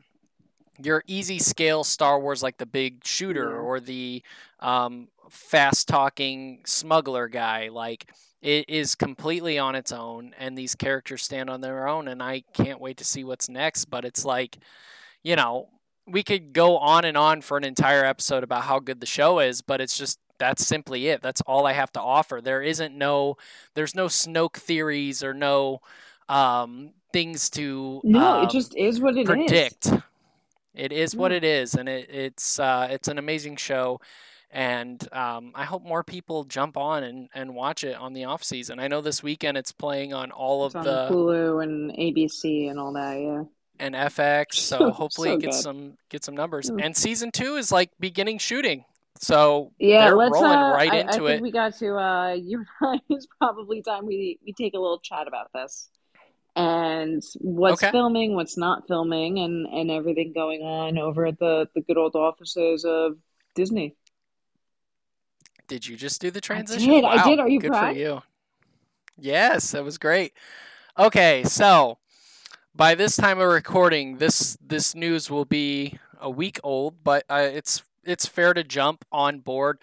Your 0.81 1.03
easy 1.09 1.41
scale 1.41 1.83
Star 1.83 2.21
Wars 2.21 2.43
like 2.43 2.59
the 2.59 2.67
big 2.67 3.05
shooter 3.05 3.59
or 3.59 3.81
the 3.81 4.23
um, 4.61 5.09
fast 5.29 5.89
talking 5.89 6.61
smuggler 6.67 7.27
guy. 7.27 7.69
Like 7.69 8.13
it 8.43 8.71
is 8.71 8.95
completely 8.95 9.59
on 9.59 9.75
its 9.75 9.91
own, 9.91 10.35
and 10.39 10.57
these 10.57 10.77
characters 10.77 11.25
stand 11.25 11.51
on 11.51 11.63
their 11.63 11.89
own. 11.89 12.07
And 12.07 12.23
I 12.23 12.45
can't 12.55 12.81
wait 12.81 12.99
to 12.99 13.05
see 13.05 13.25
what's 13.25 13.49
next. 13.49 13.87
But 13.87 14.05
it's 14.05 14.25
like, 14.25 14.59
you 15.25 15.35
know, 15.35 15.69
we 16.07 16.23
could 16.23 16.53
go 16.53 16.79
on 16.79 17.05
and 17.05 17.17
on 17.17 17.41
for 17.41 17.57
an 17.57 17.65
entire 17.65 18.05
episode 18.05 18.45
about 18.45 18.65
how 18.65 18.79
good 18.79 19.01
the 19.01 19.07
show 19.07 19.41
is, 19.41 19.63
but 19.63 19.81
it's 19.81 19.97
just 19.99 20.19
that's 20.39 20.67
simply 20.67 21.09
it. 21.09 21.23
That's 21.23 21.41
all 21.43 21.67
I 21.67 21.73
have 21.73 21.93
to 21.93 22.01
offer. 22.01 22.41
There 22.43 22.63
isn't 22.63 22.97
no 22.97 23.37
there's 23.75 23.95
no 23.95 24.07
Snoke 24.07 24.57
theories 24.57 25.23
or 25.23 25.35
no 25.35 25.81
um, 26.29 26.93
things 27.13 27.51
to 27.51 28.03
No, 28.03 28.37
it 28.41 28.49
um, 28.49 28.51
just 28.51 28.75
is 28.77 29.01
what 29.01 29.17
it 29.19 29.29
is. 29.31 29.51
predict. 29.51 29.93
It 30.75 30.93
is 30.93 31.17
what 31.17 31.33
it 31.33 31.45
is, 31.45 31.75
and 31.75 31.89
it, 31.89 32.11
it's 32.11 32.59
uh, 32.61 32.89
it's 32.91 33.09
an 33.09 33.19
amazing 33.19 33.57
show, 33.57 34.01
and 34.51 35.03
um, 35.13 35.53
I 35.55 35.65
hope 35.65 35.85
more 35.85 36.05
people 36.05 36.45
jump 36.45 36.77
on 36.77 37.03
and, 37.05 37.29
and 37.35 37.55
watch 37.55 37.85
it 37.85 37.97
on 37.97 38.13
the 38.13 38.25
off 38.25 38.45
season. 38.45 38.79
I 38.79 38.89
know 38.89 39.01
this 39.01 39.23
weekend 39.23 39.57
it's 39.57 39.73
playing 39.73 40.13
on 40.15 40.31
all 40.33 40.67
It's 40.67 40.75
of 40.75 40.75
on 40.75 40.85
the 40.85 40.99
Hulu 41.09 41.63
and 41.63 41.91
ABC 41.93 42.69
and 42.69 42.79
all 42.79 42.93
that. 42.93 43.19
Yeah. 43.21 43.45
And 43.79 43.95
FX, 43.95 44.55
so 44.55 44.93
hopefully 44.93 45.31
so 45.31 45.39
good. 45.39 45.55
some 45.55 45.99
get 46.09 46.25
some 46.25 46.35
numbers. 46.37 46.71
Mm. 46.71 46.83
And 46.85 46.97
season 46.97 47.31
two 47.31 47.57
is 47.57 47.71
like 47.73 47.91
beginning 48.01 48.39
shooting, 48.39 48.85
so 49.19 49.73
Yeah, 49.79 50.07
they're 50.07 50.17
let's. 50.17 50.33
rolling 50.33 50.59
uh, 50.59 50.73
right 50.75 50.93
I, 50.93 50.97
I 50.97 51.01
into 51.01 51.27
think 51.27 51.29
it. 51.29 51.43
we 51.43 51.51
got 51.53 51.75
to. 51.79 51.97
Uh, 51.97 52.33
you 52.35 52.59
and 52.59 52.67
I. 52.83 53.01
It's 53.11 53.27
probably 53.41 53.83
time 53.83 54.07
we 54.07 54.39
we 54.45 54.53
take 54.53 54.75
a 54.75 54.79
little 54.79 55.01
chat 55.01 55.29
about 55.29 55.51
this 55.55 55.89
and 56.55 57.23
what's 57.41 57.83
Okay. 57.83 57.91
filming, 57.93 58.35
what's 58.35 58.57
not 58.57 58.87
filming, 58.89 59.39
and 59.41 59.67
and 59.67 59.91
everything 59.91 60.33
going 60.33 60.63
on 60.63 60.99
over 60.99 61.27
at 61.27 61.39
the 61.39 61.69
the 61.75 61.83
good 61.83 61.97
old 61.99 62.15
offices 62.17 62.85
of 62.85 63.17
Disney. 63.55 63.95
Did 65.69 65.87
you 65.87 65.97
just 65.97 66.21
do 66.21 66.31
the 66.31 66.41
transition? 66.41 66.91
I 66.91 66.95
did, 66.95 67.05
I 67.05 67.25
did. 67.25 67.39
Are 67.41 67.49
you 67.49 67.59
good 67.61 67.73
proud? 67.73 67.93
for 67.93 67.99
you. 67.99 68.23
Yes, 69.19 69.71
that 69.73 69.83
was 69.85 69.99
great. 69.99 70.33
Okay, 70.99 71.43
so 71.45 71.99
by 72.77 72.95
this 72.95 73.17
time 73.17 73.41
of 73.41 73.49
recording, 73.49 74.19
this 74.19 74.57
this 74.61 74.95
news 74.95 75.31
will 75.31 75.45
be 75.45 75.99
a 76.21 76.29
week 76.29 76.61
old, 76.63 77.03
but 77.03 77.25
uh, 77.29 77.49
it's 77.53 77.83
it's 78.05 78.27
fair 78.27 78.55
to 78.55 78.63
jump 78.63 79.05
on 79.11 79.41
board. 79.41 79.79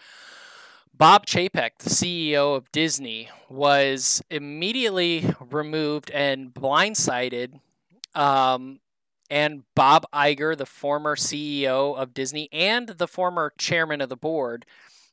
Bob 0.95 1.25
Chapek, 1.25 1.71
the 1.79 1.89
CEO 1.89 2.56
of 2.56 2.71
Disney, 2.71 3.29
was 3.49 4.21
immediately 4.29 5.34
removed 5.39 6.12
and 6.12 6.53
blindsided. 6.53 7.60
Um, 8.13 8.79
and 9.29 9.63
Bob 9.73 10.06
Iger, 10.13 10.56
the 10.56 10.67
former 10.67 11.15
CEO 11.15 11.97
of 11.97 12.13
Disney 12.13 12.47
and 12.51 12.89
the 12.89 13.08
former 13.08 13.51
chairman 13.58 14.01
of 14.01 14.10
the 14.10 14.15
board, 14.15 14.67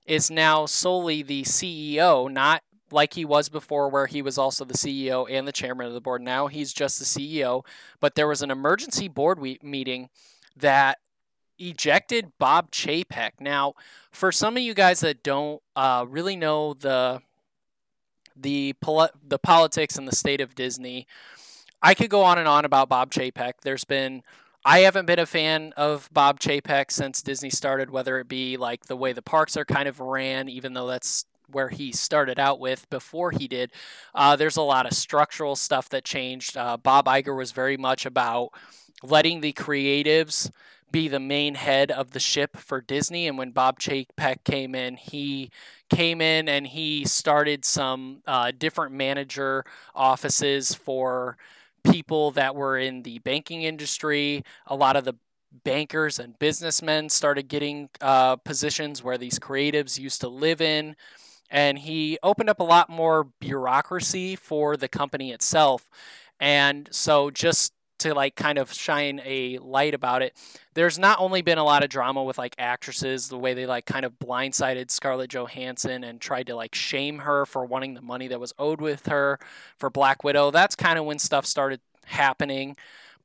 is 0.04 0.30
now 0.30 0.66
solely 0.66 1.22
the 1.22 1.44
CEO, 1.44 2.30
not 2.30 2.62
like 2.92 3.14
he 3.14 3.24
was 3.24 3.48
before, 3.48 3.88
where 3.88 4.06
he 4.06 4.22
was 4.22 4.38
also 4.38 4.64
the 4.64 4.74
CEO 4.74 5.26
and 5.30 5.46
the 5.46 5.52
chairman 5.52 5.86
of 5.86 5.92
the 5.92 6.00
board. 6.00 6.22
Now 6.22 6.46
he's 6.46 6.72
just 6.72 6.98
the 6.98 7.04
CEO. 7.04 7.64
But 8.00 8.14
there 8.14 8.28
was 8.28 8.42
an 8.42 8.50
emergency 8.50 9.08
board 9.08 9.38
we- 9.38 9.58
meeting 9.62 10.08
that 10.56 10.98
ejected 11.58 12.32
Bob 12.38 12.70
Chapek. 12.70 13.32
Now, 13.40 13.74
for 14.10 14.32
some 14.32 14.56
of 14.56 14.62
you 14.62 14.74
guys 14.74 15.00
that 15.00 15.22
don't 15.22 15.62
uh, 15.76 16.06
really 16.08 16.36
know 16.36 16.74
the 16.74 17.22
the 18.36 18.74
poli- 18.80 19.10
the 19.26 19.38
politics 19.38 19.96
and 19.98 20.08
the 20.08 20.16
state 20.16 20.40
of 20.40 20.54
Disney, 20.54 21.06
I 21.82 21.94
could 21.94 22.10
go 22.10 22.22
on 22.22 22.38
and 22.38 22.48
on 22.48 22.64
about 22.64 22.88
Bob 22.88 23.10
Chapek. 23.12 23.54
There's 23.62 23.84
been 23.84 24.22
I 24.64 24.80
haven't 24.80 25.06
been 25.06 25.18
a 25.18 25.26
fan 25.26 25.72
of 25.76 26.10
Bob 26.12 26.38
Chapek 26.38 26.90
since 26.90 27.22
Disney 27.22 27.50
started, 27.50 27.90
whether 27.90 28.18
it 28.18 28.28
be 28.28 28.56
like 28.56 28.86
the 28.86 28.96
way 28.96 29.12
the 29.12 29.22
parks 29.22 29.56
are 29.56 29.64
kind 29.64 29.88
of 29.88 30.00
ran, 30.00 30.48
even 30.48 30.74
though 30.74 30.86
that's 30.86 31.24
where 31.52 31.68
he 31.68 31.92
started 31.92 32.38
out 32.38 32.60
with 32.60 32.88
before 32.90 33.30
he 33.30 33.48
did. 33.48 33.70
Uh, 34.14 34.36
there's 34.36 34.56
a 34.56 34.62
lot 34.62 34.86
of 34.86 34.92
structural 34.92 35.56
stuff 35.56 35.88
that 35.90 36.04
changed. 36.04 36.56
Uh, 36.56 36.76
Bob 36.76 37.06
Iger 37.06 37.36
was 37.36 37.52
very 37.52 37.76
much 37.76 38.06
about 38.06 38.50
letting 39.02 39.40
the 39.40 39.52
creatives 39.52 40.50
be 40.90 41.08
the 41.08 41.20
main 41.20 41.54
head 41.54 41.90
of 41.90 42.10
the 42.10 42.20
ship 42.20 42.56
for 42.56 42.80
Disney. 42.80 43.26
And 43.28 43.38
when 43.38 43.52
Bob 43.52 43.78
Chapek 43.78 44.44
came 44.44 44.74
in, 44.74 44.96
he 44.96 45.50
came 45.88 46.20
in 46.20 46.48
and 46.48 46.66
he 46.66 47.04
started 47.04 47.64
some 47.64 48.22
uh, 48.26 48.52
different 48.56 48.92
manager 48.92 49.64
offices 49.94 50.74
for 50.74 51.36
people 51.84 52.30
that 52.32 52.54
were 52.54 52.76
in 52.76 53.02
the 53.02 53.18
banking 53.20 53.62
industry. 53.62 54.44
A 54.66 54.74
lot 54.76 54.96
of 54.96 55.04
the 55.04 55.14
bankers 55.64 56.18
and 56.18 56.38
businessmen 56.38 57.08
started 57.08 57.48
getting 57.48 57.88
uh, 58.00 58.36
positions 58.36 59.02
where 59.02 59.18
these 59.18 59.38
creatives 59.38 59.98
used 59.98 60.20
to 60.20 60.28
live 60.28 60.60
in. 60.60 60.96
And 61.50 61.78
he 61.78 62.18
opened 62.22 62.48
up 62.48 62.60
a 62.60 62.64
lot 62.64 62.88
more 62.88 63.24
bureaucracy 63.40 64.36
for 64.36 64.76
the 64.76 64.88
company 64.88 65.32
itself. 65.32 65.90
And 66.38 66.88
so, 66.92 67.30
just 67.30 67.72
to 68.00 68.14
like 68.14 68.34
kind 68.34 68.58
of 68.58 68.72
shine 68.72 69.20
a 69.24 69.58
light 69.58 69.94
about 69.94 70.22
it, 70.22 70.34
there's 70.74 70.98
not 70.98 71.20
only 71.20 71.42
been 71.42 71.58
a 71.58 71.64
lot 71.64 71.84
of 71.84 71.90
drama 71.90 72.22
with 72.22 72.38
like 72.38 72.54
actresses, 72.58 73.28
the 73.28 73.38
way 73.38 73.54
they 73.54 73.66
like 73.66 73.86
kind 73.86 74.04
of 74.04 74.18
blindsided 74.18 74.90
Scarlett 74.90 75.30
Johansson 75.30 76.02
and 76.02 76.20
tried 76.20 76.46
to 76.48 76.56
like 76.56 76.74
shame 76.74 77.20
her 77.20 77.46
for 77.46 77.64
wanting 77.64 77.94
the 77.94 78.02
money 78.02 78.28
that 78.28 78.40
was 78.40 78.52
owed 78.58 78.80
with 78.80 79.06
her 79.06 79.38
for 79.78 79.90
Black 79.90 80.24
Widow. 80.24 80.50
That's 80.50 80.74
kind 80.74 80.98
of 80.98 81.04
when 81.04 81.18
stuff 81.18 81.46
started 81.46 81.80
happening. 82.06 82.76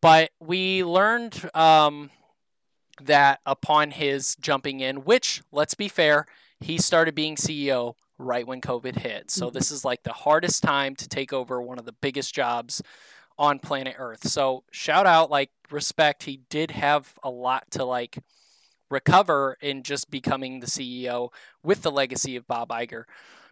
But 0.01 0.31
we 0.39 0.83
learned 0.83 1.49
um, 1.55 2.11
that 3.01 3.39
upon 3.45 3.91
his 3.91 4.35
jumping 4.39 4.79
in, 4.79 4.97
which, 4.97 5.41
let's 5.51 5.73
be 5.73 5.87
fair, 5.87 6.27
he 6.59 6.77
started 6.77 7.15
being 7.15 7.35
CEO 7.35 7.95
right 8.17 8.47
when 8.47 8.61
COVID 8.61 8.97
hit. 8.97 9.29
So 9.31 9.49
Mhm. 9.49 9.53
this 9.53 9.71
is 9.71 9.83
like 9.85 10.03
the 10.03 10.13
hardest 10.13 10.63
time 10.63 10.95
to 10.97 11.07
take 11.07 11.33
over 11.33 11.61
one 11.61 11.79
of 11.79 11.85
the 11.85 11.91
biggest 11.93 12.33
jobs 12.33 12.81
on 13.37 13.59
planet 13.59 13.95
Earth. 13.97 14.27
So 14.27 14.63
shout 14.71 15.05
out, 15.05 15.29
like 15.29 15.51
respect. 15.69 16.23
He 16.23 16.37
did 16.49 16.71
have 16.71 17.13
a 17.23 17.29
lot 17.29 17.69
to 17.71 17.83
like 17.83 18.19
recover 18.89 19.57
in 19.61 19.83
just 19.83 20.09
becoming 20.09 20.59
the 20.59 20.67
CEO 20.67 21.31
with 21.63 21.81
the 21.81 21.91
legacy 21.91 22.35
of 22.35 22.47
Bob 22.47 22.69
Iger. 22.69 23.03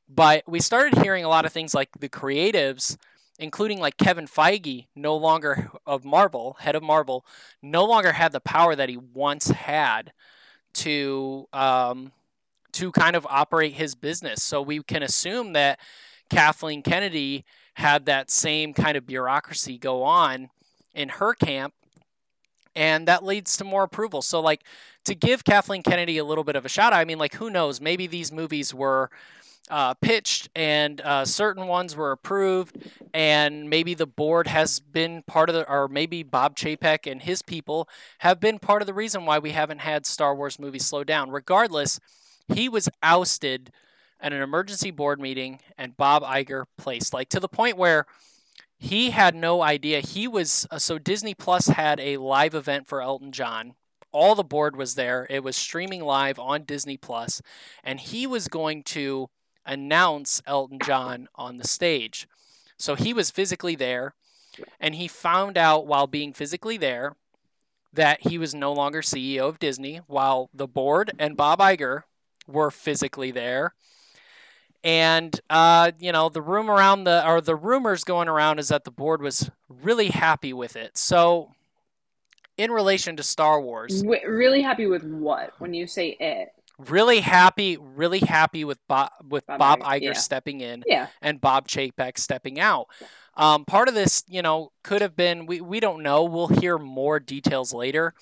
But 0.08 0.44
we 0.48 0.60
started 0.60 1.00
hearing 1.02 1.24
a 1.24 1.30
lot 1.30 1.46
of 1.46 1.52
things 1.52 1.74
like 1.74 1.90
the 2.00 2.10
creatives, 2.10 2.98
including 3.40 3.80
like 3.80 3.98
Kevin 3.98 4.28
Feige, 4.28 4.88
no 4.96 5.16
longer 5.18 5.72
of 5.86 6.06
Marvel, 6.06 6.58
head 6.60 6.76
of 6.76 6.84
Marvel, 6.84 7.26
no 7.62 7.84
longer 7.86 8.12
had 8.12 8.32
the 8.32 8.40
power 8.40 8.76
that 8.76 8.90
he 8.90 8.98
once 8.98 9.48
had 9.50 10.14
to 10.76 11.48
um, 11.54 12.12
to 12.74 12.92
kind 12.92 13.16
of 13.16 13.26
operate 13.30 13.74
his 13.74 13.96
business. 13.96 14.44
So 14.44 14.62
we 14.62 14.82
can 14.84 15.04
assume 15.04 15.54
that 15.54 15.80
Kathleen 16.30 16.82
Kennedy 16.82 17.46
had 17.76 18.06
that 18.06 18.30
same 18.30 18.74
kind 18.74 18.98
of 18.98 19.06
bureaucracy 19.06 19.78
go 19.78 20.04
on 20.04 20.50
in 20.94 21.10
her 21.10 21.34
camp 21.34 21.74
and 22.76 23.08
that 23.08 23.24
leads 23.24 23.58
to 23.58 23.64
more 23.64 23.84
approval. 23.84 24.22
So 24.22 24.40
like 24.40 24.64
to 25.06 25.16
give 25.16 25.44
Kathleen 25.44 25.84
Kennedy 25.84 26.18
a 26.18 26.24
little 26.26 26.44
bit 26.44 26.56
of 26.56 26.66
a 26.66 26.70
shout 26.70 26.94
out, 26.94 27.00
I 27.00 27.06
mean 27.06 27.18
like 27.18 27.36
who 27.36 27.50
knows, 27.50 27.80
maybe 27.80 28.08
these 28.08 28.32
movies 28.32 28.74
were 28.74 29.10
uh, 29.70 29.94
pitched 29.96 30.50
and 30.56 31.00
uh, 31.02 31.24
certain 31.24 31.68
ones 31.68 31.96
were 31.96 32.12
approved 32.12 32.78
and 33.14 33.70
maybe 33.70 33.94
the 33.94 34.06
board 34.06 34.48
has 34.48 34.80
been 34.80 35.24
part 35.24 35.50
of 35.50 35.56
the 35.56 35.70
or 35.70 35.88
maybe 35.88 36.22
Bob 36.22 36.56
Chapek 36.56 37.10
and 37.10 37.22
his 37.22 37.42
people 37.42 37.88
have 38.20 38.40
been 38.40 38.60
part 38.60 38.82
of 38.82 38.88
the 38.88 38.94
reason 38.94 39.26
why 39.26 39.40
we 39.40 39.52
haven't 39.52 39.80
had 39.80 40.06
Star 40.06 40.36
Wars 40.36 40.60
movies 40.60 40.86
slow 40.86 41.04
down. 41.04 41.32
Regardless, 41.32 42.00
he 42.48 42.70
was 42.70 42.90
ousted 43.02 43.72
at 44.20 44.34
an 44.34 44.42
emergency 44.42 44.92
board 44.92 45.20
meeting 45.20 45.60
and 45.78 45.98
Bob 45.98 46.24
Iger 46.24 46.66
placed 46.78 47.14
like 47.14 47.30
to 47.30 47.40
the 47.40 47.48
point 47.48 47.78
where 47.78 48.06
he 48.78 49.12
had 49.12 49.36
no 49.36 49.62
idea 49.62 50.00
he 50.00 50.28
was 50.28 50.68
uh, 50.72 50.80
so 50.80 50.98
Disney 50.98 51.34
Plus 51.34 51.68
had 51.68 52.00
a 52.00 52.18
live 52.18 52.56
event 52.56 52.88
for 52.88 53.02
Elton 53.02 53.32
John. 53.32 53.76
All 54.12 54.36
the 54.36 54.44
board 54.44 54.76
was 54.76 54.96
there. 54.96 55.26
It 55.30 55.44
was 55.44 55.56
streaming 55.56 56.04
live 56.04 56.40
on 56.40 56.64
Disney 56.64 56.98
Plus 56.98 57.42
and 57.84 58.00
he 58.00 58.26
was 58.28 58.48
going 58.48 58.84
to 58.84 59.30
announce 59.66 60.42
Elton 60.46 60.80
John 60.84 61.28
on 61.36 61.58
the 61.58 61.68
stage. 61.68 62.28
So 62.78 62.96
he 62.96 63.14
was 63.14 63.32
physically 63.32 63.76
there 63.76 64.14
and 64.80 64.96
he 64.96 65.08
found 65.08 65.58
out 65.58 65.88
while 65.88 66.08
being 66.08 66.34
physically 66.34 66.78
there 66.78 67.16
that 67.92 68.22
he 68.22 68.38
was 68.38 68.56
no 68.56 68.74
longer 68.74 69.02
CEO 69.02 69.48
of 69.48 69.60
Disney, 69.60 69.98
while 70.08 70.50
the 70.54 70.68
board 70.68 71.12
and 71.20 71.38
Bob 71.38 71.60
Iger 71.60 72.04
were 72.48 72.72
physically 72.72 73.32
there. 73.32 73.74
And 74.84 75.40
uh, 75.50 75.92
you 76.00 76.12
know, 76.12 76.30
the 76.30 76.42
room 76.42 76.70
around 76.70 77.06
the 77.06 77.26
or 77.26 77.40
the 77.40 77.56
rumors 77.56 78.04
going 78.04 78.28
around 78.28 78.60
is 78.60 78.68
that 78.68 78.84
the 78.84 78.92
board 78.92 79.22
was 79.22 79.50
really 79.70 80.10
happy 80.10 80.52
with 80.52 80.76
it. 80.76 80.98
So, 80.98 81.52
in 82.58 82.70
relation 82.70 83.16
to 83.16 83.24
Star 83.24 83.62
Wars, 83.62 84.02
W- 84.02 84.28
really 84.28 84.62
happy 84.62 84.86
with 84.86 85.04
what? 85.04 85.54
When 85.60 85.74
you 85.74 85.88
say 85.88 86.18
it, 86.20 86.50
really 86.78 87.22
happy, 87.22 87.78
really 87.78 88.20
happy 88.20 88.66
with 88.66 88.80
Bob 88.88 89.12
with 89.30 89.48
Bob 89.48 89.60
Bob, 89.60 89.80
Iger, 89.80 89.86
Iger 89.86 90.02
yeah. 90.02 90.14
stepping 90.14 90.60
in 90.60 90.84
yeah, 90.86 91.08
and 91.22 91.40
Bob 91.40 91.68
Chapek 91.68 92.18
stepping 92.18 92.60
out. 92.60 92.88
Um, 93.36 93.66
part 93.66 93.88
of 93.88 93.96
this, 93.96 94.24
you 94.28 94.42
know, 94.42 94.72
could 94.84 95.02
have 95.02 95.16
been 95.16 95.46
we, 95.46 95.62
we 95.62 95.80
don't 95.80 96.04
know. 96.04 96.24
We'll 96.24 96.48
hear 96.48 96.78
more 96.78 97.20
details 97.20 97.74
later. 97.74 98.14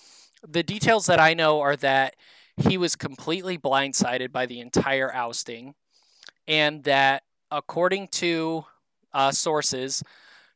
The 0.47 0.63
details 0.63 1.05
that 1.07 1.19
I 1.19 1.33
know 1.33 1.59
are 1.61 1.75
that 1.77 2.15
he 2.65 2.77
was 2.77 2.95
completely 2.95 3.57
blindsided 3.57 4.31
by 4.31 4.45
the 4.45 4.59
entire 4.59 5.13
ousting, 5.13 5.75
and 6.47 6.83
that 6.83 7.23
according 7.49 8.07
to 8.09 8.65
uh, 9.13 9.31
sources, 9.31 10.03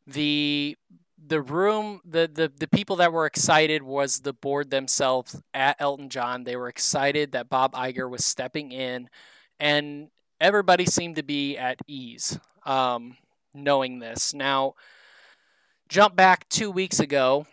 the 0.08 0.78
the 1.28 1.42
room 1.42 2.02
the, 2.06 2.30
the 2.32 2.52
the 2.58 2.68
people 2.68 2.98
that 2.98 3.12
were 3.12 3.26
excited 3.26 3.82
was 3.82 4.20
the 4.20 4.34
board 4.34 4.70
themselves 4.70 5.42
at 5.54 5.76
Elton 5.80 6.10
John. 6.10 6.44
They 6.44 6.56
were 6.56 6.68
excited 6.68 7.32
that 7.32 7.50
Bob 7.50 7.74
Iger 7.74 8.10
was 8.10 8.26
stepping 8.26 8.72
in, 8.72 9.10
and 9.60 10.10
everybody 10.40 10.86
seemed 10.86 11.16
to 11.16 11.24
be 11.24 11.58
at 11.58 11.80
ease 11.88 12.40
um, 12.66 13.18
knowing 13.54 14.00
this. 14.00 14.34
Now, 14.34 14.76
jump 15.88 16.16
back 16.16 16.48
two 16.50 16.72
weeks 16.72 17.00
ago. 17.00 17.46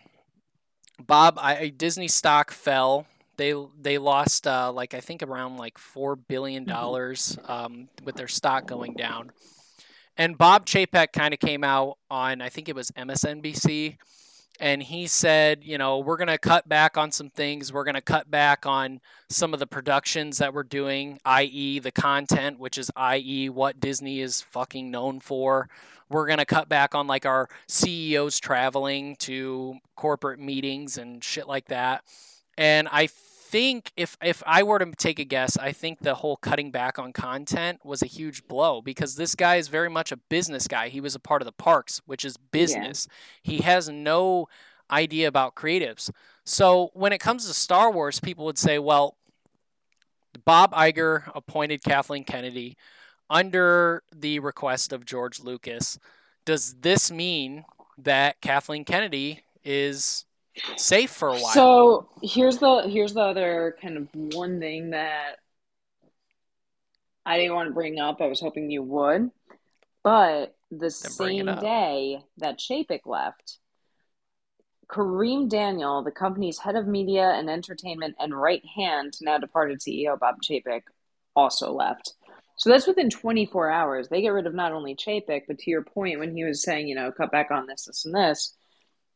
Bob, 0.99 1.37
I, 1.39 1.69
Disney 1.69 2.07
stock 2.07 2.51
fell. 2.51 3.07
They 3.37 3.53
they 3.81 3.97
lost 3.97 4.47
uh, 4.47 4.71
like 4.71 4.93
I 4.93 4.99
think 4.99 5.23
around 5.23 5.57
like 5.57 5.77
four 5.77 6.15
billion 6.15 6.65
dollars 6.65 7.37
um, 7.45 7.89
with 8.03 8.15
their 8.15 8.27
stock 8.27 8.67
going 8.67 8.93
down. 8.93 9.31
And 10.17 10.37
Bob 10.37 10.67
Chapek 10.67 11.11
kind 11.11 11.33
of 11.33 11.39
came 11.39 11.63
out 11.63 11.97
on 12.09 12.41
I 12.41 12.49
think 12.49 12.69
it 12.69 12.75
was 12.75 12.91
MSNBC, 12.91 13.97
and 14.59 14.83
he 14.83 15.07
said, 15.07 15.63
you 15.63 15.79
know, 15.79 15.97
we're 15.97 16.17
gonna 16.17 16.37
cut 16.37 16.69
back 16.69 16.95
on 16.95 17.11
some 17.11 17.31
things. 17.31 17.73
We're 17.73 17.83
gonna 17.83 18.01
cut 18.01 18.29
back 18.29 18.67
on 18.67 19.01
some 19.29 19.53
of 19.53 19.59
the 19.59 19.67
productions 19.67 20.37
that 20.37 20.53
we're 20.53 20.63
doing, 20.63 21.19
i.e., 21.25 21.79
the 21.79 21.91
content, 21.91 22.59
which 22.59 22.77
is 22.77 22.91
i.e. 22.95 23.49
what 23.49 23.79
Disney 23.79 24.19
is 24.19 24.41
fucking 24.41 24.91
known 24.91 25.19
for. 25.19 25.69
We're 26.07 26.27
gonna 26.27 26.45
cut 26.45 26.69
back 26.69 26.93
on 26.93 27.07
like 27.07 27.25
our 27.25 27.49
CEOs 27.67 28.39
traveling 28.39 29.15
to 29.17 29.77
corporate 29.95 30.39
meetings 30.39 30.99
and 30.99 31.23
shit 31.23 31.47
like 31.47 31.69
that. 31.69 32.03
And 32.57 32.87
I 32.91 33.07
think 33.07 33.91
if 33.95 34.17
if 34.23 34.41
I 34.47 34.63
were 34.63 34.79
to 34.79 34.91
take 34.97 35.19
a 35.19 35.23
guess, 35.23 35.57
I 35.57 35.71
think 35.71 35.99
the 35.99 36.15
whole 36.15 36.37
cutting 36.37 36.71
back 36.71 36.97
on 36.97 37.13
content 37.13 37.85
was 37.85 38.01
a 38.01 38.07
huge 38.07 38.47
blow 38.47 38.81
because 38.81 39.15
this 39.15 39.35
guy 39.35 39.57
is 39.57 39.67
very 39.67 39.89
much 39.89 40.11
a 40.11 40.17
business 40.17 40.67
guy. 40.67 40.89
He 40.89 40.99
was 41.01 41.13
a 41.13 41.19
part 41.19 41.41
of 41.41 41.45
the 41.45 41.51
parks, 41.51 42.01
which 42.05 42.25
is 42.25 42.37
business. 42.37 43.07
He 43.43 43.59
has 43.59 43.89
no 43.89 44.47
idea 44.89 45.27
about 45.27 45.55
creatives. 45.55 46.09
So 46.45 46.89
when 46.93 47.13
it 47.13 47.19
comes 47.19 47.47
to 47.47 47.53
Star 47.53 47.91
Wars, 47.91 48.19
people 48.19 48.45
would 48.45 48.57
say, 48.57 48.79
well, 48.79 49.17
Bob 50.45 50.73
Iger 50.73 51.31
appointed 51.35 51.83
Kathleen 51.83 52.23
Kennedy 52.23 52.75
under 53.29 54.03
the 54.13 54.39
request 54.39 54.91
of 54.91 55.05
George 55.05 55.39
Lucas. 55.39 55.99
Does 56.45 56.75
this 56.81 57.11
mean 57.11 57.65
that 57.97 58.41
Kathleen 58.41 58.83
Kennedy 58.83 59.43
is 59.63 60.25
safe 60.77 61.11
for 61.11 61.29
a 61.29 61.33
while? 61.33 61.53
So 61.53 62.09
here's 62.21 62.57
the 62.57 62.83
here's 62.87 63.13
the 63.13 63.21
other 63.21 63.77
kind 63.81 63.97
of 63.97 64.07
one 64.13 64.59
thing 64.59 64.91
that 64.91 65.37
I 67.25 67.37
didn't 67.37 67.55
want 67.55 67.69
to 67.69 67.73
bring 67.73 67.99
up. 67.99 68.21
I 68.21 68.27
was 68.27 68.39
hoping 68.39 68.69
you 68.69 68.83
would, 68.83 69.31
but 70.03 70.55
the 70.71 70.77
Then 70.77 71.17
bring 71.17 71.37
it 71.37 71.45
same 71.45 71.59
day 71.59 72.23
that 72.37 72.59
Chapek 72.59 73.01
left, 73.05 73.57
Kareem 74.87 75.49
Daniel, 75.49 76.03
the 76.03 76.11
company's 76.11 76.59
head 76.59 76.75
of 76.75 76.87
media 76.87 77.29
and 77.29 77.49
entertainment 77.49 78.15
and 78.19 78.39
right 78.39 78.63
hand 78.75 79.13
to 79.13 79.25
now 79.25 79.37
departed 79.37 79.79
CEO 79.79 80.19
Bob 80.19 80.35
Chapek, 80.41 80.83
also 81.35 81.71
left. 81.71 82.13
So 82.55 82.69
that's 82.69 82.87
within 82.87 83.09
24 83.09 83.71
hours. 83.71 84.07
They 84.07 84.21
get 84.21 84.29
rid 84.29 84.45
of 84.45 84.53
not 84.53 84.71
only 84.71 84.95
Chapek, 84.95 85.43
but 85.47 85.57
to 85.59 85.71
your 85.71 85.81
point, 85.81 86.19
when 86.19 86.35
he 86.35 86.43
was 86.43 86.63
saying, 86.63 86.87
you 86.87 86.95
know, 86.95 87.11
cut 87.11 87.31
back 87.31 87.49
on 87.49 87.65
this, 87.65 87.85
this, 87.85 88.05
and 88.05 88.13
this, 88.13 88.55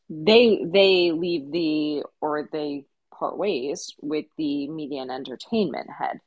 they 0.09 0.63
they 0.65 1.11
leave 1.11 1.51
the 1.51 2.03
or 2.21 2.47
they 2.51 2.85
part 3.17 3.37
ways 3.37 3.93
with 4.01 4.25
the 4.37 4.67
media 4.67 5.01
and 5.01 5.11
entertainment 5.11 5.89
head. 5.89 6.19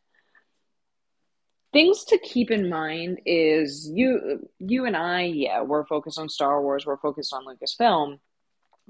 Things 1.73 2.05
to 2.07 2.19
keep 2.19 2.51
in 2.51 2.69
mind 2.69 3.21
is 3.27 3.89
you 3.93 4.49
you 4.59 4.87
and 4.87 4.97
I, 4.97 5.23
yeah, 5.23 5.63
we're 5.63 5.87
focused 5.87 6.19
on 6.19 6.29
Star 6.29 6.61
Wars, 6.61 6.85
we're 6.85 6.97
focused 6.97 7.33
on 7.33 7.45
Lucasfilm. 7.45 8.19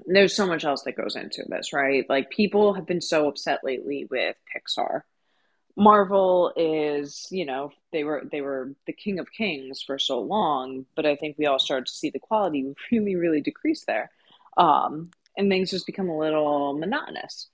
There's 0.07 0.35
so 0.35 0.47
much 0.47 0.65
else 0.65 0.81
that 0.83 0.97
goes 0.97 1.15
into 1.15 1.43
this, 1.47 1.73
right? 1.73 2.09
Like 2.09 2.31
people 2.31 2.73
have 2.73 2.87
been 2.87 3.01
so 3.01 3.27
upset 3.27 3.59
lately 3.63 4.07
with 4.09 4.35
Pixar. 4.55 5.01
Marvel 5.77 6.51
is, 6.55 7.27
you 7.29 7.45
know, 7.45 7.71
they 7.91 8.03
were 8.03 8.23
they 8.29 8.41
were 8.41 8.73
the 8.87 8.93
king 8.93 9.19
of 9.19 9.31
kings 9.31 9.83
for 9.83 9.99
so 9.99 10.19
long, 10.19 10.85
but 10.95 11.05
I 11.05 11.15
think 11.15 11.37
we 11.37 11.45
all 11.45 11.59
started 11.59 11.85
to 11.85 11.93
see 11.93 12.09
the 12.09 12.19
quality 12.19 12.73
really, 12.91 13.15
really 13.15 13.41
decrease 13.41 13.85
there. 13.85 14.11
Um, 14.57 15.11
and 15.37 15.49
things 15.49 15.71
just 15.71 15.85
become 15.85 16.09
a 16.09 16.17
little 16.17 16.77
monotonous. 16.77 17.47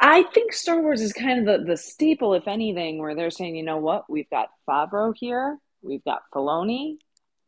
I 0.00 0.24
think 0.34 0.52
Star 0.52 0.80
Wars 0.80 1.00
is 1.00 1.12
kind 1.12 1.38
of 1.38 1.60
the, 1.60 1.64
the 1.64 1.76
staple, 1.76 2.34
if 2.34 2.48
anything, 2.48 2.98
where 2.98 3.14
they're 3.14 3.30
saying, 3.30 3.54
you 3.54 3.62
know 3.62 3.76
what, 3.76 4.10
we've 4.10 4.28
got 4.28 4.48
Favreau 4.68 5.14
here, 5.16 5.58
we've 5.80 6.04
got 6.04 6.22
Filoni. 6.34 6.96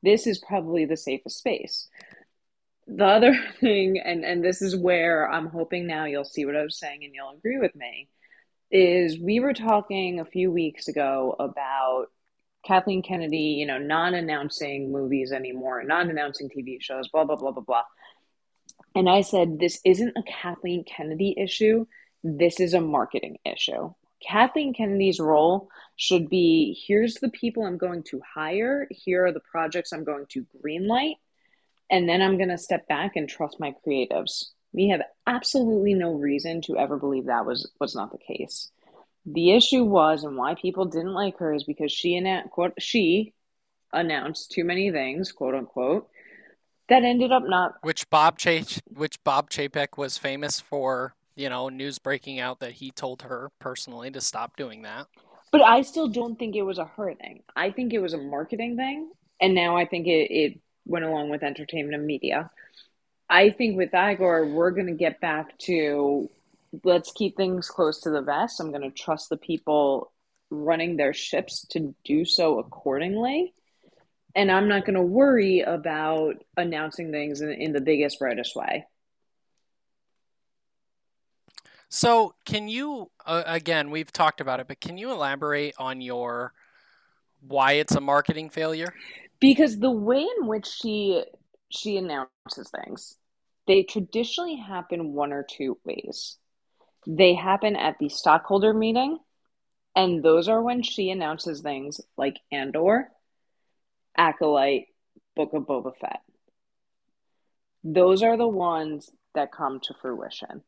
This 0.03 0.27
is 0.29 0.39
probably 0.39 0.85
the 0.85 0.97
safest 0.97 1.39
space. 1.39 1.89
The 2.87 3.05
other 3.05 3.37
thing, 3.61 3.99
and, 3.99 4.25
and 4.25 4.45
this 4.45 4.63
is 4.63 4.77
where 4.77 5.29
I'm 5.29 5.49
hoping 5.49 5.87
now 5.87 6.05
you'll 6.05 6.25
see 6.25 6.47
what 6.47 6.57
I 6.57 6.63
was 6.63 6.79
saying 6.79 7.01
and 7.03 7.13
you'll 7.13 7.35
agree 7.37 7.59
with 7.59 7.75
me, 7.75 8.09
is 8.71 9.19
we 9.19 9.41
were 9.41 9.55
talking 9.55 10.21
a 10.21 10.25
few 10.25 10.53
weeks 10.53 10.87
ago 10.87 11.35
about 11.41 12.07
Kathleen 12.67 13.03
Kennedy, 13.03 13.57
you 13.59 13.67
know, 13.67 13.79
non 13.79 14.15
announcing 14.15 14.91
movies 14.91 15.33
anymore, 15.33 15.85
non 15.85 16.11
announcing 16.11 16.49
TV 16.49 16.81
shows, 16.81 17.09
blah, 17.09 17.25
blah, 17.25 17.37
blah, 17.37 17.53
blah, 17.53 17.63
blah. 17.63 17.83
And 18.95 19.09
I 19.09 19.21
said, 19.21 19.59
this 19.59 19.81
isn't 19.85 20.17
a 20.17 20.23
Kathleen 20.23 20.85
Kennedy 20.85 21.35
issue. 21.37 21.87
This 22.25 22.59
is 22.61 22.75
a 22.75 22.81
marketing 22.81 23.39
issue. 23.45 23.93
Kathleen 24.27 24.75
Kennedy's 24.75 25.21
role 25.21 25.69
should 25.97 26.29
be 26.29 26.77
here's 26.87 27.15
the 27.17 27.29
people 27.29 27.65
I'm 27.65 27.79
going 27.79 28.03
to 28.05 28.21
hire, 28.35 28.89
here 28.91 29.27
are 29.27 29.33
the 29.33 29.41
projects 29.41 29.93
I'm 29.93 30.05
going 30.05 30.27
to 30.31 30.47
greenlight, 30.65 31.17
and 31.91 32.09
then 32.09 32.23
I'm 32.23 32.37
going 32.37 32.49
to 32.49 32.59
step 32.59 32.89
back 32.89 33.17
and 33.17 33.29
trust 33.29 33.61
my 33.61 33.75
creatives. 33.87 34.47
We 34.73 34.89
have 34.89 35.03
absolutely 35.27 35.95
no 35.95 36.13
reason 36.13 36.63
to 36.63 36.77
ever 36.77 36.97
believe 36.97 37.27
that 37.27 37.47
was, 37.47 37.71
was 37.79 37.95
not 37.95 38.11
the 38.11 38.19
case. 38.19 38.71
The 39.27 39.53
issue 39.53 39.85
was, 39.85 40.25
and 40.25 40.37
why 40.37 40.55
people 40.55 40.85
didn't 40.85 41.15
like 41.15 41.39
her, 41.39 41.53
is 41.53 41.65
because 41.65 41.91
she, 41.91 42.19
annou- 42.21 42.49
quote, 42.51 42.75
she 42.79 43.35
announced 43.93 44.53
too 44.53 44.65
many 44.65 44.91
things, 44.91 45.33
quote 45.33 45.55
unquote, 45.55 46.09
that 46.89 47.03
ended 47.03 47.33
up 47.33 47.43
not 47.45 47.75
which 47.83 48.09
Bob 48.11 48.39
Ch- 48.39 48.81
which 48.89 49.23
Bob 49.25 49.51
Chapek 49.51 49.99
was 49.99 50.19
famous 50.19 50.61
for, 50.61 51.15
you 51.35 51.49
know, 51.49 51.69
news 51.69 51.99
breaking 51.99 52.39
out 52.39 52.61
that 52.61 52.73
he 52.73 52.91
told 52.93 53.23
her 53.23 53.51
personally 53.59 54.11
to 54.13 54.21
stop 54.21 54.57
doing 54.57 54.83
that. 54.83 55.07
But 55.51 55.63
I 55.63 55.83
still 55.83 56.09
don't 56.09 56.39
think 56.39 56.55
it 56.55 56.63
was 56.63 56.79
a 56.79 56.85
her 56.85 57.15
thing. 57.15 57.43
I 57.57 57.71
think 57.71 57.93
it 57.93 57.99
was 57.99 58.13
a 58.13 58.19
marketing 58.19 58.77
thing. 58.77 59.11
And 59.41 59.55
now 59.55 59.77
I 59.77 59.85
think 59.87 60.07
it, 60.07 60.31
it 60.31 60.61
went 60.85 61.05
along 61.05 61.31
with 61.31 61.43
entertainment 61.43 61.95
and 61.95 62.07
media. 62.07 62.51
I 63.29 63.51
think 63.51 63.77
with 63.77 63.91
Iger, 63.91 64.53
we're 64.53 64.71
going 64.71 64.87
to 64.87 64.93
get 64.93 65.21
back 65.21 65.59
to 65.61 66.31
let's 66.85 67.13
keep 67.13 67.37
things 67.37 67.69
close 67.69 68.01
to 68.03 68.11
the 68.11 68.23
vest. 68.23 68.61
I'm 68.61 68.71
going 68.71 68.83
to 68.83 68.91
trust 68.91 69.29
the 69.29 69.37
people 69.37 70.13
running 70.51 70.97
their 70.97 71.13
ships 71.13 71.67
to 71.71 71.95
do 72.05 72.25
so 72.25 72.59
accordingly. 72.59 73.55
And 74.35 74.51
I'm 74.51 74.69
not 74.69 74.85
going 74.85 74.97
to 74.97 75.03
worry 75.03 75.61
about 75.61 76.35
announcing 76.57 77.11
things 77.11 77.41
in, 77.41 77.51
in 77.51 77.73
the 77.73 77.81
biggest, 77.81 78.19
brightest 78.19 78.55
way. 78.55 78.85
So, 81.89 82.35
can 82.45 82.69
you 82.69 83.11
uh, 83.25 83.45
again, 83.47 83.91
we've 83.91 84.13
talked 84.13 84.41
about 84.41 84.61
it, 84.61 84.69
but 84.69 84.81
can 84.81 84.99
you 84.99 85.13
elaborate 85.13 85.75
on 85.79 86.01
your 86.01 86.53
why 87.41 87.73
it's 87.73 87.95
a 87.95 88.01
marketing 88.01 88.51
failure? 88.51 88.93
because 89.41 89.79
the 89.79 89.91
way 89.91 90.27
in 90.39 90.47
which 90.47 90.67
she 90.67 91.23
she 91.69 91.97
announces 91.97 92.71
things 92.71 93.17
they 93.67 93.83
traditionally 93.83 94.57
happen 94.57 95.13
one 95.13 95.33
or 95.33 95.45
two 95.49 95.79
ways 95.85 96.37
they 97.07 97.35
happen 97.35 97.77
at 97.77 97.99
the 97.99 98.09
stockholder 98.09 98.75
meeting 98.75 99.19
and 99.95 100.23
those 100.23 100.49
are 100.49 100.61
when 100.61 100.83
she 100.83 101.11
announces 101.11 101.61
things 101.61 102.01
like 102.17 102.39
andor 102.53 103.09
acolyte 104.17 104.87
book 105.35 105.53
of 105.53 105.65
boba 105.65 105.93
fett 105.97 106.21
those 107.89 108.23
are 108.25 108.37
the 108.37 108.49
ones 108.49 109.11
that 109.37 109.53
come 109.53 109.79
to 109.81 109.95
fruition. 110.03 110.63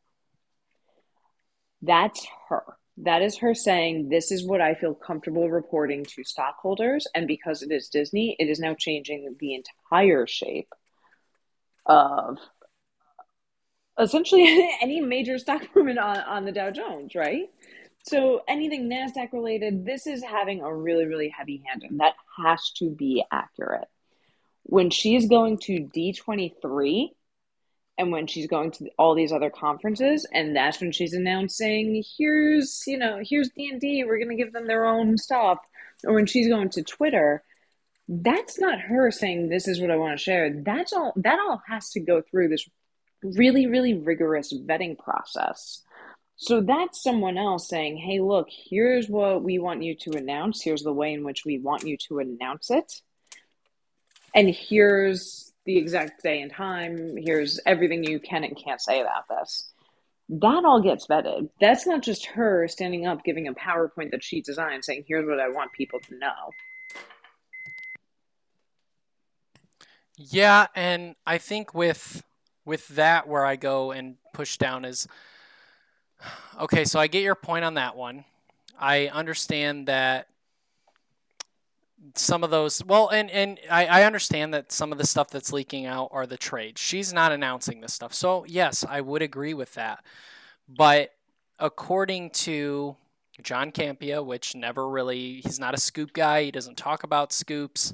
That's 1.82 2.24
her. 2.48 2.62
That 2.98 3.22
is 3.22 3.38
her 3.38 3.54
saying, 3.54 4.08
This 4.08 4.30
is 4.30 4.46
what 4.46 4.60
I 4.60 4.74
feel 4.74 4.94
comfortable 4.94 5.50
reporting 5.50 6.04
to 6.04 6.22
stockholders. 6.22 7.06
And 7.14 7.26
because 7.26 7.62
it 7.62 7.72
is 7.72 7.88
Disney, 7.88 8.36
it 8.38 8.48
is 8.48 8.60
now 8.60 8.74
changing 8.74 9.34
the 9.40 9.54
entire 9.54 10.26
shape 10.28 10.72
of 11.86 12.38
essentially 13.98 14.70
any 14.82 15.00
major 15.00 15.38
stock 15.38 15.62
movement 15.74 15.98
on, 15.98 16.18
on 16.18 16.44
the 16.44 16.52
Dow 16.52 16.70
Jones, 16.70 17.14
right? 17.14 17.50
So 18.04 18.42
anything 18.48 18.88
NASDAQ 18.88 19.32
related, 19.32 19.84
this 19.84 20.06
is 20.06 20.22
having 20.22 20.62
a 20.62 20.74
really, 20.74 21.04
really 21.06 21.28
heavy 21.36 21.62
hand, 21.66 21.82
and 21.82 22.00
that 22.00 22.14
has 22.38 22.70
to 22.76 22.90
be 22.90 23.24
accurate. 23.30 23.88
When 24.62 24.90
she's 24.90 25.28
going 25.28 25.58
to 25.64 25.80
D23, 25.80 27.10
and 27.98 28.12
when 28.12 28.28
she's 28.28 28.46
going 28.46 28.70
to 28.70 28.88
all 28.96 29.14
these 29.14 29.32
other 29.32 29.50
conferences 29.50 30.26
and 30.32 30.54
that's 30.54 30.80
when 30.80 30.92
she's 30.92 31.12
announcing 31.12 32.02
here's 32.16 32.84
you 32.86 32.96
know 32.96 33.20
here's 33.22 33.50
d&d 33.50 34.04
we're 34.04 34.18
going 34.18 34.30
to 34.30 34.36
give 34.42 34.52
them 34.52 34.68
their 34.68 34.86
own 34.86 35.18
stuff 35.18 35.58
or 36.04 36.14
when 36.14 36.26
she's 36.26 36.48
going 36.48 36.70
to 36.70 36.82
twitter 36.82 37.42
that's 38.08 38.58
not 38.58 38.80
her 38.80 39.10
saying 39.10 39.48
this 39.48 39.66
is 39.68 39.80
what 39.80 39.90
i 39.90 39.96
want 39.96 40.16
to 40.16 40.22
share 40.22 40.62
that's 40.64 40.92
all 40.92 41.12
that 41.16 41.38
all 41.40 41.60
has 41.66 41.90
to 41.90 42.00
go 42.00 42.22
through 42.22 42.48
this 42.48 42.66
really 43.22 43.66
really 43.66 43.94
rigorous 43.94 44.52
vetting 44.52 44.96
process 44.98 45.82
so 46.36 46.60
that's 46.60 47.02
someone 47.02 47.36
else 47.36 47.68
saying 47.68 47.96
hey 47.96 48.20
look 48.20 48.48
here's 48.48 49.08
what 49.08 49.42
we 49.42 49.58
want 49.58 49.82
you 49.82 49.94
to 49.94 50.10
announce 50.16 50.62
here's 50.62 50.82
the 50.82 50.92
way 50.92 51.12
in 51.12 51.24
which 51.24 51.44
we 51.44 51.58
want 51.58 51.84
you 51.84 51.96
to 51.96 52.18
announce 52.18 52.70
it 52.70 53.00
and 54.34 54.48
here's 54.48 55.52
the 55.68 55.76
exact 55.76 56.22
day 56.22 56.40
and 56.40 56.50
time. 56.50 57.14
Here's 57.18 57.60
everything 57.66 58.02
you 58.02 58.18
can 58.18 58.42
and 58.42 58.56
can't 58.56 58.80
say 58.80 59.02
about 59.02 59.28
this. 59.28 59.70
That 60.30 60.64
all 60.64 60.80
gets 60.80 61.06
vetted. 61.06 61.50
That's 61.60 61.86
not 61.86 62.02
just 62.02 62.24
her 62.26 62.66
standing 62.68 63.06
up 63.06 63.22
giving 63.22 63.48
a 63.48 63.52
PowerPoint 63.52 64.12
that 64.12 64.24
she 64.24 64.40
designed 64.40 64.84
saying, 64.84 65.04
here's 65.06 65.26
what 65.26 65.40
I 65.40 65.50
want 65.50 65.72
people 65.72 66.00
to 66.08 66.18
know. 66.18 66.50
Yeah, 70.16 70.68
and 70.74 71.16
I 71.26 71.36
think 71.36 71.74
with 71.74 72.22
with 72.68 72.86
that 72.88 73.26
where 73.26 73.44
I 73.44 73.56
go 73.56 73.90
and 73.90 74.16
push 74.34 74.58
down 74.58 74.84
is 74.84 75.08
okay, 76.60 76.84
so 76.84 77.00
I 77.00 77.06
get 77.06 77.22
your 77.22 77.34
point 77.34 77.64
on 77.64 77.74
that 77.74 77.96
one. 77.96 78.24
I 78.78 79.08
understand 79.08 79.88
that 79.88 80.28
some 82.14 82.44
of 82.44 82.50
those 82.50 82.84
well 82.84 83.08
and 83.08 83.28
and 83.30 83.58
I, 83.68 83.86
I 83.86 84.04
understand 84.04 84.54
that 84.54 84.70
some 84.70 84.92
of 84.92 84.98
the 84.98 85.06
stuff 85.06 85.30
that's 85.30 85.52
leaking 85.52 85.86
out 85.86 86.10
are 86.12 86.26
the 86.26 86.36
trades. 86.36 86.80
She's 86.80 87.12
not 87.12 87.32
announcing 87.32 87.80
this 87.80 87.92
stuff. 87.94 88.14
So 88.14 88.44
yes 88.46 88.84
i 88.88 89.00
would 89.00 89.22
agree 89.22 89.54
with 89.54 89.74
that. 89.74 90.04
But 90.68 91.14
according 91.58 92.30
to 92.30 92.96
john 93.42 93.72
Campea 93.72 94.24
which 94.24 94.54
never 94.54 94.88
really 94.88 95.40
he's 95.40 95.58
not 95.58 95.74
a 95.74 95.80
scoop 95.80 96.12
guy. 96.12 96.44
He 96.44 96.50
doesn't 96.52 96.76
talk 96.76 97.02
about 97.02 97.32
scoops. 97.32 97.92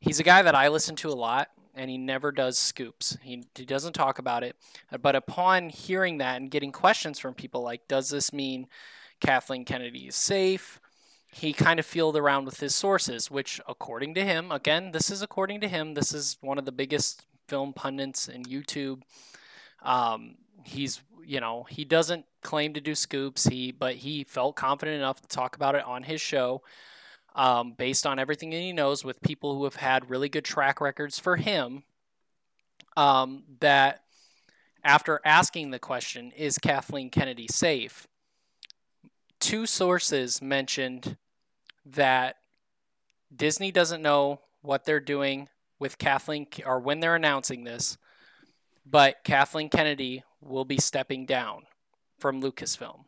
He's 0.00 0.20
a 0.20 0.24
guy 0.24 0.40
that 0.40 0.54
i 0.54 0.68
listen 0.68 0.96
to 0.96 1.10
a 1.10 1.14
lot 1.14 1.48
and 1.74 1.90
he 1.90 1.98
never 1.98 2.32
does 2.32 2.58
scoops. 2.58 3.16
He, 3.22 3.44
he 3.54 3.64
doesn't 3.64 3.94
talk 3.94 4.18
about 4.18 4.42
it. 4.42 4.56
But 5.00 5.16
upon 5.16 5.70
hearing 5.70 6.18
that 6.18 6.40
and 6.40 6.50
getting 6.50 6.72
questions 6.72 7.18
from 7.18 7.34
people 7.34 7.62
like 7.62 7.88
does 7.88 8.10
this 8.10 8.32
mean 8.32 8.66
kathleen 9.20 9.64
kennedy 9.64 10.08
is 10.08 10.16
safe? 10.16 10.80
he 11.34 11.52
kind 11.52 11.80
of 11.80 11.86
feeled 11.86 12.16
around 12.16 12.44
with 12.44 12.60
his 12.60 12.76
sources, 12.76 13.28
which, 13.28 13.60
according 13.66 14.14
to 14.14 14.24
him, 14.24 14.52
again, 14.52 14.92
this 14.92 15.10
is 15.10 15.20
according 15.20 15.60
to 15.60 15.66
him, 15.66 15.94
this 15.94 16.14
is 16.14 16.36
one 16.40 16.58
of 16.58 16.64
the 16.64 16.70
biggest 16.70 17.26
film 17.48 17.72
pundits 17.72 18.28
in 18.28 18.44
YouTube. 18.44 19.02
Um, 19.82 20.36
he's, 20.62 21.02
you 21.26 21.40
know, 21.40 21.64
he 21.68 21.84
doesn't 21.84 22.24
claim 22.44 22.72
to 22.74 22.80
do 22.80 22.94
scoops, 22.94 23.46
he, 23.46 23.72
but 23.72 23.96
he 23.96 24.22
felt 24.22 24.54
confident 24.54 24.96
enough 24.98 25.20
to 25.22 25.28
talk 25.28 25.56
about 25.56 25.74
it 25.74 25.84
on 25.84 26.04
his 26.04 26.20
show, 26.20 26.62
um, 27.34 27.72
based 27.72 28.06
on 28.06 28.18
everything 28.18 28.50
that 28.50 28.56
he 28.56 28.72
knows 28.72 29.04
with 29.04 29.22
people 29.22 29.56
who 29.56 29.64
have 29.64 29.76
had 29.76 30.10
really 30.10 30.28
good 30.28 30.44
track 30.44 30.80
records 30.80 31.18
for 31.18 31.36
him. 31.36 31.84
Um, 32.96 33.42
that 33.60 34.02
after 34.84 35.20
asking 35.24 35.70
the 35.70 35.78
question, 35.78 36.30
is 36.32 36.58
Kathleen 36.58 37.10
Kennedy 37.10 37.48
safe? 37.48 38.06
Two 39.40 39.66
sources 39.66 40.40
mentioned 40.40 41.16
that 41.84 42.36
Disney 43.34 43.72
doesn't 43.72 44.02
know 44.02 44.40
what 44.62 44.84
they're 44.84 45.00
doing 45.00 45.48
with 45.78 45.98
Kathleen 45.98 46.46
or 46.64 46.78
when 46.78 47.00
they're 47.00 47.16
announcing 47.16 47.64
this, 47.64 47.98
but 48.86 49.16
Kathleen 49.24 49.68
Kennedy 49.68 50.22
will 50.40 50.64
be 50.64 50.78
stepping 50.78 51.26
down 51.26 51.64
from 52.18 52.40
Lucasfilm. 52.40 53.04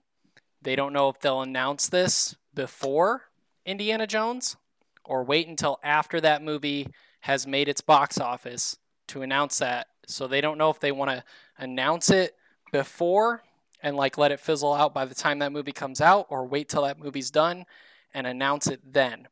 They 0.60 0.74
don't 0.74 0.92
know 0.92 1.08
if 1.08 1.20
they'll 1.20 1.42
announce 1.42 1.88
this 1.88 2.34
before 2.54 3.22
Indiana 3.66 4.06
Jones 4.06 4.56
or 5.04 5.24
wait 5.24 5.48
until 5.48 5.78
after 5.82 6.20
that 6.20 6.42
movie 6.42 6.88
has 7.20 7.46
made 7.46 7.68
its 7.68 7.80
box 7.80 8.18
office 8.18 8.78
to 9.08 9.22
announce 9.22 9.58
that. 9.58 9.88
So 10.06 10.26
they 10.26 10.40
don't 10.40 10.58
know 10.58 10.70
if 10.70 10.80
they 10.80 10.92
want 10.92 11.10
to 11.10 11.24
announce 11.58 12.10
it 12.10 12.34
before 12.72 13.42
and 13.82 13.96
like 13.96 14.16
let 14.16 14.32
it 14.32 14.40
fizzle 14.40 14.72
out 14.72 14.94
by 14.94 15.04
the 15.04 15.14
time 15.14 15.40
that 15.40 15.52
movie 15.52 15.72
comes 15.72 16.00
out 16.00 16.26
or 16.30 16.46
wait 16.46 16.68
till 16.68 16.82
that 16.82 16.98
movie's 16.98 17.30
done 17.30 17.66
and 18.14 18.26
announce 18.26 18.68
it 18.68 18.80
then. 18.84 19.28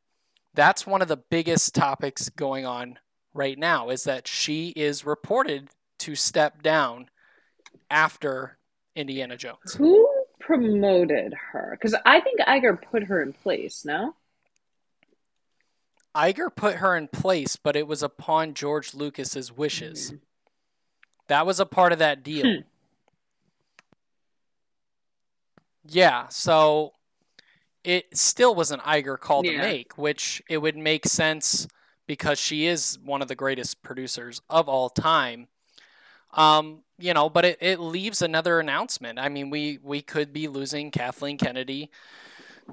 That's 0.53 0.85
one 0.85 1.01
of 1.01 1.07
the 1.07 1.17
biggest 1.17 1.73
topics 1.73 2.29
going 2.29 2.65
on 2.65 2.99
right 3.33 3.57
now 3.57 3.89
is 3.89 4.03
that 4.03 4.27
she 4.27 4.69
is 4.69 5.05
reported 5.05 5.69
to 5.99 6.15
step 6.15 6.61
down 6.61 7.09
after 7.89 8.57
Indiana 8.95 9.37
Jones. 9.37 9.75
Who 9.77 10.07
promoted 10.39 11.33
her? 11.51 11.77
Because 11.79 11.95
I 12.05 12.21
think 12.21 12.39
Iger 12.41 12.81
put 12.81 13.03
her 13.03 13.21
in 13.21 13.33
place, 13.33 13.83
no? 13.85 14.13
Iger 16.15 16.55
put 16.55 16.75
her 16.75 16.95
in 16.95 17.07
place, 17.07 17.57
but 17.57 17.75
it 17.75 17.87
was 17.87 18.01
upon 18.01 18.53
George 18.53 18.93
Lucas's 18.93 19.51
wishes. 19.51 20.07
Mm-hmm. 20.07 20.15
That 21.27 21.45
was 21.45 21.59
a 21.59 21.65
part 21.65 21.91
of 21.91 21.99
that 21.99 22.23
deal. 22.23 22.45
Hmm. 22.45 22.61
Yeah, 25.87 26.27
so 26.29 26.93
it 27.83 28.17
still 28.17 28.55
was 28.55 28.71
an 28.71 28.79
Iger 28.79 29.19
call 29.19 29.45
yeah. 29.45 29.51
to 29.51 29.57
make, 29.57 29.97
which 29.97 30.41
it 30.49 30.57
would 30.57 30.77
make 30.77 31.05
sense 31.05 31.67
because 32.07 32.39
she 32.39 32.65
is 32.65 32.97
one 33.03 33.21
of 33.21 33.27
the 33.27 33.35
greatest 33.35 33.83
producers 33.83 34.41
of 34.49 34.67
all 34.69 34.89
time. 34.89 35.47
Um, 36.33 36.83
you 36.97 37.13
know, 37.13 37.29
but 37.29 37.45
it, 37.45 37.57
it 37.61 37.79
leaves 37.79 38.21
another 38.21 38.59
announcement. 38.59 39.19
I 39.19 39.29
mean, 39.29 39.49
we 39.49 39.79
we 39.83 40.01
could 40.01 40.33
be 40.33 40.47
losing 40.47 40.91
Kathleen 40.91 41.37
Kennedy 41.37 41.91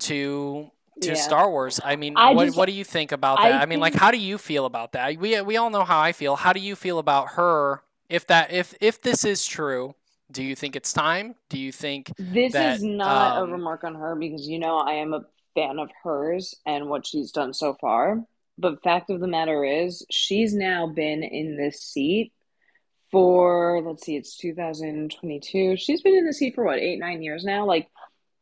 to 0.01 0.71
to 1.01 1.09
yeah. 1.09 1.15
Star 1.15 1.51
Wars. 1.51 1.81
I 1.83 1.97
mean, 1.97 2.15
I 2.17 2.33
what 2.33 2.47
just, 2.47 2.57
what 2.57 2.67
do 2.67 2.73
you 2.73 2.85
think 2.85 3.13
about 3.13 3.39
that? 3.39 3.53
I, 3.53 3.63
I 3.63 3.67
mean, 3.67 3.81
like, 3.81 3.95
how 3.95 4.11
do 4.11 4.19
you 4.19 4.39
feel 4.39 4.67
about 4.67 4.93
that? 4.93 5.17
We 5.19 5.41
we 5.41 5.57
all 5.57 5.71
know 5.71 5.85
how 5.85 6.01
I 6.01 6.13
feel. 6.13 6.37
How 6.37 6.53
do 6.53 6.61
you 6.61 6.77
feel 6.77 6.99
about 6.99 7.31
her? 7.33 7.83
If 8.09 8.27
that 8.27 8.53
if 8.53 8.75
if 8.81 9.01
this 9.01 9.25
is 9.25 9.47
true, 9.47 9.95
do 10.31 10.43
you 10.43 10.55
think 10.55 10.77
it's 10.77 10.93
time? 10.93 11.35
Do 11.49 11.59
you 11.59 11.73
think 11.73 12.13
this 12.19 12.53
that, 12.53 12.77
is 12.77 12.83
not 12.83 13.39
um, 13.39 13.49
a 13.49 13.53
remark 13.53 13.85
on 13.85 13.95
her 13.95 14.15
because 14.15 14.47
you 14.47 14.59
know 14.59 14.79
I 14.79 14.95
am 14.95 15.15
a 15.15 15.25
fan 15.55 15.79
of 15.79 15.91
hers 16.03 16.55
and 16.67 16.89
what 16.89 17.07
she's 17.07 17.31
done 17.31 17.55
so 17.55 17.77
far. 17.81 18.23
But 18.59 18.83
fact 18.83 19.11
of 19.11 19.21
the 19.21 19.27
matter 19.27 19.65
is, 19.65 20.05
she's 20.11 20.55
now 20.55 20.87
been 20.87 21.23
in 21.23 21.57
this 21.57 21.81
seat 21.81 22.33
for 23.11 23.83
let's 23.83 24.05
see, 24.05 24.17
it's 24.17 24.37
2022. 24.37 25.77
She's 25.77 26.03
been 26.03 26.15
in 26.15 26.27
the 26.27 26.33
seat 26.33 26.55
for 26.55 26.65
what 26.65 26.79
eight 26.79 26.99
nine 26.99 27.23
years 27.23 27.45
now. 27.45 27.67
Like 27.67 27.89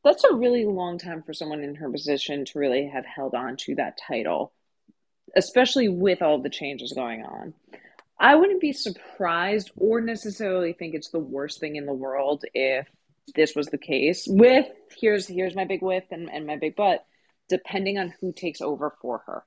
that's 0.02 0.24
a 0.24 0.34
really 0.34 0.64
long 0.64 0.98
time 0.98 1.22
for 1.22 1.32
someone 1.32 1.62
in 1.62 1.74
her 1.76 1.90
position 1.90 2.44
to 2.46 2.58
really 2.58 2.88
have 2.88 3.04
held 3.04 3.34
on 3.34 3.56
to 3.58 3.74
that 3.76 3.98
title, 4.08 4.52
especially 5.36 5.88
with 5.88 6.22
all 6.22 6.40
the 6.40 6.50
changes 6.50 6.92
going 6.92 7.22
on. 7.22 7.54
I 8.18 8.34
wouldn't 8.34 8.60
be 8.60 8.72
surprised 8.72 9.70
or 9.76 10.00
necessarily 10.00 10.74
think 10.74 10.94
it's 10.94 11.10
the 11.10 11.18
worst 11.18 11.58
thing 11.58 11.76
in 11.76 11.86
the 11.86 11.94
world 11.94 12.44
if 12.52 12.86
this 13.34 13.54
was 13.54 13.68
the 13.68 13.78
case. 13.78 14.26
With 14.28 14.66
here's 14.98 15.26
here's 15.26 15.54
my 15.54 15.64
big 15.64 15.82
whiff 15.82 16.04
and, 16.10 16.30
and 16.30 16.46
my 16.46 16.56
big 16.56 16.76
butt, 16.76 17.04
depending 17.48 17.98
on 17.98 18.12
who 18.20 18.32
takes 18.32 18.60
over 18.60 18.94
for 19.00 19.22
her. 19.26 19.44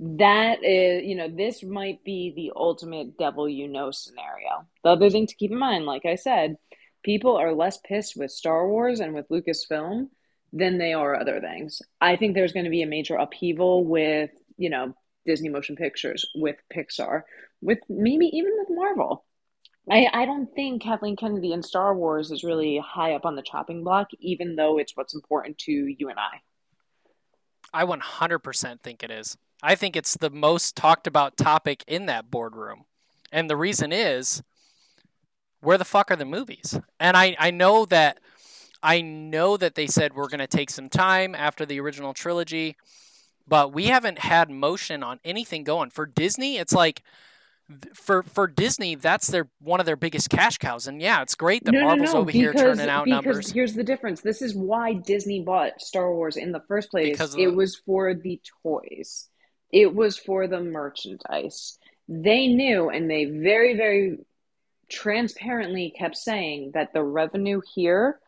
That 0.00 0.64
is, 0.64 1.04
you 1.04 1.14
know, 1.14 1.28
this 1.28 1.62
might 1.62 2.02
be 2.02 2.32
the 2.34 2.52
ultimate 2.56 3.18
devil 3.18 3.48
you 3.48 3.68
know 3.68 3.90
scenario. 3.90 4.66
The 4.82 4.90
other 4.90 5.10
thing 5.10 5.26
to 5.26 5.34
keep 5.34 5.50
in 5.50 5.58
mind, 5.58 5.84
like 5.84 6.06
I 6.06 6.14
said, 6.14 6.56
people 7.02 7.36
are 7.36 7.52
less 7.52 7.78
pissed 7.78 8.16
with 8.16 8.30
Star 8.30 8.68
Wars 8.68 9.00
and 9.00 9.14
with 9.14 9.28
Lucasfilm 9.28 10.08
than 10.52 10.78
they 10.78 10.92
are 10.92 11.14
other 11.14 11.40
things. 11.40 11.80
I 12.00 12.16
think 12.16 12.34
there's 12.34 12.52
going 12.52 12.64
to 12.64 12.70
be 12.70 12.82
a 12.82 12.86
major 12.86 13.16
upheaval 13.16 13.84
with, 13.84 14.30
you 14.56 14.70
know, 14.70 14.94
Disney 15.24 15.48
Motion 15.48 15.76
Pictures, 15.76 16.24
with 16.34 16.56
Pixar, 16.74 17.22
with 17.60 17.78
maybe 17.88 18.26
even 18.26 18.52
with 18.58 18.68
Marvel. 18.70 19.24
I, 19.90 20.06
I 20.12 20.24
don't 20.24 20.52
think 20.54 20.82
Kathleen 20.82 21.16
Kennedy 21.16 21.52
in 21.52 21.62
Star 21.62 21.94
Wars 21.94 22.30
is 22.30 22.44
really 22.44 22.78
high 22.78 23.14
up 23.14 23.24
on 23.24 23.36
the 23.36 23.42
chopping 23.42 23.82
block, 23.84 24.08
even 24.18 24.56
though 24.56 24.78
it's 24.78 24.96
what's 24.96 25.14
important 25.14 25.58
to 25.58 25.72
you 25.72 26.08
and 26.08 26.18
I. 26.18 26.40
I 27.72 27.84
100% 27.84 28.80
think 28.80 29.02
it 29.02 29.10
is. 29.10 29.36
I 29.62 29.74
think 29.74 29.96
it's 29.96 30.16
the 30.16 30.30
most 30.30 30.76
talked 30.76 31.06
about 31.06 31.36
topic 31.36 31.84
in 31.86 32.06
that 32.06 32.30
boardroom. 32.30 32.84
And 33.30 33.48
the 33.48 33.56
reason 33.56 33.92
is 33.92 34.42
where 35.60 35.78
the 35.78 35.84
fuck 35.84 36.10
are 36.10 36.16
the 36.16 36.24
movies? 36.24 36.78
And 36.98 37.16
I, 37.16 37.36
I 37.38 37.50
know 37.50 37.84
that 37.86 38.18
I 38.82 39.02
know 39.02 39.56
that 39.56 39.74
they 39.74 39.86
said 39.86 40.14
we're 40.14 40.28
going 40.28 40.38
to 40.40 40.46
take 40.46 40.70
some 40.70 40.88
time 40.88 41.34
after 41.34 41.66
the 41.66 41.78
original 41.80 42.14
trilogy, 42.14 42.76
but 43.46 43.72
we 43.72 43.86
haven't 43.86 44.20
had 44.20 44.48
motion 44.50 45.02
on 45.02 45.20
anything 45.24 45.64
going. 45.64 45.90
For 45.90 46.06
Disney, 46.06 46.56
it's 46.56 46.72
like 46.72 47.02
for 47.94 48.22
for 48.22 48.46
Disney, 48.46 48.94
that's 48.94 49.26
their 49.28 49.48
one 49.60 49.80
of 49.80 49.86
their 49.86 49.96
biggest 49.96 50.30
cash 50.30 50.56
cows. 50.58 50.86
And 50.86 51.00
yeah, 51.00 51.20
it's 51.22 51.34
great 51.34 51.64
that 51.64 51.72
No, 51.72 51.80
no, 51.80 51.86
Marvel's 51.88 52.14
no, 52.14 52.20
over 52.20 52.30
here 52.30 52.52
because 52.52 52.78
turning 52.78 52.88
out 52.90 53.04
because 53.04 53.24
numbers. 53.24 53.52
here's 53.52 53.74
the 53.74 53.84
difference. 53.84 54.22
This 54.22 54.40
is 54.42 54.54
why 54.54 54.94
Disney 54.94 55.40
bought 55.42 55.80
Star 55.80 56.12
Wars 56.14 56.36
in 56.36 56.50
the 56.52 56.62
first 56.66 56.90
place. 56.90 57.10
Because 57.10 57.34
It 57.34 57.50
the- 57.50 57.54
was 57.54 57.76
for 57.76 58.14
the 58.14 58.40
toys. 58.62 59.28
It 59.72 59.94
was 59.94 60.16
for 60.18 60.48
the 60.48 60.60
merchandise. 60.60 61.78
They 62.08 62.48
knew 62.48 62.88
and 62.90 63.08
they 63.08 63.26
very, 63.26 63.76
very 63.76 64.18
transparently 64.90 65.94
kept 65.96 66.16
saying 66.16 66.72
that 66.74 66.92
the 66.92 67.02
revenue 67.02 67.60
here 67.74 68.18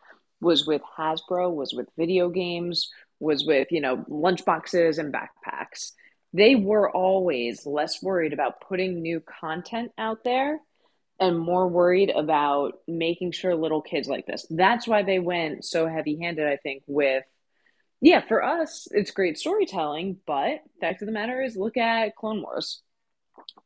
was 0.40 0.66
with 0.66 0.82
Hasbro, 0.98 1.54
was 1.54 1.72
with 1.72 1.88
video 1.96 2.28
games, 2.28 2.90
was 3.20 3.44
with, 3.46 3.68
you 3.70 3.80
know, 3.80 3.98
lunchboxes 4.08 4.98
and 4.98 5.14
backpacks. 5.14 5.92
They 6.32 6.54
were 6.54 6.90
always 6.90 7.66
less 7.66 8.02
worried 8.02 8.32
about 8.32 8.60
putting 8.60 9.02
new 9.02 9.20
content 9.20 9.92
out 9.98 10.24
there 10.24 10.58
and 11.20 11.38
more 11.38 11.68
worried 11.68 12.10
about 12.10 12.78
making 12.88 13.32
sure 13.32 13.54
little 13.54 13.82
kids 13.82 14.08
like 14.08 14.26
this. 14.26 14.46
That's 14.50 14.88
why 14.88 15.02
they 15.02 15.20
went 15.20 15.64
so 15.64 15.86
heavy 15.86 16.18
handed, 16.20 16.48
I 16.48 16.56
think, 16.56 16.82
with, 16.86 17.22
yeah, 18.00 18.22
for 18.26 18.42
us, 18.42 18.88
it's 18.90 19.12
great 19.12 19.38
storytelling, 19.38 20.16
but 20.26 20.60
fact 20.80 21.02
of 21.02 21.06
the 21.06 21.12
matter 21.12 21.40
is 21.40 21.56
look 21.56 21.76
at 21.76 22.16
Clone 22.16 22.42
Wars, 22.42 22.82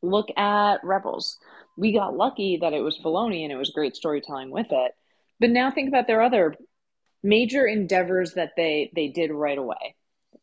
look 0.03 0.29
at 0.37 0.85
Rebels. 0.85 1.39
We 1.77 1.93
got 1.93 2.17
lucky 2.17 2.59
that 2.61 2.73
it 2.73 2.81
was 2.81 2.99
Filoni 2.99 3.43
and 3.43 3.53
it 3.53 3.57
was 3.57 3.71
great 3.71 3.97
storytelling 3.97 4.51
with 4.51 4.69
it. 4.71 4.93
But 5.39 5.51
now 5.51 5.71
think 5.71 5.89
about 5.89 6.07
their 6.07 6.23
other 6.23 6.55
major 7.23 7.67
endeavors 7.67 8.35
that 8.35 8.53
they 8.57 8.91
they 8.95 9.09
did 9.09 9.31
right 9.31 9.59
away. 9.59 9.97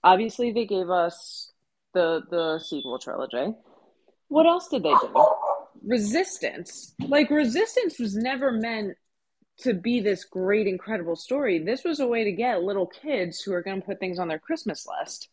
Obviously, 0.04 0.52
they 0.52 0.66
gave 0.66 0.90
us 0.90 1.52
the 1.94 2.22
the 2.30 2.60
sequel 2.60 3.00
trilogy. 3.00 3.56
What 4.28 4.46
else 4.46 4.68
did 4.68 4.84
they 4.84 4.94
do? 4.94 5.26
Resistance. 5.86 6.94
Like 7.00 7.30
Resistance 7.30 8.00
was 8.00 8.16
never 8.16 8.52
meant 8.52 8.98
to 9.60 9.74
be 9.74 10.00
this 10.00 10.26
great, 10.26 10.68
incredible 10.68 11.16
story. 11.16 11.60
This 11.60 11.84
was 11.84 12.00
a 12.00 12.08
way 12.08 12.24
to 12.24 12.32
get 12.32 12.64
little 12.64 12.88
kids 12.88 13.42
who 13.42 13.54
are 13.54 13.62
going 13.62 13.82
to 13.82 13.86
put 13.86 14.00
things 14.00 14.20
on 14.20 14.28
their 14.28 14.40
Christmas 14.40 14.86
list. 15.00 15.30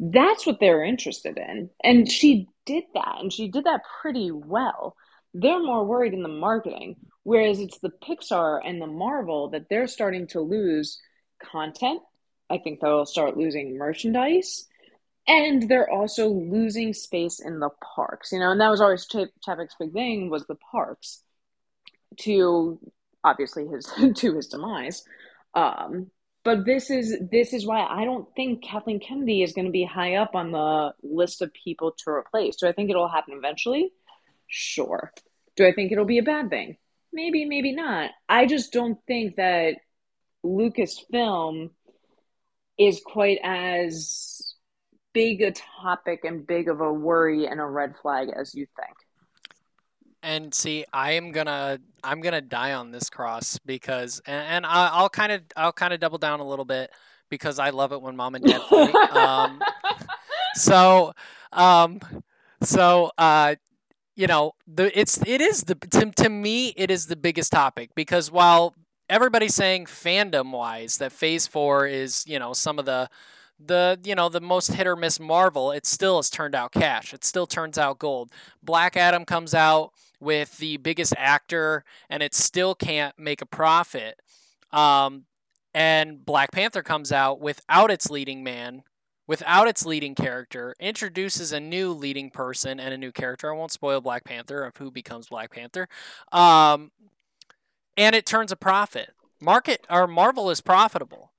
That's 0.00 0.46
what 0.46 0.60
they're 0.60 0.84
interested 0.84 1.38
in. 1.38 1.70
And 1.82 2.10
she 2.10 2.48
did 2.66 2.84
that, 2.94 3.16
and 3.20 3.32
she 3.32 3.48
did 3.48 3.64
that 3.64 3.82
pretty 4.00 4.30
well. 4.30 4.96
They're 5.34 5.62
more 5.62 5.84
worried 5.84 6.14
in 6.14 6.22
the 6.22 6.28
marketing, 6.28 6.96
whereas 7.24 7.60
it's 7.60 7.78
the 7.78 7.90
Pixar 7.90 8.60
and 8.64 8.80
the 8.80 8.86
Marvel 8.86 9.50
that 9.50 9.68
they're 9.68 9.88
starting 9.88 10.26
to 10.28 10.40
lose 10.40 11.00
content. 11.42 12.00
I 12.50 12.58
think 12.58 12.80
they'll 12.80 13.06
start 13.06 13.36
losing 13.36 13.76
merchandise. 13.76 14.66
And 15.26 15.68
they're 15.68 15.90
also 15.90 16.28
losing 16.28 16.94
space 16.94 17.38
in 17.38 17.60
the 17.60 17.68
parks, 17.94 18.32
you 18.32 18.38
know, 18.38 18.50
and 18.50 18.60
that 18.62 18.70
was 18.70 18.80
always 18.80 19.06
Chap- 19.06 19.28
Chapek's 19.46 19.74
big 19.78 19.92
thing 19.92 20.30
was 20.30 20.46
the 20.46 20.56
parks 20.72 21.22
to 22.20 22.80
obviously 23.22 23.66
his 23.66 23.84
to 24.16 24.34
his 24.34 24.46
demise. 24.46 25.04
Um, 25.54 26.10
but 26.44 26.64
this 26.64 26.90
is 26.90 27.16
this 27.30 27.52
is 27.52 27.66
why 27.66 27.84
I 27.84 28.04
don't 28.04 28.26
think 28.34 28.62
Kathleen 28.62 29.00
Kennedy 29.00 29.42
is 29.42 29.52
going 29.52 29.66
to 29.66 29.72
be 29.72 29.84
high 29.84 30.14
up 30.14 30.34
on 30.34 30.52
the 30.52 30.94
list 31.02 31.42
of 31.42 31.52
people 31.52 31.92
to 31.98 32.10
replace. 32.10 32.56
Do 32.56 32.68
I 32.68 32.72
think 32.72 32.90
it'll 32.90 33.08
happen 33.08 33.34
eventually? 33.36 33.92
Sure. 34.46 35.12
Do 35.56 35.66
I 35.66 35.72
think 35.72 35.92
it'll 35.92 36.04
be 36.04 36.18
a 36.18 36.22
bad 36.22 36.50
thing? 36.50 36.76
Maybe, 37.12 37.44
maybe 37.44 37.72
not. 37.72 38.10
I 38.28 38.46
just 38.46 38.72
don't 38.72 38.98
think 39.06 39.36
that 39.36 39.76
Lucasfilm 40.44 41.70
is 42.78 43.00
quite 43.04 43.38
as 43.42 44.54
big 45.12 45.42
a 45.42 45.52
topic 45.52 46.20
and 46.24 46.46
big 46.46 46.68
of 46.68 46.80
a 46.80 46.92
worry 46.92 47.46
and 47.46 47.60
a 47.60 47.66
red 47.66 47.94
flag 48.00 48.28
as 48.34 48.54
you 48.54 48.66
think. 48.76 48.96
And 50.22 50.52
see, 50.52 50.84
I 50.92 51.12
am 51.12 51.32
gonna 51.32 51.78
I'm 52.02 52.20
gonna 52.20 52.40
die 52.40 52.72
on 52.72 52.90
this 52.90 53.08
cross 53.08 53.58
because 53.64 54.20
and, 54.26 54.46
and 54.48 54.66
I, 54.66 54.90
I'll 54.92 55.08
kind 55.08 55.32
of 55.32 55.42
I'll 55.56 55.72
kind 55.72 55.92
of 55.92 56.00
double 56.00 56.18
down 56.18 56.40
a 56.40 56.48
little 56.48 56.64
bit 56.64 56.90
because 57.28 57.58
I 57.58 57.70
love 57.70 57.92
it 57.92 58.02
when 58.02 58.16
mom 58.16 58.34
and 58.34 58.44
dad 58.44 58.62
fight. 58.68 58.94
um, 59.12 59.62
so 60.54 61.12
um, 61.52 62.00
so 62.62 63.10
uh, 63.16 63.54
you 64.16 64.26
know 64.26 64.52
the 64.66 64.98
it's 64.98 65.18
it 65.26 65.40
is 65.40 65.62
the 65.64 65.74
to, 65.74 66.10
to 66.16 66.28
me 66.28 66.74
it 66.76 66.90
is 66.90 67.06
the 67.06 67.16
biggest 67.16 67.52
topic 67.52 67.90
because 67.94 68.30
while 68.30 68.74
everybody's 69.08 69.54
saying 69.54 69.86
fandom 69.86 70.50
wise 70.50 70.98
that 70.98 71.12
Phase 71.12 71.46
Four 71.46 71.86
is 71.86 72.24
you 72.26 72.38
know 72.38 72.52
some 72.52 72.78
of 72.78 72.84
the 72.84 73.08
the 73.58 73.98
you 74.04 74.14
know 74.14 74.28
the 74.28 74.40
most 74.40 74.72
hit 74.72 74.86
or 74.86 74.96
miss 74.96 75.18
Marvel, 75.18 75.70
it 75.72 75.86
still 75.86 76.16
has 76.16 76.30
turned 76.30 76.54
out 76.54 76.72
cash. 76.72 77.12
It 77.12 77.24
still 77.24 77.46
turns 77.46 77.78
out 77.78 77.98
gold. 77.98 78.30
Black 78.62 78.96
Adam 78.96 79.24
comes 79.24 79.54
out 79.54 79.92
with 80.20 80.58
the 80.58 80.76
biggest 80.78 81.14
actor, 81.16 81.84
and 82.08 82.22
it 82.22 82.34
still 82.34 82.74
can't 82.74 83.18
make 83.18 83.42
a 83.42 83.46
profit. 83.46 84.20
Um, 84.72 85.24
and 85.74 86.24
Black 86.24 86.50
Panther 86.52 86.82
comes 86.82 87.12
out 87.12 87.40
without 87.40 87.90
its 87.90 88.10
leading 88.10 88.42
man, 88.42 88.82
without 89.26 89.68
its 89.68 89.84
leading 89.84 90.14
character, 90.14 90.74
introduces 90.80 91.52
a 91.52 91.60
new 91.60 91.92
leading 91.92 92.30
person 92.30 92.80
and 92.80 92.92
a 92.92 92.98
new 92.98 93.12
character. 93.12 93.52
I 93.52 93.56
won't 93.56 93.72
spoil 93.72 94.00
Black 94.00 94.24
Panther 94.24 94.64
of 94.64 94.76
who 94.76 94.90
becomes 94.90 95.28
Black 95.28 95.52
Panther. 95.52 95.88
Um, 96.32 96.90
and 97.96 98.14
it 98.14 98.26
turns 98.26 98.52
a 98.52 98.56
profit. 98.56 99.10
Market 99.40 99.86
or 99.90 100.06
Marvel 100.06 100.50
is 100.50 100.60
profitable. 100.60 101.32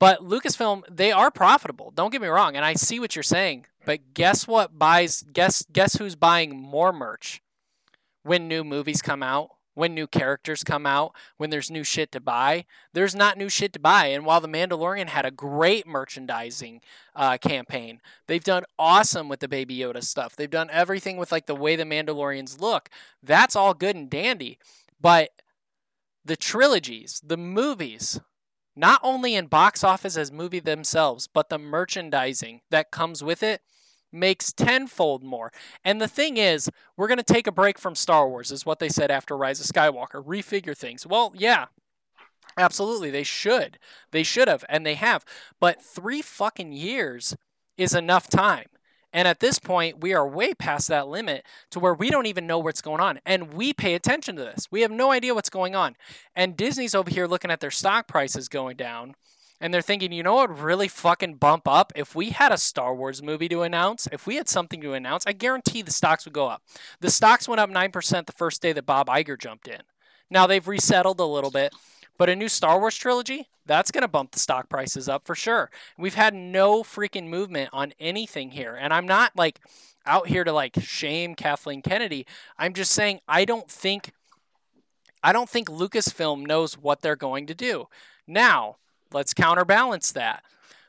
But 0.00 0.20
Lucasfilm, 0.20 0.82
they 0.90 1.12
are 1.12 1.30
profitable. 1.30 1.92
Don't 1.94 2.10
get 2.10 2.22
me 2.22 2.28
wrong, 2.28 2.56
and 2.56 2.64
I 2.64 2.72
see 2.74 2.98
what 2.98 3.14
you're 3.14 3.22
saying. 3.22 3.66
But 3.84 4.14
guess 4.14 4.48
what 4.48 4.78
buys 4.78 5.24
guess 5.32 5.64
guess 5.72 5.96
who's 5.96 6.16
buying 6.16 6.56
more 6.56 6.92
merch 6.92 7.42
when 8.22 8.48
new 8.48 8.64
movies 8.64 9.02
come 9.02 9.22
out, 9.22 9.50
when 9.74 9.94
new 9.94 10.06
characters 10.06 10.64
come 10.64 10.86
out, 10.86 11.14
when 11.36 11.50
there's 11.50 11.70
new 11.70 11.84
shit 11.84 12.12
to 12.12 12.20
buy. 12.20 12.64
There's 12.92 13.14
not 13.14 13.38
new 13.38 13.48
shit 13.48 13.72
to 13.74 13.78
buy. 13.78 14.06
And 14.06 14.24
while 14.24 14.40
The 14.40 14.48
Mandalorian 14.48 15.08
had 15.08 15.24
a 15.24 15.30
great 15.30 15.86
merchandising 15.86 16.80
uh, 17.14 17.38
campaign, 17.38 18.00
they've 18.26 18.44
done 18.44 18.64
awesome 18.78 19.28
with 19.28 19.40
the 19.40 19.48
Baby 19.48 19.78
Yoda 19.78 20.02
stuff. 20.02 20.34
They've 20.34 20.50
done 20.50 20.70
everything 20.70 21.16
with 21.16 21.30
like 21.32 21.46
the 21.46 21.54
way 21.54 21.76
the 21.76 21.84
Mandalorians 21.84 22.60
look. 22.60 22.88
That's 23.22 23.56
all 23.56 23.74
good 23.74 23.96
and 23.96 24.10
dandy. 24.10 24.58
But 25.00 25.30
the 26.24 26.36
trilogies, 26.36 27.20
the 27.24 27.38
movies, 27.38 28.20
not 28.80 28.98
only 29.04 29.34
in 29.34 29.46
box 29.46 29.84
office 29.84 30.16
as 30.16 30.32
movie 30.32 30.58
themselves, 30.58 31.28
but 31.28 31.50
the 31.50 31.58
merchandising 31.58 32.62
that 32.70 32.90
comes 32.90 33.22
with 33.22 33.42
it 33.42 33.60
makes 34.10 34.52
tenfold 34.52 35.22
more. 35.22 35.52
And 35.84 36.00
the 36.00 36.08
thing 36.08 36.38
is, 36.38 36.70
we're 36.96 37.06
going 37.06 37.18
to 37.18 37.22
take 37.22 37.46
a 37.46 37.52
break 37.52 37.78
from 37.78 37.94
Star 37.94 38.26
Wars, 38.26 38.50
is 38.50 38.64
what 38.64 38.78
they 38.78 38.88
said 38.88 39.10
after 39.10 39.36
Rise 39.36 39.60
of 39.60 39.66
Skywalker. 39.66 40.24
Refigure 40.24 40.76
things. 40.76 41.06
Well, 41.06 41.32
yeah, 41.36 41.66
absolutely. 42.56 43.10
They 43.10 43.22
should. 43.22 43.78
They 44.12 44.22
should 44.22 44.48
have, 44.48 44.64
and 44.68 44.84
they 44.84 44.94
have. 44.94 45.26
But 45.60 45.82
three 45.82 46.22
fucking 46.22 46.72
years 46.72 47.36
is 47.76 47.94
enough 47.94 48.28
time. 48.28 48.66
And 49.12 49.26
at 49.26 49.40
this 49.40 49.58
point, 49.58 50.00
we 50.00 50.14
are 50.14 50.26
way 50.26 50.54
past 50.54 50.88
that 50.88 51.08
limit 51.08 51.44
to 51.70 51.80
where 51.80 51.94
we 51.94 52.10
don't 52.10 52.26
even 52.26 52.46
know 52.46 52.58
what's 52.58 52.80
going 52.80 53.00
on. 53.00 53.18
And 53.26 53.54
we 53.54 53.72
pay 53.72 53.94
attention 53.94 54.36
to 54.36 54.42
this. 54.42 54.68
We 54.70 54.82
have 54.82 54.90
no 54.90 55.10
idea 55.10 55.34
what's 55.34 55.50
going 55.50 55.74
on. 55.74 55.96
And 56.36 56.56
Disney's 56.56 56.94
over 56.94 57.10
here 57.10 57.26
looking 57.26 57.50
at 57.50 57.60
their 57.60 57.70
stock 57.70 58.06
prices 58.06 58.48
going 58.48 58.76
down. 58.76 59.14
And 59.60 59.74
they're 59.74 59.82
thinking, 59.82 60.12
you 60.12 60.22
know 60.22 60.36
what 60.36 60.58
really 60.58 60.88
fucking 60.88 61.34
bump 61.34 61.68
up? 61.68 61.92
If 61.94 62.14
we 62.14 62.30
had 62.30 62.50
a 62.50 62.56
Star 62.56 62.94
Wars 62.94 63.22
movie 63.22 63.48
to 63.48 63.62
announce, 63.62 64.08
if 64.10 64.26
we 64.26 64.36
had 64.36 64.48
something 64.48 64.80
to 64.80 64.94
announce, 64.94 65.26
I 65.26 65.32
guarantee 65.32 65.82
the 65.82 65.90
stocks 65.90 66.24
would 66.24 66.32
go 66.32 66.46
up. 66.46 66.62
The 67.00 67.10
stocks 67.10 67.46
went 67.46 67.60
up 67.60 67.68
9% 67.68 68.26
the 68.26 68.32
first 68.32 68.62
day 68.62 68.72
that 68.72 68.86
Bob 68.86 69.08
Iger 69.08 69.38
jumped 69.38 69.68
in. 69.68 69.82
Now 70.30 70.46
they've 70.46 70.66
resettled 70.66 71.20
a 71.20 71.24
little 71.24 71.50
bit, 71.50 71.74
but 72.20 72.28
a 72.28 72.36
new 72.36 72.50
Star 72.50 72.78
Wars 72.78 72.96
trilogy, 72.96 73.48
that's 73.64 73.90
going 73.90 74.02
to 74.02 74.08
bump 74.08 74.32
the 74.32 74.38
stock 74.38 74.68
prices 74.68 75.08
up 75.08 75.24
for 75.24 75.34
sure. 75.34 75.70
We've 75.96 76.16
had 76.16 76.34
no 76.34 76.82
freaking 76.82 77.28
movement 77.28 77.70
on 77.72 77.94
anything 77.98 78.50
here. 78.50 78.76
And 78.78 78.92
I'm 78.92 79.06
not 79.06 79.32
like 79.36 79.58
out 80.04 80.28
here 80.28 80.44
to 80.44 80.52
like 80.52 80.78
shame 80.82 81.34
Kathleen 81.34 81.80
Kennedy. 81.80 82.26
I'm 82.58 82.74
just 82.74 82.92
saying 82.92 83.20
I 83.26 83.46
don't 83.46 83.70
think 83.70 84.12
I 85.22 85.32
don't 85.32 85.48
think 85.48 85.70
Lucasfilm 85.70 86.46
knows 86.46 86.74
what 86.74 87.00
they're 87.00 87.16
going 87.16 87.46
to 87.46 87.54
do. 87.54 87.86
Now, 88.26 88.76
let's 89.10 89.32
counterbalance 89.32 90.12
that. 90.12 90.42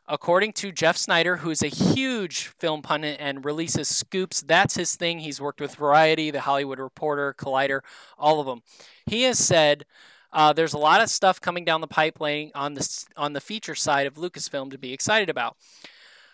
According 0.09 0.51
to 0.53 0.73
Jeff 0.73 0.97
Sneider, 0.97 1.37
who's 1.37 1.61
a 1.61 1.67
huge 1.67 2.47
film 2.47 2.81
pundit 2.81 3.15
and 3.21 3.45
releases 3.45 3.87
scoops, 3.87 4.41
that's 4.41 4.75
his 4.75 4.97
thing. 4.97 5.19
He's 5.19 5.39
worked 5.39 5.61
with 5.61 5.75
Variety, 5.75 6.29
The 6.29 6.41
Hollywood 6.41 6.79
Reporter, 6.79 7.33
Collider, 7.37 7.79
all 8.17 8.41
of 8.41 8.47
them. 8.47 8.63
He 9.05 9.23
has 9.23 9.39
said 9.39 9.85
uh, 10.33 10.53
there's 10.53 10.73
a 10.73 10.77
lot 10.77 11.01
of 11.01 11.09
stuff 11.09 11.41
coming 11.41 11.65
down 11.65 11.81
the 11.81 11.87
pipeline 11.87 12.51
on 12.55 12.73
the 12.73 13.05
on 13.17 13.33
the 13.33 13.41
feature 13.41 13.75
side 13.75 14.07
of 14.07 14.15
Lucasfilm 14.15 14.71
to 14.71 14.77
be 14.77 14.93
excited 14.93 15.29
about. 15.29 15.57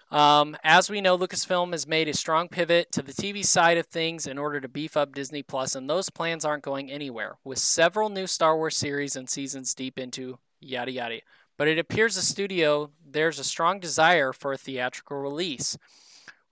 Um, 0.10 0.56
as 0.64 0.90
we 0.90 1.02
know, 1.02 1.18
Lucasfilm 1.18 1.74
has 1.74 1.86
made 1.86 2.08
a 2.08 2.14
strong 2.14 2.48
pivot 2.48 2.94
to 2.94 3.02
the 3.02 3.12
TV 3.12 3.46
side 3.46 3.78
of 3.78 3.88
things 3.88 4.26
in 4.26 4.38
order 4.38 4.62
to 4.62 4.70
beef 4.70 4.96
up 4.96 5.14
Disney 5.14 5.44
Plus, 5.44 5.76
and 5.76 5.90
those 5.90 6.10
plans 6.10 6.46
aren't 6.46 6.64
going 6.64 6.90
anywhere, 6.90 7.38
with 7.44 7.58
several 7.58 8.08
new 8.08 8.26
Star 8.26 8.56
Wars 8.56 8.78
series 8.78 9.18
and 9.18 9.30
seasons 9.30 9.74
deep 9.74 10.00
into 10.00 10.40
yada 10.62 10.92
yada. 10.92 11.20
But 11.58 11.68
it 11.68 11.80
appears 11.80 12.16
the 12.16 12.22
studio 12.22 12.92
there's 13.06 13.40
a 13.40 13.44
strong 13.44 13.80
desire 13.80 14.32
for 14.32 14.54
a 14.54 14.58
theatrical 14.58 15.18
release. 15.18 15.78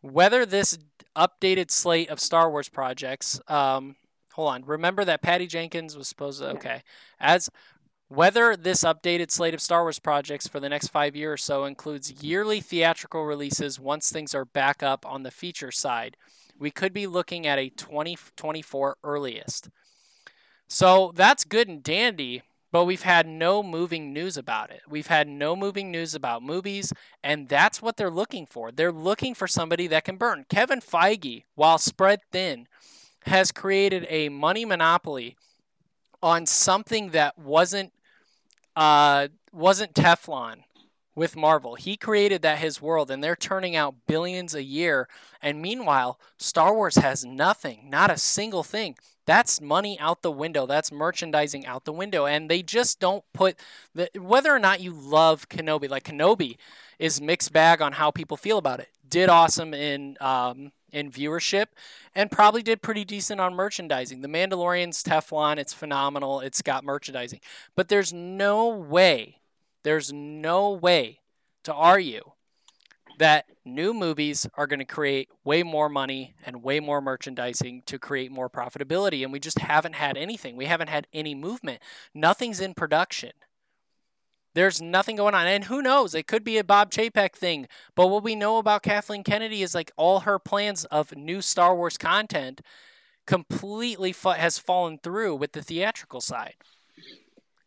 Whether 0.02 0.46
this 0.46 0.78
updated 1.16 1.72
slate 1.72 2.10
of 2.10 2.20
Star 2.20 2.50
Wars 2.50 2.70
projects, 2.70 3.40
um, 3.48 3.96
hold 4.36 4.50
on, 4.50 4.66
remember 4.66 5.06
that 5.06 5.22
Patty 5.22 5.48
Jenkins 5.48 5.96
was 5.98 6.08
supposed 6.08 6.40
to 6.40 6.50
okay, 6.50 6.84
as 7.20 7.50
whether 8.08 8.56
this 8.56 8.84
updated 8.84 9.32
slate 9.32 9.54
of 9.54 9.62
Star 9.62 9.84
Wars 9.84 9.98
projects 9.98 10.48
for 10.48 10.60
the 10.60 10.70
next 10.70 10.90
five 10.90 11.16
years 11.16 11.34
or 11.34 11.38
so 11.38 11.66
includes 11.66 12.24
yearly 12.24 12.62
theatrical 12.62 13.26
releases 13.26 13.80
once 13.80 14.12
things 14.12 14.36
are 14.36 14.46
back 14.46 14.84
up 14.84 15.06
on 15.06 15.24
the 15.24 15.32
feature 15.32 15.72
side, 15.72 16.18
we 16.60 16.70
could 16.70 16.94
be 16.94 17.08
looking 17.08 17.48
at 17.48 17.58
a 17.58 17.70
2024 17.70 18.98
earliest. 19.04 19.70
So 20.68 21.12
that's 21.16 21.44
good 21.46 21.68
and 21.68 21.82
dandy, 21.82 22.44
but 22.72 22.86
we've 22.86 23.04
had 23.04 23.28
no 23.28 23.64
moving 23.64 24.14
news 24.14 24.38
about 24.38 24.70
it. 24.70 24.82
We've 24.88 25.08
had 25.08 25.28
no 25.28 25.56
moving 25.56 25.92
news 25.92 26.14
about 26.14 26.44
movies, 26.44 26.94
and 27.24 27.48
that's 27.48 27.82
what 27.82 27.98
they're 27.98 28.12
looking 28.12 28.46
for. 28.46 28.72
They're 28.72 28.92
looking 28.92 29.34
for 29.34 29.48
somebody 29.48 29.88
that 29.88 30.04
can 30.04 30.18
burn. 30.18 30.46
Kevin 30.50 30.80
Feige, 30.80 31.46
while 31.56 31.78
spread 31.78 32.20
thin, 32.32 32.68
has 33.26 33.52
created 33.52 34.06
a 34.10 34.30
money 34.30 34.66
monopoly 34.66 35.36
on 36.22 36.46
something 36.46 37.10
that 37.10 37.38
wasn't 37.38 37.92
uh, 38.76 39.28
wasn't 39.52 39.94
Teflon 39.94 40.64
with 41.16 41.36
Marvel. 41.36 41.76
He 41.76 41.96
created 41.96 42.42
that 42.42 42.60
his 42.60 42.82
world, 42.82 43.10
and 43.10 43.24
they're 43.24 43.36
turning 43.36 43.76
out 43.76 43.96
billions 44.06 44.54
a 44.54 44.64
year. 44.64 45.08
And 45.42 45.62
meanwhile, 45.62 46.20
Star 46.38 46.74
Wars 46.74 46.96
has 46.98 47.24
nothing, 47.24 47.90
not 47.90 48.12
a 48.12 48.18
single 48.18 48.64
thing. 48.64 48.96
That's 49.26 49.62
money 49.62 49.98
out 50.00 50.22
the 50.22 50.32
window. 50.32 50.66
That's 50.68 50.92
merchandising 50.92 51.66
out 51.66 51.86
the 51.86 51.94
window. 51.94 52.26
And 52.26 52.50
they 52.50 52.62
just 52.62 53.00
don't 53.00 53.24
put 53.34 53.58
the, 53.96 54.10
whether 54.16 54.54
or 54.54 54.60
not 54.60 54.82
you 54.82 54.92
love 54.92 55.50
Kenobi, 55.50 55.90
like 55.90 56.04
Kenobi 56.04 56.58
is 57.00 57.22
mixed 57.22 57.52
bag 57.52 57.82
on 57.82 57.94
how 57.94 58.12
people 58.12 58.38
feel 58.38 58.58
about 58.58 58.80
it. 58.82 58.90
Did 59.08 59.30
awesome 59.30 59.74
in 59.74 60.18
um, 60.20 60.72
in 60.96 61.12
viewership 61.12 61.68
and 62.16 62.32
probably 62.32 62.64
did 62.64 62.82
pretty 62.82 63.04
decent 63.04 63.42
on 63.42 63.54
merchandising. 63.54 64.22
The 64.22 64.30
Mandalorian's 64.30 65.04
Teflon, 65.04 65.58
it's 65.58 65.74
phenomenal. 65.74 66.40
It's 66.40 66.62
got 66.62 66.86
merchandising. 66.86 67.42
But 67.76 67.90
there's 67.90 68.14
no 68.14 68.70
way, 68.70 69.42
there's 69.84 70.14
no 70.14 70.72
way 70.72 71.20
to 71.66 71.74
argue 71.74 72.32
that 73.18 73.46
new 73.66 73.94
movies 73.94 74.48
are 74.56 74.68
going 74.68 74.80
to 74.80 74.86
create 74.86 75.30
way 75.44 75.64
more 75.64 75.90
money 75.90 76.36
and 76.46 76.64
way 76.64 76.80
more 76.80 77.02
merchandising 77.02 77.84
to 77.86 78.00
create 78.00 78.32
more 78.32 78.50
profitability. 78.50 79.22
And 79.24 79.34
we 79.34 79.40
just 79.40 79.60
haven't 79.60 79.96
had 79.96 80.18
anything. 80.18 80.56
We 80.56 80.66
haven't 80.66 80.90
had 80.90 81.08
any 81.14 81.36
movement. 81.36 81.82
Nothing's 82.14 82.62
in 82.62 82.74
production. 82.74 83.32
There's 84.56 84.82
nothing 84.82 85.18
going 85.18 85.36
on. 85.36 85.46
And 85.46 85.66
who 85.66 85.82
knows? 85.82 86.16
It 86.16 86.28
could 86.28 86.44
be 86.44 86.58
a 86.58 86.64
Bob 86.64 86.90
Chapek 86.90 87.34
thing. 87.34 87.68
But 87.94 88.08
what 88.08 88.24
we 88.24 88.36
know 88.36 88.58
about 88.58 88.84
Kathleen 88.84 89.24
Kennedy 89.24 89.62
is 89.62 89.76
like 89.76 89.92
all 89.98 90.22
her 90.22 90.40
plans 90.40 90.86
of 90.86 91.16
new 91.16 91.42
Star 91.42 91.76
Wars 91.76 91.98
content 91.98 92.62
completely 93.28 94.14
fa- 94.14 94.36
has 94.36 94.58
fallen 94.58 94.98
through 94.98 95.36
with 95.36 95.52
the 95.52 95.62
theatrical 95.62 96.22
side. 96.22 96.56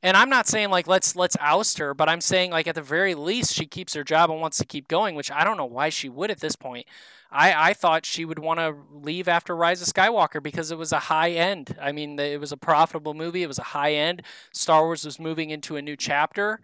And 0.03 0.17
I'm 0.17 0.31
not 0.31 0.47
saying 0.47 0.71
like 0.71 0.87
let's 0.87 1.15
let's 1.15 1.37
oust 1.41 1.79
her, 1.79 1.93
but 1.93 2.09
I'm 2.09 2.21
saying 2.21 2.53
like 2.53 2.67
at 2.67 2.77
the 2.77 2.83
very 2.83 3.15
least 3.15 3.53
she 3.53 3.67
keeps 3.67 3.95
her 3.95 4.05
job 4.05 4.31
and 4.31 4.41
wants 4.41 4.57
to 4.59 4.65
keep 4.65 4.89
going, 4.89 5.15
which 5.15 5.31
I 5.31 5.45
don't 5.45 5.57
know 5.57 5.67
why 5.67 5.91
she 5.91 6.09
would 6.09 6.31
at 6.31 6.41
this 6.41 6.57
point. 6.57 6.87
I, 7.31 7.71
I 7.71 7.75
thought 7.75 8.07
she 8.07 8.25
would 8.25 8.39
want 8.39 8.59
to 8.59 8.75
leave 8.91 9.29
after 9.29 9.55
Rise 9.55 9.83
of 9.83 9.89
Skywalker 9.89 10.43
because 10.43 10.71
it 10.71 10.79
was 10.79 10.93
a 10.93 10.99
high 10.99 11.33
end. 11.33 11.77
I 11.81 11.93
mean, 11.93 12.19
it 12.19 12.41
was 12.41 12.53
a 12.53 12.57
profitable 12.57 13.15
movie. 13.15 13.43
It 13.43 13.49
was 13.49 13.59
a 13.59 13.65
high 13.65 13.93
end. 13.93 14.23
Star 14.53 14.85
Wars 14.85 15.05
was 15.05 15.19
moving 15.19 15.51
into 15.51 15.77
a 15.77 15.83
new 15.83 15.97
chapter. 15.97 16.61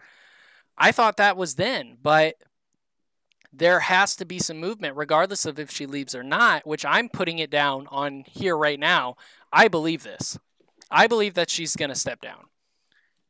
I 0.79 0.91
thought 0.91 1.19
that 1.19 1.37
was 1.37 1.57
then, 1.57 1.99
but 2.03 2.37
there 3.53 3.81
has 3.81 4.17
to 4.17 4.25
be 4.25 4.39
some 4.39 4.59
movement, 4.59 4.97
regardless 4.97 5.45
of 5.45 5.59
if 5.59 5.71
she 5.71 5.87
leaves 5.87 6.15
or 6.15 6.23
not, 6.23 6.67
which 6.67 6.85
I'm 6.85 7.09
putting 7.09 7.39
it 7.39 7.51
down 7.51 7.87
on 7.91 8.25
here 8.27 8.57
right 8.57 8.81
now. 8.81 9.17
I 9.53 9.69
believe 9.69 10.03
this. 10.03 10.39
I 10.91 11.07
believe 11.07 11.35
that 11.35 11.51
she's 11.51 11.77
going 11.77 11.91
to 11.91 11.95
step 11.95 12.21
down. 12.21 12.47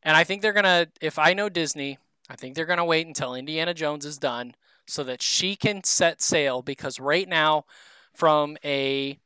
And 0.02 0.16
I 0.16 0.24
think 0.24 0.40
they're 0.40 0.52
going 0.52 0.64
to, 0.64 0.88
if 1.00 1.18
I 1.18 1.34
know 1.34 1.48
Disney, 1.48 1.98
I 2.30 2.36
think 2.36 2.54
they're 2.54 2.64
going 2.64 2.78
to 2.78 2.84
wait 2.84 3.06
until 3.06 3.34
Indiana 3.34 3.74
Jones 3.74 4.06
is 4.06 4.18
done 4.18 4.54
so 4.86 5.04
that 5.04 5.22
she 5.22 5.56
can 5.56 5.84
set 5.84 6.20
sail 6.20 6.62
because 6.62 7.00
right 7.00 7.28
now, 7.28 7.64
from 8.12 8.56
a 8.64 9.18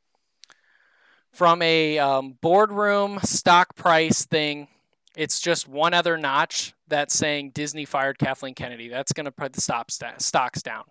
from 1.32 1.62
a 1.62 1.98
um, 1.98 2.38
boardroom 2.40 3.20
stock 3.22 3.76
price 3.76 4.24
thing, 4.24 4.68
it's 5.16 5.40
just 5.40 5.68
one 5.68 5.94
other 5.94 6.16
notch 6.16 6.74
that's 6.88 7.14
saying 7.14 7.50
Disney 7.50 7.84
fired 7.84 8.18
Kathleen 8.18 8.54
Kennedy. 8.54 8.88
That's 8.88 9.12
going 9.12 9.26
to 9.26 9.32
put 9.32 9.52
the 9.52 9.60
stop 9.60 9.90
st- 9.90 10.22
stocks 10.22 10.62
down. 10.62 10.84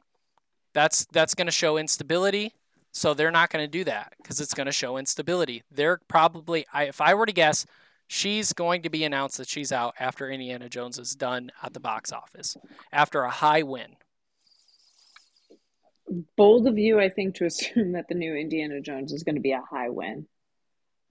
That's 0.73 1.05
that's 1.05 1.33
going 1.33 1.47
to 1.47 1.51
show 1.51 1.77
instability. 1.77 2.53
So 2.91 3.13
they're 3.13 3.31
not 3.31 3.51
going 3.51 3.63
to 3.63 3.71
do 3.71 3.83
that 3.83 4.13
because 4.17 4.41
it's 4.41 4.53
going 4.53 4.65
to 4.65 4.71
show 4.71 4.97
instability. 4.97 5.63
They're 5.71 5.99
probably, 6.07 6.65
I, 6.73 6.85
if 6.85 6.99
I 6.99 7.13
were 7.13 7.27
to 7.27 7.31
guess, 7.31 7.65
she's 8.07 8.53
going 8.53 8.81
to 8.81 8.89
be 8.89 9.03
announced 9.03 9.37
that 9.37 9.47
she's 9.47 9.71
out 9.71 9.93
after 9.99 10.31
Indiana 10.31 10.67
Jones 10.67 10.97
is 10.97 11.13
done 11.13 11.51
at 11.61 11.73
the 11.73 11.79
box 11.79 12.11
office 12.11 12.57
after 12.91 13.21
a 13.21 13.29
high 13.29 13.61
win. 13.61 13.97
Bold 16.35 16.67
of 16.67 16.77
you, 16.77 16.99
I 16.99 17.09
think, 17.09 17.35
to 17.35 17.45
assume 17.45 17.91
that 17.93 18.07
the 18.07 18.15
new 18.15 18.35
Indiana 18.35 18.81
Jones 18.81 19.11
is 19.11 19.23
going 19.23 19.35
to 19.35 19.41
be 19.41 19.51
a 19.51 19.61
high 19.61 19.89
win, 19.89 20.27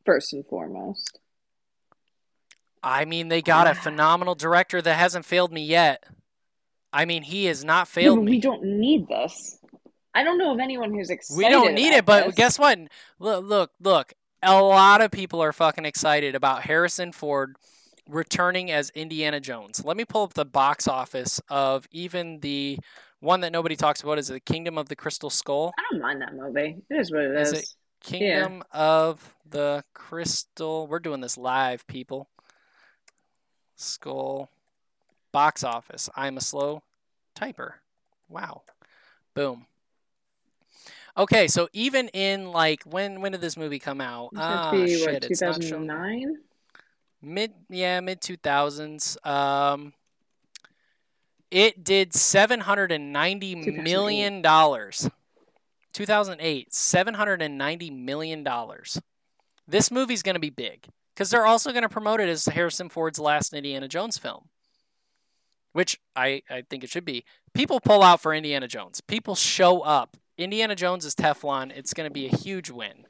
first 0.04 0.32
and 0.32 0.46
foremost. 0.46 1.18
I 2.82 3.04
mean, 3.04 3.28
they 3.28 3.42
got 3.42 3.66
a 3.66 3.74
phenomenal 3.74 4.36
director 4.36 4.80
that 4.80 4.94
hasn't 4.94 5.24
failed 5.24 5.52
me 5.52 5.64
yet. 5.64 6.04
I 6.92 7.04
mean, 7.04 7.22
he 7.22 7.46
has 7.46 7.64
not 7.64 7.88
failed 7.88 8.18
yeah, 8.20 8.24
me. 8.24 8.30
We 8.32 8.40
don't 8.40 8.62
need 8.62 9.08
this. 9.08 9.58
I 10.14 10.24
don't 10.24 10.38
know 10.38 10.52
of 10.52 10.60
anyone 10.60 10.94
who's 10.94 11.10
excited. 11.10 11.36
We 11.36 11.48
don't 11.50 11.74
need 11.74 11.92
it, 11.92 12.06
but 12.06 12.26
this. 12.26 12.34
guess 12.36 12.58
what? 12.58 12.78
Look, 13.18 13.44
look, 13.44 13.70
look. 13.80 14.14
A 14.42 14.62
lot 14.62 15.02
of 15.02 15.10
people 15.10 15.42
are 15.42 15.52
fucking 15.52 15.84
excited 15.84 16.34
about 16.34 16.62
Harrison 16.62 17.10
Ford 17.12 17.56
returning 18.08 18.70
as 18.70 18.90
Indiana 18.90 19.40
Jones. 19.40 19.84
Let 19.84 19.96
me 19.96 20.04
pull 20.04 20.22
up 20.22 20.34
the 20.34 20.44
box 20.44 20.86
office 20.86 21.40
of 21.48 21.86
even 21.90 22.40
the 22.40 22.78
one 23.20 23.40
that 23.40 23.52
nobody 23.52 23.76
talks 23.76 24.02
about 24.02 24.18
is 24.18 24.28
the 24.28 24.40
Kingdom 24.40 24.78
of 24.78 24.88
the 24.88 24.96
Crystal 24.96 25.30
Skull. 25.30 25.72
I 25.78 25.82
don't 25.90 26.02
mind 26.02 26.22
that 26.22 26.34
movie. 26.34 26.76
It 26.90 26.94
is 26.94 27.10
what 27.10 27.22
it 27.22 27.36
is. 27.36 27.52
Is 27.52 27.58
it 27.60 27.68
Kingdom 28.02 28.62
yeah. 28.72 28.80
of 28.80 29.34
the 29.48 29.84
Crystal? 29.94 30.86
We're 30.86 30.98
doing 30.98 31.20
this 31.20 31.38
live, 31.38 31.86
people. 31.86 32.28
Skull 33.76 34.50
box 35.32 35.64
office. 35.64 36.08
I'm 36.16 36.36
a 36.36 36.40
slow 36.40 36.82
typer. 37.34 37.74
Wow. 38.28 38.62
Boom. 39.34 39.66
Okay, 41.18 41.48
so 41.48 41.68
even 41.72 42.08
in 42.08 42.52
like 42.52 42.82
when 42.84 43.20
when 43.20 43.32
did 43.32 43.40
this 43.40 43.56
movie 43.56 43.78
come 43.78 44.00
out? 44.00 44.30
Ah, 44.36 44.70
be, 44.70 44.96
shit, 44.98 45.12
what, 45.12 45.22
2009? 45.22 46.38
Mid 47.22 47.52
yeah, 47.70 48.00
mid 48.00 48.20
2000s. 48.20 49.26
Um 49.26 49.94
it 51.56 51.82
did 51.82 52.12
790 52.12 53.54
million 53.54 54.42
dollars. 54.42 55.08
2008, 55.94 56.74
790 56.74 57.90
million 57.90 58.42
dollars. 58.42 59.00
This 59.66 59.90
movie's 59.90 60.22
going 60.22 60.34
to 60.34 60.40
be 60.40 60.50
big 60.50 60.86
because 61.14 61.30
they're 61.30 61.46
also 61.46 61.70
going 61.70 61.82
to 61.82 61.88
promote 61.88 62.20
it 62.20 62.28
as 62.28 62.44
Harrison 62.44 62.90
Ford's 62.90 63.18
last 63.18 63.54
Indiana 63.54 63.88
Jones 63.88 64.18
film, 64.18 64.50
which 65.72 65.98
I, 66.14 66.42
I 66.50 66.62
think 66.68 66.84
it 66.84 66.90
should 66.90 67.06
be. 67.06 67.24
People 67.54 67.80
pull 67.80 68.02
out 68.02 68.20
for 68.20 68.34
Indiana 68.34 68.68
Jones. 68.68 69.00
People 69.00 69.34
show 69.34 69.80
up. 69.80 70.18
Indiana 70.36 70.74
Jones 70.74 71.06
is 71.06 71.14
Teflon. 71.14 71.72
It's 71.74 71.94
going 71.94 72.06
to 72.06 72.12
be 72.12 72.26
a 72.26 72.36
huge 72.36 72.68
win. 72.68 73.06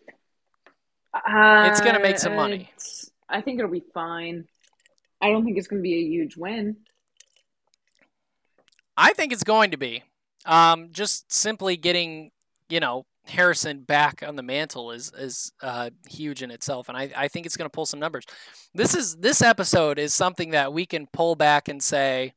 Uh, 1.13 1.67
it's 1.69 1.81
going 1.81 1.97
to 1.97 2.01
make 2.01 2.21
some 2.21 2.37
money. 2.37 2.71
I 3.29 3.41
think 3.41 3.59
it'll 3.59 3.73
be 3.73 3.83
fine. 3.93 4.47
I 5.21 5.31
don't 5.31 5.45
think 5.45 5.59
it's 5.59 5.67
going 5.67 5.83
to 5.83 5.89
be 5.89 5.95
a 5.95 6.07
huge 6.07 6.37
win. 6.37 6.77
I 8.97 9.13
think 9.13 9.33
it's 9.33 9.45
going 9.45 9.71
to 9.73 9.77
be. 9.77 10.03
Um, 10.45 10.91
just 10.93 11.31
simply 11.33 11.77
getting, 11.77 12.31
you 12.69 12.81
know, 12.81 13.05
Harrison 13.27 13.81
back 13.81 14.23
on 14.27 14.37
the 14.37 14.43
mantle 14.43 14.93
is 14.93 15.13
is 15.19 15.53
uh, 15.61 15.91
huge 16.09 16.43
in 16.43 16.51
itself, 16.53 16.89
and 16.89 16.97
I, 16.97 17.11
I 17.17 17.29
think 17.29 17.45
it's 17.45 17.57
going 17.57 17.69
to 17.69 17.75
pull 17.75 17.87
some 17.87 17.99
numbers. 17.99 18.25
This 18.73 18.95
is 18.95 19.17
this 19.17 19.43
episode 19.43 19.99
is 19.99 20.15
something 20.15 20.51
that 20.51 20.73
we 20.73 20.87
can 20.87 21.09
pull 21.09 21.35
back 21.35 21.67
and 21.69 21.83
say, 21.83 22.35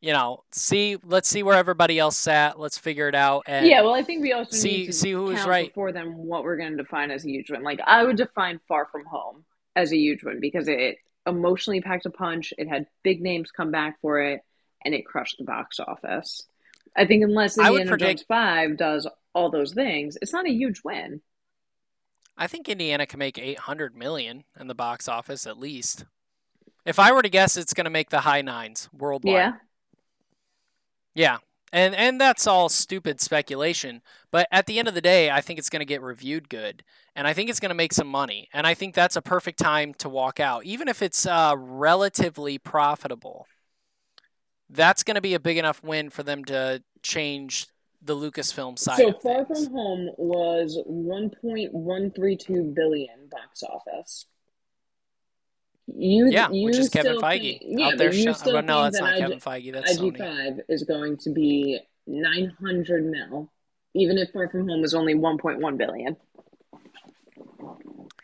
you 0.00 0.14
know, 0.14 0.44
see, 0.50 0.96
let's 1.04 1.28
see 1.28 1.42
where 1.42 1.56
everybody 1.56 1.98
else 1.98 2.16
sat. 2.16 2.58
Let's 2.58 2.78
figure 2.78 3.08
it 3.08 3.14
out. 3.14 3.44
And 3.46 3.66
yeah, 3.66 3.82
well, 3.82 3.94
I 3.94 4.02
think 4.02 4.22
we 4.22 4.32
also 4.32 4.56
see 4.56 4.78
need 4.78 4.86
to 4.86 4.92
see 4.94 5.12
who 5.12 5.24
was 5.24 5.44
right 5.44 5.72
for 5.74 5.92
them. 5.92 6.14
What 6.16 6.42
we're 6.42 6.56
going 6.56 6.70
to 6.70 6.82
define 6.82 7.10
as 7.10 7.24
a 7.24 7.28
huge 7.28 7.50
win. 7.50 7.62
Like 7.62 7.80
I 7.86 8.04
would 8.04 8.16
define 8.16 8.60
Far 8.66 8.88
From 8.90 9.04
Home 9.04 9.44
as 9.76 9.92
a 9.92 9.96
huge 9.96 10.24
win 10.24 10.40
because 10.40 10.68
it 10.68 10.96
emotionally 11.26 11.82
packed 11.82 12.06
a 12.06 12.10
punch. 12.10 12.54
It 12.56 12.66
had 12.66 12.86
big 13.02 13.20
names 13.20 13.50
come 13.50 13.70
back 13.70 14.00
for 14.00 14.20
it, 14.22 14.40
and 14.84 14.94
it 14.94 15.06
crushed 15.06 15.38
the 15.38 15.44
box 15.44 15.80
office. 15.80 16.42
I 16.96 17.06
think 17.06 17.22
unless 17.22 17.58
Indiana 17.58 17.88
predict- 17.88 18.20
Jones 18.20 18.26
5 18.26 18.76
does 18.76 19.06
all 19.34 19.50
those 19.50 19.72
things, 19.72 20.18
it's 20.20 20.32
not 20.32 20.46
a 20.46 20.52
huge 20.52 20.82
win. 20.84 21.20
I 22.36 22.46
think 22.46 22.68
Indiana 22.68 23.06
can 23.06 23.18
make 23.18 23.38
800 23.38 23.94
million 23.94 24.44
in 24.58 24.66
the 24.66 24.74
box 24.74 25.08
office 25.08 25.46
at 25.46 25.58
least. 25.58 26.04
If 26.86 26.98
I 26.98 27.12
were 27.12 27.22
to 27.22 27.28
guess, 27.28 27.56
it's 27.56 27.74
going 27.74 27.84
to 27.84 27.90
make 27.90 28.10
the 28.10 28.20
high 28.20 28.40
nines 28.40 28.88
worldwide. 28.92 29.34
Yeah. 29.34 29.52
Yeah. 31.14 31.38
And 31.72 31.94
and 31.94 32.20
that's 32.20 32.48
all 32.48 32.68
stupid 32.68 33.20
speculation, 33.20 34.02
but 34.32 34.48
at 34.50 34.66
the 34.66 34.80
end 34.80 34.88
of 34.88 34.94
the 34.94 35.00
day, 35.00 35.30
I 35.30 35.40
think 35.40 35.58
it's 35.58 35.70
going 35.70 35.80
to 35.80 35.86
get 35.86 36.02
reviewed 36.02 36.48
good, 36.48 36.82
and 37.14 37.28
I 37.28 37.32
think 37.32 37.48
it's 37.48 37.60
going 37.60 37.70
to 37.70 37.76
make 37.76 37.92
some 37.92 38.08
money, 38.08 38.48
and 38.52 38.66
I 38.66 38.74
think 38.74 38.92
that's 38.92 39.14
a 39.14 39.22
perfect 39.22 39.60
time 39.60 39.94
to 39.98 40.08
walk 40.08 40.40
out, 40.40 40.64
even 40.64 40.88
if 40.88 41.00
it's 41.00 41.26
uh, 41.26 41.54
relatively 41.56 42.58
profitable. 42.58 43.46
That's 44.72 45.02
going 45.02 45.16
to 45.16 45.20
be 45.20 45.34
a 45.34 45.40
big 45.40 45.56
enough 45.58 45.82
win 45.82 46.10
for 46.10 46.22
them 46.22 46.44
to 46.46 46.82
change 47.02 47.66
the 48.02 48.14
Lucasfilm 48.14 48.78
side. 48.78 48.98
So 48.98 49.12
Far. 49.12 49.44
From 49.44 49.66
Home 49.72 50.10
was 50.16 50.78
1.132 50.88 52.74
billion 52.74 53.28
box 53.30 53.62
office. 53.62 54.26
You, 55.86 56.28
Yeah, 56.30 56.50
you 56.50 56.66
which 56.66 56.76
is 56.76 56.88
Kevin 56.88 57.18
Feige 57.18 57.58
think- 57.58 57.62
yeah, 57.66 57.86
out 57.88 57.98
there. 57.98 58.08
but 58.10 58.16
you 58.16 58.32
Show- 58.32 58.52
well, 58.52 58.62
no, 58.62 58.82
that's 58.84 58.98
that 59.00 59.04
not 59.04 59.14
IG 59.14 59.20
Kevin 59.20 59.38
Feige. 59.40 59.72
That's 59.72 59.98
Sony. 59.98 60.16
IG5 60.16 60.60
is 60.68 60.84
going 60.84 61.16
to 61.18 61.30
be 61.30 61.80
900 62.06 63.04
mil, 63.10 63.50
even 63.94 64.16
if 64.18 64.30
Far 64.30 64.48
From 64.48 64.68
Home 64.68 64.80
was 64.82 64.94
only 64.94 65.14
1.1 65.14 65.76
billion. 65.76 66.16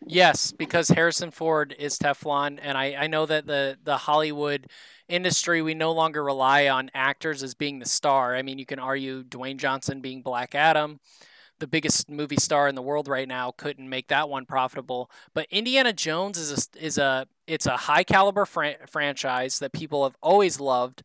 Yes, 0.08 0.52
because 0.52 0.88
Harrison 0.88 1.32
Ford 1.32 1.74
is 1.80 1.98
Teflon, 1.98 2.60
and 2.62 2.78
I, 2.78 2.94
I 2.94 3.06
know 3.08 3.26
that 3.26 3.46
the, 3.46 3.76
the 3.82 3.96
Hollywood 3.96 4.68
industry, 5.08 5.62
we 5.62 5.74
no 5.74 5.90
longer 5.90 6.22
rely 6.22 6.68
on 6.68 6.90
actors 6.94 7.42
as 7.42 7.54
being 7.54 7.80
the 7.80 7.86
star. 7.86 8.36
I 8.36 8.42
mean, 8.42 8.58
you 8.58 8.66
can 8.66 8.78
argue 8.78 9.24
Dwayne 9.24 9.56
Johnson 9.56 10.00
being 10.00 10.22
Black 10.22 10.54
Adam, 10.54 11.00
the 11.60 11.66
biggest 11.66 12.10
movie 12.10 12.36
star 12.36 12.68
in 12.68 12.74
the 12.76 12.82
world 12.82 13.08
right 13.08 13.28
now, 13.28 13.52
couldn't 13.52 13.88
make 13.88 14.08
that 14.08 14.28
one 14.28 14.46
profitable. 14.46 15.10
But 15.34 15.46
Indiana 15.50 15.92
Jones 15.92 16.38
is 16.38 16.70
a, 16.76 16.84
is 16.84 16.98
a 16.98 17.26
it's 17.46 17.66
a 17.66 17.76
high 17.76 18.04
caliber 18.04 18.46
fran- 18.46 18.76
franchise 18.88 19.58
that 19.60 19.72
people 19.72 20.04
have 20.04 20.16
always 20.22 20.60
loved. 20.60 21.02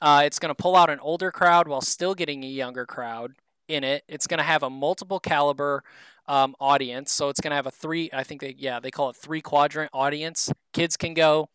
Uh, 0.00 0.22
it's 0.24 0.38
going 0.38 0.50
to 0.50 0.54
pull 0.62 0.76
out 0.76 0.90
an 0.90 1.00
older 1.00 1.30
crowd 1.30 1.68
while 1.68 1.80
still 1.80 2.14
getting 2.14 2.44
a 2.44 2.48
younger 2.48 2.84
crowd 2.84 3.32
in 3.68 3.82
it. 3.82 4.04
It's 4.08 4.26
going 4.26 4.38
to 4.38 4.44
have 4.44 4.62
a 4.62 4.70
multiple 4.70 5.18
caliber 5.20 5.82
um, 6.28 6.54
audience. 6.60 7.12
So 7.12 7.28
it's 7.28 7.40
going 7.40 7.50
to 7.50 7.56
have 7.56 7.66
a 7.66 7.70
three, 7.70 8.10
I 8.12 8.22
think 8.22 8.40
they, 8.40 8.54
yeah, 8.58 8.80
they 8.80 8.90
call 8.90 9.10
it 9.10 9.16
three 9.16 9.40
quadrant 9.40 9.90
audience. 9.92 10.52
Kids 10.72 10.96
can 10.96 11.14
go, 11.14 11.48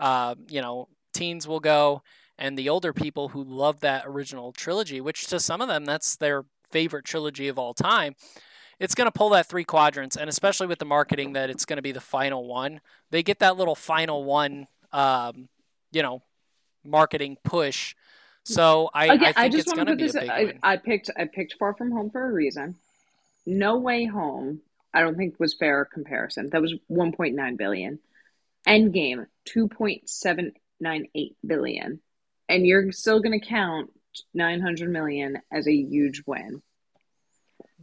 uh, 0.00 0.34
you 0.48 0.60
know, 0.60 0.88
teens 1.12 1.46
will 1.46 1.60
go, 1.60 2.02
and 2.38 2.58
the 2.58 2.68
older 2.68 2.92
people 2.92 3.28
who 3.28 3.44
love 3.44 3.80
that 3.80 4.04
original 4.06 4.52
trilogy, 4.52 5.00
which 5.00 5.26
to 5.28 5.38
some 5.38 5.60
of 5.60 5.68
them, 5.68 5.84
that's 5.84 6.16
their 6.16 6.44
favorite 6.68 7.04
trilogy 7.04 7.48
of 7.48 7.58
all 7.58 7.74
time. 7.74 8.14
It's 8.80 8.94
going 8.96 9.06
to 9.06 9.12
pull 9.12 9.30
that 9.30 9.46
three 9.46 9.64
quadrants, 9.64 10.16
and 10.16 10.28
especially 10.28 10.66
with 10.66 10.80
the 10.80 10.84
marketing 10.84 11.34
that 11.34 11.48
it's 11.48 11.64
going 11.64 11.76
to 11.76 11.82
be 11.82 11.92
the 11.92 12.00
final 12.00 12.46
one, 12.46 12.80
they 13.10 13.22
get 13.22 13.38
that 13.38 13.56
little 13.56 13.76
final 13.76 14.24
one, 14.24 14.66
um, 14.92 15.48
you 15.92 16.02
know, 16.02 16.22
marketing 16.84 17.36
push. 17.44 17.94
So 18.44 18.90
I, 18.92 19.14
Again, 19.14 19.32
I 19.36 19.44
I, 19.44 19.48
just 19.48 19.68
it's 19.68 19.76
want 19.76 19.86
going 19.86 19.98
to 19.98 20.04
put 20.04 20.12
be 20.12 20.18
a 20.18 20.22
this. 20.22 20.30
I. 20.62 20.72
I 20.72 20.76
picked 20.76 21.10
I 21.16 21.24
picked 21.24 21.54
Far 21.58 21.74
From 21.74 21.92
Home 21.92 22.10
for 22.10 22.28
a 22.28 22.32
reason. 22.32 22.74
No 23.46 23.78
Way 23.78 24.06
Home, 24.06 24.60
I 24.92 25.00
don't 25.00 25.16
think 25.16 25.38
was 25.38 25.54
fair 25.54 25.84
comparison. 25.84 26.48
That 26.50 26.62
was 26.62 26.74
1.9 26.90 27.56
billion. 27.56 27.98
Endgame, 28.66 29.26
2.798 29.48 31.34
billion, 31.46 32.00
and 32.48 32.66
you're 32.66 32.90
still 32.92 33.20
going 33.20 33.38
to 33.38 33.46
count 33.46 33.90
900 34.32 34.88
million 34.90 35.38
as 35.52 35.66
a 35.66 35.72
huge 35.72 36.22
win. 36.26 36.62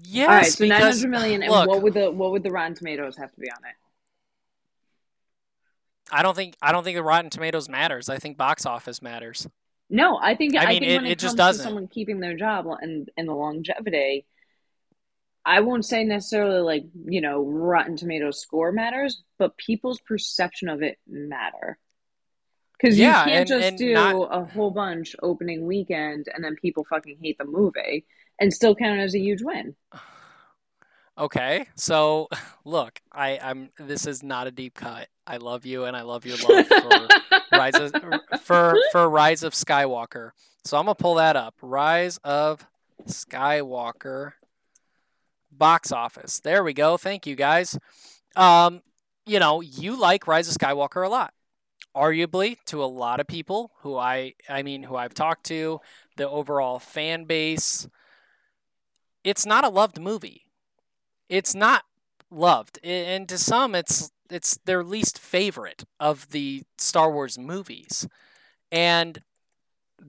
Yes, 0.04 0.28
All 0.28 0.34
right, 0.36 0.46
so 0.48 0.64
because 0.66 1.04
900 1.04 1.10
million, 1.10 1.44
and 1.44 1.52
look, 1.52 1.68
what 1.68 1.84
would 1.84 1.94
the 1.94 2.10
what 2.10 2.32
would 2.32 2.42
the 2.42 2.50
Rotten 2.50 2.74
Tomatoes 2.74 3.18
have 3.18 3.32
to 3.32 3.40
be 3.40 3.52
on 3.52 3.58
it? 3.70 3.76
I 6.12 6.24
don't 6.24 6.36
think 6.36 6.56
I 6.62 6.72
don't 6.72 6.84
think 6.84 6.98
the 6.98 7.04
Rotten 7.04 7.30
Tomatoes 7.30 7.70
matters. 7.70 8.10
I 8.10 8.18
think 8.18 8.38
box 8.38 8.66
office 8.66 9.02
matters. 9.02 9.48
No, 9.90 10.18
I 10.18 10.36
think 10.36 10.56
I 10.56 10.64
I, 10.64 10.66
mean, 10.70 10.80
think 10.82 10.92
it- 10.92 10.96
when 10.98 11.06
it, 11.06 11.12
it 11.12 11.20
just 11.20 11.38
doesn't. 11.38 11.60
to 11.64 11.64
someone 11.68 11.88
keeping 11.88 12.20
their 12.20 12.36
job 12.36 12.66
and 12.82 13.10
and 13.18 13.28
the 13.28 13.34
longevity, 13.34 14.26
I 15.46 15.62
won't 15.62 15.86
say 15.86 16.04
necessarily 16.04 16.62
like 16.62 16.84
you 17.06 17.22
know 17.22 17.44
Rotten 17.44 17.98
Tomatoes 17.98 18.40
score 18.42 18.72
matters, 18.72 19.24
but 19.40 19.58
people's 19.58 20.00
perception 20.00 20.70
of 20.70 20.82
it 20.84 20.98
matter. 21.08 21.78
Because 22.80 22.98
Yeah, 22.98 23.20
you 23.26 23.32
can't 23.32 23.40
and- 23.40 23.48
just 23.48 23.68
and 23.68 23.78
do 23.78 23.94
not- 23.94 24.30
a 24.32 24.44
whole 24.46 24.72
bunch 24.72 25.16
opening 25.22 25.66
weekend 25.66 26.28
and 26.34 26.44
then 26.44 26.56
people 26.56 26.84
fucking 26.86 27.18
hate 27.22 27.38
the 27.38 27.46
movie 27.46 28.06
and 28.40 28.52
still 28.54 28.74
count 28.76 29.00
it 29.00 29.04
as 29.04 29.14
a 29.16 29.20
huge 29.20 29.42
win. 29.44 29.76
Okay, 31.18 31.68
so 31.76 32.28
look, 32.66 33.00
I, 33.12 33.38
I'm. 33.42 33.70
This 33.78 34.08
is 34.08 34.24
not 34.24 34.48
a 34.48 34.52
deep 34.52 34.74
cut. 34.74 35.08
I 35.28 35.38
love 35.38 35.66
you, 35.66 35.84
and 35.86 35.96
I 35.96 36.02
love 36.02 36.26
your 36.26 36.38
love 36.38 36.68
for 36.68 37.08
Rise 37.52 37.76
of, 37.76 37.94
for 38.42 38.76
for 38.92 39.10
Rise 39.10 39.44
of 39.44 39.54
Skywalker. 39.54 40.32
So 40.64 40.78
I'm 40.78 40.86
gonna 40.86 40.96
pull 40.96 41.16
that 41.16 41.36
up. 41.36 41.56
Rise 41.62 42.18
of 42.24 42.66
Skywalker 43.08 44.34
box 45.52 45.92
office. 45.92 46.40
There 46.40 46.64
we 46.64 46.74
go. 46.74 46.98
Thank 46.98 47.28
you 47.28 47.36
guys. 47.36 47.78
Um, 48.36 48.82
you 49.26 49.40
know, 49.40 49.62
you 49.62 50.00
like 50.00 50.28
Rise 50.28 50.48
of 50.48 50.56
Skywalker 50.56 51.06
a 51.06 51.10
lot. 51.10 51.34
Arguably, 51.96 52.56
to 52.66 52.84
a 52.84 52.86
lot 52.86 53.20
of 53.20 53.28
people 53.28 53.72
who 53.82 53.98
I 53.98 54.34
I 54.48 54.64
mean 54.64 54.84
who 54.84 54.96
I've 54.96 55.14
talked 55.14 55.46
to, 55.48 55.82
the 56.16 56.30
overall 56.30 56.80
fan 56.80 57.26
base, 57.26 57.88
it's 59.26 59.46
not 59.46 59.66
a 59.66 59.70
loved 59.70 60.00
movie. 60.00 60.44
It's 61.28 61.54
not 61.54 61.84
loved, 62.30 62.80
and 62.84 63.28
to 63.28 63.38
some, 63.38 63.76
it's 63.76 64.10
it's 64.30 64.58
their 64.66 64.84
least 64.86 65.20
favorite 65.20 65.84
of 66.00 66.30
the 66.30 66.64
Star 66.78 67.12
Wars 67.12 67.38
movies, 67.38 68.08
and 68.72 69.22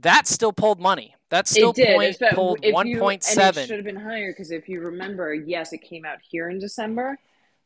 that 0.00 0.26
still 0.26 0.52
pulled 0.52 0.80
money. 0.80 1.14
That 1.28 1.48
still 1.48 1.72
point, 1.72 2.18
pulled 2.32 2.60
one 2.62 2.98
point 2.98 3.24
it 3.26 3.54
should 3.66 3.76
have 3.76 3.84
been 3.84 3.96
higher 3.96 4.32
because 4.32 4.50
if 4.50 4.68
you 4.68 4.80
remember, 4.80 5.32
yes, 5.32 5.72
it 5.72 5.78
came 5.78 6.04
out 6.04 6.18
here 6.22 6.50
in 6.50 6.58
December. 6.58 7.18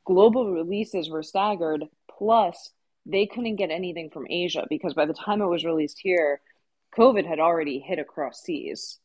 Global 0.04 0.52
releases 0.52 1.10
were 1.10 1.22
staggered. 1.22 1.84
Plus, 2.08 2.70
they 3.04 3.26
couldn't 3.26 3.56
get 3.56 3.70
anything 3.70 4.10
from 4.10 4.26
Asia 4.30 4.66
because 4.68 4.94
by 4.94 5.04
the 5.04 5.14
time 5.14 5.40
it 5.42 5.46
was 5.46 5.64
released 5.64 5.98
here, 5.98 6.40
COVID 6.96 7.26
had 7.26 7.40
already 7.40 7.78
hit 7.80 7.98
across 7.98 8.40
seas. 8.42 8.98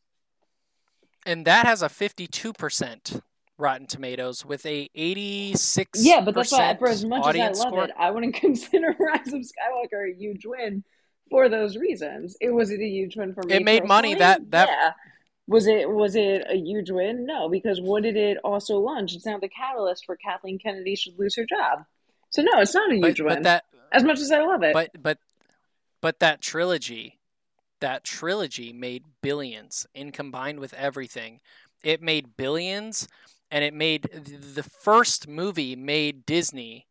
and 1.26 1.44
that 1.44 1.66
has 1.66 1.82
a 1.82 1.88
fifty-two 1.88 2.52
percent 2.52 3.20
Rotten 3.58 3.86
Tomatoes 3.86 4.44
with 4.44 4.64
a 4.66 4.88
eighty-six. 4.94 6.04
Yeah, 6.04 6.20
but 6.24 6.34
that's 6.34 6.52
why, 6.52 6.76
for 6.76 6.88
as 6.88 7.04
much 7.04 7.26
as 7.26 7.36
I 7.36 7.46
love 7.48 7.56
score. 7.56 7.84
it, 7.84 7.90
I 7.98 8.10
wouldn't 8.10 8.34
consider 8.46 8.96
Rise 8.98 9.32
of 9.32 9.40
Skywalker 9.40 10.10
a 10.10 10.14
huge 10.16 10.46
win 10.46 10.84
for 11.32 11.48
those 11.48 11.76
reasons. 11.76 12.36
It 12.40 12.50
was 12.50 12.70
it 12.70 12.80
a 12.80 12.86
huge 12.86 13.16
win 13.16 13.32
for 13.34 13.42
me. 13.42 13.54
It 13.54 13.64
made 13.64 13.84
money. 13.86 14.14
That- 14.14 14.50
that- 14.50 14.68
yeah. 14.68 14.92
Was 15.48 15.66
it 15.66 15.90
was 15.90 16.14
it 16.14 16.44
a 16.48 16.54
huge 16.56 16.90
win? 16.90 17.26
No, 17.26 17.48
because 17.48 17.80
what 17.80 18.04
did 18.04 18.16
it 18.16 18.38
also 18.44 18.78
launch? 18.78 19.12
It's 19.16 19.26
now 19.26 19.38
the 19.38 19.48
catalyst 19.48 20.06
for 20.06 20.14
Kathleen 20.14 20.58
Kennedy 20.60 20.94
should 20.94 21.18
lose 21.18 21.34
her 21.34 21.44
job. 21.44 21.84
So 22.30 22.42
no, 22.42 22.60
it's 22.60 22.74
not 22.74 22.92
a 22.92 23.00
but, 23.00 23.08
huge 23.08 23.20
win. 23.20 23.28
but 23.34 23.42
that 23.42 23.64
as 23.90 24.04
much 24.04 24.20
as 24.20 24.30
I 24.30 24.40
love 24.42 24.62
it. 24.62 24.72
but 24.72 24.90
but 25.02 25.18
but 26.00 26.20
that 26.20 26.40
trilogy 26.40 27.18
that 27.80 28.04
trilogy 28.04 28.72
made 28.72 29.04
billions 29.20 29.86
in 29.94 30.12
combined 30.12 30.60
with 30.60 30.72
everything 30.74 31.40
it 31.82 32.00
made 32.00 32.36
billions 32.36 33.08
and 33.50 33.64
it 33.64 33.74
made 33.74 34.02
the 34.04 34.62
first 34.62 35.26
movie 35.26 35.74
made 35.74 36.24
disney 36.24 36.86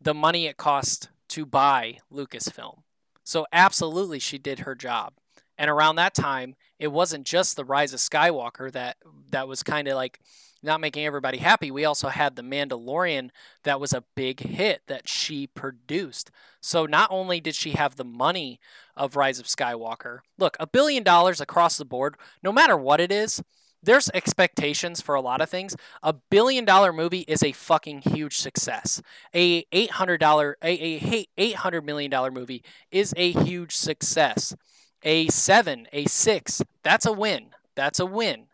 the 0.00 0.14
money 0.14 0.46
it 0.46 0.56
cost 0.56 1.10
to 1.28 1.44
buy 1.44 1.98
lucasfilm 2.10 2.78
so 3.24 3.46
absolutely 3.52 4.18
she 4.18 4.38
did 4.38 4.60
her 4.60 4.74
job. 4.74 5.14
And 5.58 5.70
around 5.70 5.96
that 5.96 6.14
time 6.14 6.54
it 6.78 6.88
wasn't 6.88 7.26
just 7.26 7.56
the 7.56 7.64
rise 7.64 7.92
of 7.92 8.00
skywalker 8.00 8.70
that 8.72 8.96
that 9.30 9.46
was 9.48 9.62
kind 9.62 9.88
of 9.88 9.94
like 9.94 10.18
not 10.62 10.80
making 10.80 11.04
everybody 11.04 11.38
happy. 11.38 11.70
We 11.70 11.84
also 11.84 12.08
had 12.08 12.36
the 12.36 12.42
mandalorian 12.42 13.30
that 13.64 13.80
was 13.80 13.92
a 13.92 14.04
big 14.14 14.40
hit 14.40 14.82
that 14.86 15.08
she 15.08 15.46
produced. 15.46 16.30
So 16.60 16.86
not 16.86 17.08
only 17.10 17.40
did 17.40 17.54
she 17.54 17.72
have 17.72 17.96
the 17.96 18.04
money 18.04 18.60
of 18.96 19.16
Rise 19.16 19.40
of 19.40 19.46
Skywalker, 19.46 20.20
look, 20.38 20.56
a 20.60 20.66
billion 20.66 21.02
dollars 21.02 21.40
across 21.40 21.76
the 21.76 21.84
board, 21.84 22.16
no 22.42 22.52
matter 22.52 22.76
what 22.76 23.00
it 23.00 23.10
is, 23.10 23.42
there's 23.82 24.08
expectations 24.14 25.00
for 25.00 25.14
a 25.14 25.20
lot 25.20 25.40
of 25.40 25.48
things. 25.48 25.76
A 26.02 26.12
billion 26.12 26.64
dollar 26.64 26.92
movie 26.92 27.24
is 27.28 27.42
a 27.42 27.52
fucking 27.52 28.02
huge 28.02 28.38
success. 28.38 29.02
A 29.34 29.64
eight 29.72 29.92
hundred 29.92 30.18
dollar 30.18 30.56
a, 30.62 30.72
a 30.72 31.26
eight 31.36 31.56
hundred 31.56 31.84
million 31.84 32.10
dollar 32.10 32.30
movie 32.30 32.62
is 32.90 33.12
a 33.16 33.32
huge 33.32 33.74
success. 33.74 34.54
A 35.02 35.26
seven, 35.28 35.88
a 35.92 36.04
six, 36.06 36.62
that's 36.82 37.06
a 37.06 37.12
win. 37.12 37.46
That's 37.74 37.98
a 37.98 38.06
win. 38.06 38.46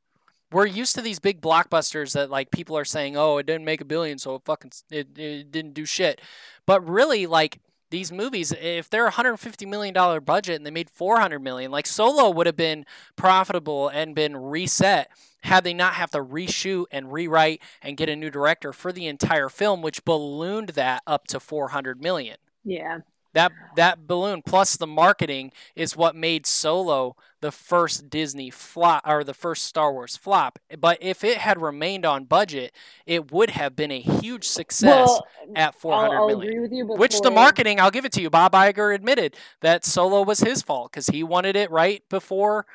We're 0.50 0.64
used 0.64 0.94
to 0.94 1.02
these 1.02 1.18
big 1.18 1.42
blockbusters 1.42 2.14
that 2.14 2.30
like 2.30 2.50
people 2.50 2.76
are 2.78 2.84
saying, 2.86 3.16
"Oh, 3.16 3.36
it 3.36 3.44
didn't 3.44 3.66
make 3.66 3.82
a 3.82 3.84
billion, 3.84 4.18
so 4.18 4.36
it 4.36 4.42
fucking 4.46 4.72
it, 4.90 5.18
it 5.18 5.52
didn't 5.52 5.74
do 5.74 5.84
shit." 5.84 6.22
But 6.64 6.88
really, 6.88 7.26
like 7.26 7.60
these 7.90 8.12
movies 8.12 8.52
if 8.52 8.90
they're 8.90 9.02
a 9.02 9.06
150 9.06 9.66
million 9.66 9.94
dollar 9.94 10.20
budget 10.20 10.56
and 10.56 10.66
they 10.66 10.70
made 10.70 10.90
400 10.90 11.38
million 11.38 11.70
like 11.70 11.86
solo 11.86 12.30
would 12.30 12.46
have 12.46 12.56
been 12.56 12.84
profitable 13.16 13.88
and 13.88 14.14
been 14.14 14.36
reset 14.36 15.10
had 15.42 15.64
they 15.64 15.74
not 15.74 15.94
have 15.94 16.10
to 16.10 16.18
reshoot 16.18 16.86
and 16.90 17.12
rewrite 17.12 17.62
and 17.82 17.96
get 17.96 18.08
a 18.08 18.16
new 18.16 18.30
director 18.30 18.72
for 18.72 18.92
the 18.92 19.06
entire 19.06 19.48
film 19.48 19.82
which 19.82 20.04
ballooned 20.04 20.70
that 20.70 21.02
up 21.06 21.26
to 21.28 21.40
400 21.40 22.00
million 22.02 22.36
Yeah. 22.64 22.98
That 23.38 23.52
that 23.76 24.06
balloon 24.06 24.42
plus 24.42 24.76
the 24.76 24.86
marketing 24.86 25.52
is 25.76 25.96
what 25.96 26.16
made 26.16 26.46
solo 26.46 27.14
the 27.40 27.52
first 27.52 28.10
disney 28.10 28.50
flop 28.50 29.02
or 29.06 29.22
the 29.22 29.34
first 29.34 29.62
star 29.64 29.92
wars 29.92 30.16
flop 30.16 30.58
but 30.78 30.98
if 31.00 31.22
it 31.22 31.38
had 31.38 31.60
remained 31.60 32.04
on 32.04 32.24
budget 32.24 32.72
it 33.06 33.30
would 33.30 33.50
have 33.50 33.76
been 33.76 33.90
a 33.92 34.00
huge 34.00 34.46
success 34.48 35.08
Well, 35.08 35.26
at 35.54 35.74
four 35.74 35.94
I'll 35.94 36.26
million. 36.26 36.48
agree 36.48 36.60
with 36.60 36.72
you, 36.72 36.84
but 36.84 36.98
Which 36.98 37.20
the 37.20 37.30
marketing, 37.30 37.80
I'll 37.80 37.90
give 37.90 38.04
it 38.04 38.12
to 38.12 38.20
you. 38.20 38.30
Bob 38.30 38.52
Iger 38.52 38.94
admitted 38.94 39.36
that 39.60 39.84
Solo 39.84 40.22
was 40.22 40.40
his 40.40 40.62
fault 40.62 40.90
because 40.92 41.06
he 41.06 41.22
wanted 41.22 41.56
it 41.56 41.70
right 41.70 42.02
before 42.10 42.66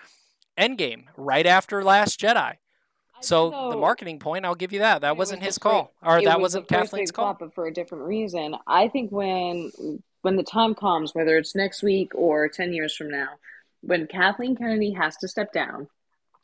Endgame, 0.58 1.06
right 1.18 1.46
after 1.46 1.84
Last 1.84 2.20
Jedi. 2.20 2.36
I 2.38 2.58
So 3.22 3.50
the 3.72 3.78
marketing 3.78 4.20
point, 4.20 4.46
I'll 4.46 4.56
give 4.56 4.72
you 4.74 4.80
that. 4.80 5.02
That 5.02 5.18
was 5.18 5.30
wasn't 5.30 5.44
his 5.44 5.58
call, 5.58 5.92
or 6.02 6.22
that 6.22 6.38
was 6.40 6.56
wasn't 6.56 6.68
Kathleen's 6.68 7.12
call. 7.12 7.36
but 7.40 7.54
for 7.54 7.68
a 7.68 7.74
different 7.74 8.06
reason. 8.06 8.56
I 8.68 8.88
think 8.88 9.12
when 9.12 9.72
when 10.24 10.36
the 10.36 10.44
time 10.44 10.74
comes, 10.74 11.14
whether 11.14 11.38
it's 11.38 11.56
next 11.56 11.84
week 11.84 12.14
or 12.16 12.50
ten 12.50 12.74
years 12.74 12.96
from 12.96 13.10
now, 13.10 13.30
when 13.82 14.08
Kathleen 14.08 14.56
Kennedy 14.56 14.94
has 14.94 15.16
to 15.18 15.28
step 15.28 15.54
down, 15.54 15.88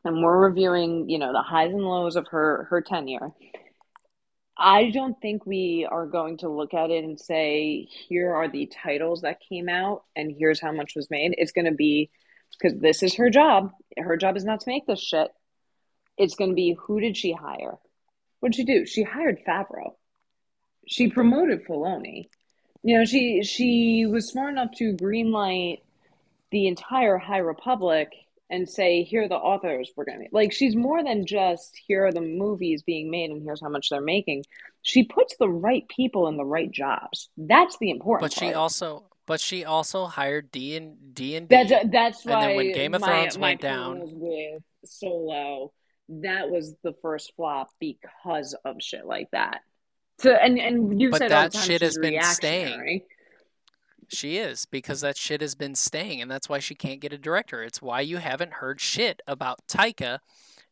and 0.05 0.21
we're 0.21 0.47
reviewing, 0.47 1.09
you 1.09 1.17
know, 1.17 1.33
the 1.33 1.41
highs 1.41 1.71
and 1.73 1.83
lows 1.83 2.15
of 2.15 2.27
her 2.27 2.67
her 2.69 2.81
tenure. 2.81 3.31
I 4.61 4.89
don't 4.91 5.15
think 5.21 5.45
we 5.45 5.87
are 5.89 6.05
going 6.05 6.37
to 6.39 6.49
look 6.49 6.73
at 6.73 6.91
it 6.91 7.05
and 7.05 7.17
say, 7.17 7.87
here 8.09 8.35
are 8.35 8.49
the 8.49 8.65
titles 8.83 9.21
that 9.21 9.39
came 9.47 9.69
out 9.69 10.03
and 10.17 10.35
here's 10.37 10.59
how 10.59 10.73
much 10.73 10.97
was 10.97 11.09
made. 11.09 11.33
It's 11.37 11.53
going 11.53 11.63
to 11.65 11.71
be 11.71 12.09
because 12.57 12.77
this 12.77 13.01
is 13.01 13.15
her 13.15 13.29
job. 13.29 13.71
Her 13.97 14.17
job 14.17 14.35
is 14.35 14.43
not 14.43 14.59
to 14.59 14.69
make 14.69 14.85
this 14.85 15.01
shit. 15.01 15.29
It's 16.17 16.35
going 16.35 16.49
to 16.49 16.55
be 16.55 16.75
who 16.77 16.99
did 16.99 17.15
she 17.15 17.31
hire? 17.31 17.77
What 18.41 18.51
did 18.51 18.55
she 18.55 18.65
do? 18.65 18.85
She 18.85 19.03
hired 19.03 19.39
Favreau. 19.47 19.93
She 20.85 21.09
promoted 21.09 21.65
Filoni. 21.65 22.27
You 22.83 22.97
know, 22.99 23.05
she 23.05 23.43
she 23.43 24.05
was 24.05 24.27
smart 24.29 24.51
enough 24.53 24.71
to 24.77 24.93
greenlight 24.93 25.81
the 26.51 26.67
entire 26.67 27.17
High 27.17 27.39
Republic 27.39 28.09
and 28.49 28.67
say, 28.67 29.03
here 29.03 29.23
are 29.23 29.27
the 29.27 29.35
authors 29.35 29.91
we're 29.95 30.05
gonna 30.05 30.19
make. 30.19 30.29
Like 30.31 30.51
she's 30.51 30.75
more 30.75 31.03
than 31.03 31.25
just 31.25 31.79
here 31.87 32.05
are 32.07 32.11
the 32.11 32.21
movies 32.21 32.81
being 32.81 33.11
made 33.11 33.29
and 33.31 33.43
here's 33.43 33.61
how 33.61 33.69
much 33.69 33.89
they're 33.89 34.01
making. 34.01 34.45
She 34.81 35.03
puts 35.03 35.35
the 35.37 35.49
right 35.49 35.87
people 35.87 36.27
in 36.27 36.37
the 36.37 36.45
right 36.45 36.71
jobs. 36.71 37.29
That's 37.37 37.77
the 37.79 37.91
important 37.91 38.31
But 38.31 38.39
she 38.39 38.45
part. 38.45 38.55
also, 38.55 39.03
but 39.27 39.39
she 39.39 39.65
also 39.65 40.05
hired 40.05 40.49
D 40.51 40.75
and 40.77 41.13
D 41.13 41.35
and 41.35 41.47
That's 41.49 41.69
D. 41.69 41.75
that's 41.91 42.25
And 42.25 42.33
why 42.33 42.47
then 42.47 42.55
when 42.55 42.71
Game 42.71 42.93
of 42.95 43.01
my, 43.01 43.07
Thrones 43.07 43.37
my 43.37 43.47
went 43.49 43.61
down- 43.61 43.99
was 43.99 44.11
with 44.15 44.63
Solo. 44.85 45.71
That 46.07 46.49
was 46.49 46.73
the 46.81 46.93
first 47.03 47.33
flop 47.35 47.69
because 47.79 48.55
of 48.65 48.77
shit 48.79 49.05
like 49.05 49.29
that. 49.31 49.61
So 50.19 50.33
and 50.33 50.59
and 50.59 51.01
you 51.01 51.09
But 51.09 51.19
said 51.19 51.31
that 51.31 51.53
shit 51.53 51.81
has 51.81 51.97
been 51.97 52.21
staying. 52.23 53.01
She 54.09 54.37
is 54.37 54.65
because 54.65 55.01
that 55.01 55.17
shit 55.17 55.39
has 55.39 55.55
been 55.55 55.75
staying, 55.75 56.21
and 56.21 56.29
that's 56.29 56.49
why 56.49 56.59
she 56.59 56.75
can't 56.75 56.99
get 56.99 57.13
a 57.13 57.17
director. 57.17 57.63
It's 57.63 57.81
why 57.81 58.01
you 58.01 58.17
haven't 58.17 58.53
heard 58.53 58.81
shit 58.81 59.21
about 59.27 59.59
Taika 59.67 60.19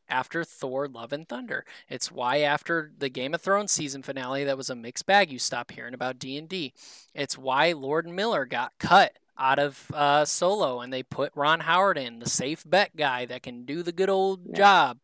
after 0.10 0.44
Thor: 0.44 0.88
Love 0.88 1.14
and 1.14 1.28
Thunder. 1.28 1.66
It's 1.90 2.12
why 2.12 2.40
after 2.40 2.92
the 2.98 3.10
Game 3.10 3.34
of 3.34 3.42
Thrones 3.42 3.72
season 3.72 4.02
finale, 4.04 4.44
that 4.44 4.58
was 4.58 4.70
a 4.70 4.76
mixed 4.76 5.06
bag. 5.06 5.32
You 5.32 5.40
stop 5.40 5.72
hearing 5.72 5.94
about 5.94 6.20
D 6.20 6.38
and 6.38 6.48
D. 6.50 6.74
It's 7.14 7.38
why 7.38 7.72
Lord 7.74 8.08
Miller 8.08 8.46
got 8.46 8.74
cut 8.80 9.14
out 9.40 9.60
of 9.60 9.92
uh, 9.94 10.26
Solo, 10.26 10.82
and 10.82 10.92
they 10.92 11.04
put 11.04 11.32
Ron 11.36 11.60
Howard 11.60 11.98
in, 11.98 12.20
the 12.20 12.30
safe 12.30 12.64
bet 12.66 12.96
guy 12.96 13.26
that 13.26 13.44
can 13.44 13.66
do 13.66 13.84
the 13.84 13.92
good 13.92 14.10
old 14.10 14.42
Yeah. 14.48 14.56
job. 14.58 14.98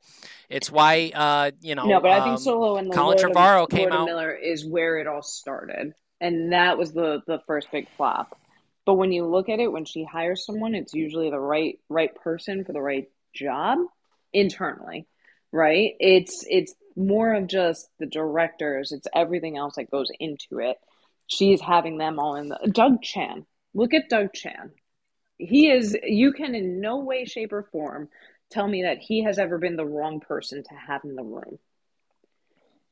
It's 0.50 0.72
why 0.72 1.12
uh, 1.14 1.52
you 1.62 1.76
know. 1.76 1.86
No, 1.86 2.00
but 2.00 2.12
I 2.12 2.20
um, 2.20 2.24
think 2.30 2.40
Solo 2.40 2.78
and 2.78 2.90
the 2.92 2.96
Colin 2.96 3.18
Lord, 3.18 3.32
Trevorrow 3.36 3.64
of, 3.64 3.70
came 3.70 3.90
Lord 3.90 3.94
out- 3.94 4.06
Miller 4.06 4.32
is 4.34 4.66
where 4.66 4.98
it 4.98 5.08
all 5.08 5.22
started, 5.22 5.94
and 6.22 6.52
that 6.54 6.78
was 6.78 6.94
the 6.94 7.22
the 7.28 7.40
first 7.46 7.72
big 7.72 7.88
flop. 7.98 8.38
But 8.86 8.96
when 8.96 9.12
you 9.14 9.26
look 9.26 9.48
at 9.48 9.60
it, 9.60 9.72
when 9.72 9.86
she 9.86 10.04
hires 10.04 10.46
someone, 10.46 10.76
it's 10.76 10.94
usually 10.94 11.30
the 11.30 11.40
right 11.40 11.80
right 11.88 12.14
person 12.16 12.66
for 12.66 12.74
the 12.74 12.82
right 12.82 13.10
job 13.34 13.80
internally, 14.34 15.08
right? 15.52 15.94
It's 16.00 16.46
it's 16.50 16.74
more 16.96 17.34
of 17.34 17.48
just 17.48 17.88
the 18.00 18.06
directors. 18.06 18.92
It's 18.92 19.08
everything 19.16 19.58
else 19.58 19.76
that 19.76 19.92
goes 19.92 20.10
into 20.20 20.60
it. 20.60 20.78
She's 21.28 21.62
having 21.62 21.98
them 21.98 22.20
all 22.20 22.36
in 22.36 22.50
the 22.50 22.60
Doug 22.72 23.02
Chiang. 23.02 23.46
Look 23.74 23.94
at 23.94 24.10
Doug 24.10 24.34
Chiang. 24.34 24.72
He 25.38 25.70
is. 25.70 25.98
You 26.04 26.34
can 26.34 26.56
in 26.56 26.80
no 26.80 27.00
way, 27.00 27.26
shape, 27.26 27.54
or 27.54 27.64
form 27.72 28.10
tell 28.52 28.68
me 28.68 28.84
that 28.84 29.00
he 29.00 29.24
has 29.24 29.40
ever 29.40 29.58
been 29.58 29.76
the 29.76 29.86
wrong 29.86 30.20
person 30.20 30.64
to 30.64 30.76
have 30.76 31.04
in 31.04 31.16
the 31.16 31.24
room. 31.24 31.58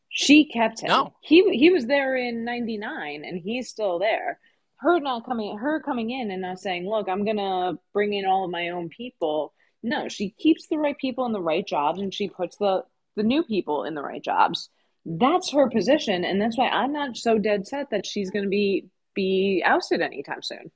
She 0.10 0.46
kept 0.46 0.82
him. 0.82 0.90
No. 0.90 1.14
He 1.22 1.58
he 1.58 1.70
was 1.70 1.86
there 1.86 2.18
in 2.18 2.44
99 2.44 3.24
and 3.24 3.40
he's 3.40 3.70
still 3.70 4.00
there. 4.00 4.40
Her 4.78 5.00
not 5.00 5.26
coming 5.26 5.58
her 5.58 5.80
coming 5.82 6.10
in 6.10 6.32
and 6.32 6.42
not 6.42 6.60
saying, 6.60 6.90
"Look, 6.90 7.08
I'm 7.08 7.24
going 7.24 7.38
to 7.38 7.78
bring 7.94 8.14
in 8.14 8.26
all 8.26 8.46
of 8.46 8.52
my 8.52 8.70
own 8.70 8.90
people." 8.90 9.54
No, 9.84 10.08
she 10.08 10.30
keeps 10.30 10.68
the 10.68 10.78
right 10.78 10.98
people 10.98 11.26
in 11.26 11.32
the 11.32 11.42
right 11.42 11.66
jobs 11.66 12.00
and 12.00 12.14
she 12.14 12.30
puts 12.30 12.58
the 12.58 12.84
the 13.16 13.24
new 13.24 13.44
people 13.44 13.84
in 13.84 13.96
the 13.96 14.02
right 14.02 14.24
jobs. 14.24 14.70
That's 15.06 15.52
her 15.52 15.70
position 15.70 16.24
and 16.24 16.42
that's 16.42 16.58
why 16.58 16.70
I'm 16.70 16.94
not 16.94 17.18
so 17.18 17.38
dead 17.38 17.68
set 17.68 17.90
that 17.90 18.06
she's 18.06 18.30
going 18.30 18.44
to 18.44 18.50
be 18.50 18.86
be 19.14 19.64
ousted 19.66 20.02
anytime 20.02 20.42
soon. 20.42 20.72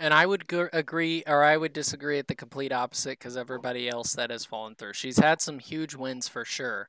And 0.00 0.12
I 0.12 0.26
would 0.26 0.52
agree, 0.72 1.22
or 1.26 1.44
I 1.44 1.56
would 1.56 1.72
disagree 1.72 2.18
at 2.18 2.28
the 2.28 2.34
complete 2.34 2.72
opposite 2.72 3.18
because 3.18 3.36
everybody 3.36 3.88
else 3.88 4.12
that 4.14 4.30
has 4.30 4.44
fallen 4.44 4.74
through. 4.74 4.94
She's 4.94 5.18
had 5.18 5.40
some 5.40 5.60
huge 5.60 5.94
wins 5.94 6.28
for 6.28 6.44
sure. 6.44 6.88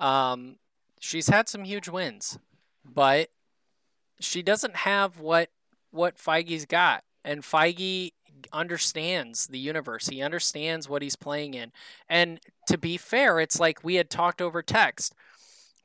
Um, 0.00 0.56
she's 0.98 1.28
had 1.28 1.48
some 1.48 1.64
huge 1.64 1.88
wins, 1.88 2.38
but 2.84 3.30
she 4.20 4.42
doesn't 4.42 4.76
have 4.76 5.20
what 5.20 5.50
what 5.90 6.18
Feige's 6.18 6.66
got, 6.66 7.04
and 7.24 7.42
Feige 7.42 8.12
understands 8.52 9.46
the 9.46 9.58
universe. 9.58 10.08
He 10.08 10.22
understands 10.22 10.88
what 10.88 11.02
he's 11.02 11.16
playing 11.16 11.54
in. 11.54 11.72
And 12.08 12.40
to 12.68 12.78
be 12.78 12.96
fair, 12.96 13.40
it's 13.40 13.60
like 13.60 13.84
we 13.84 13.96
had 13.96 14.10
talked 14.10 14.40
over 14.40 14.62
text. 14.62 15.14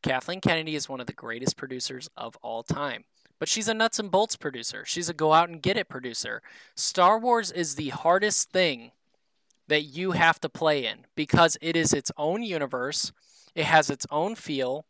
Kathleen 0.01 0.41
Kennedy 0.41 0.75
is 0.75 0.87
one 0.87 1.01
of 1.01 1.07
the 1.07 1.13
greatest 1.13 1.57
producers 1.57 2.09
of 2.15 2.37
all 2.41 2.63
time 2.63 3.03
but 3.39 3.47
she's 3.47 3.69
a 3.69 3.73
nuts 3.73 3.99
and 3.99 4.11
bolts 4.11 4.35
producer. 4.35 4.83
She's 4.85 5.09
a 5.09 5.13
go 5.13 5.33
out 5.33 5.49
and 5.49 5.61
get 5.61 5.77
it 5.77 5.87
producer. 5.87 6.41
Star 6.75 7.17
Wars 7.17 7.51
is 7.51 7.75
the 7.75 7.89
hardest 7.89 8.51
thing 8.51 8.91
that 9.67 9.83
you 9.83 10.11
have 10.11 10.39
to 10.41 10.49
play 10.49 10.85
in 10.85 11.05
because 11.15 11.57
it 11.61 11.75
is 11.75 11.93
its 11.93 12.11
own 12.17 12.43
universe. 12.43 13.11
It 13.55 13.65
has 13.65 13.89
its 13.89 14.05
own 14.11 14.35
feel. 14.35 14.85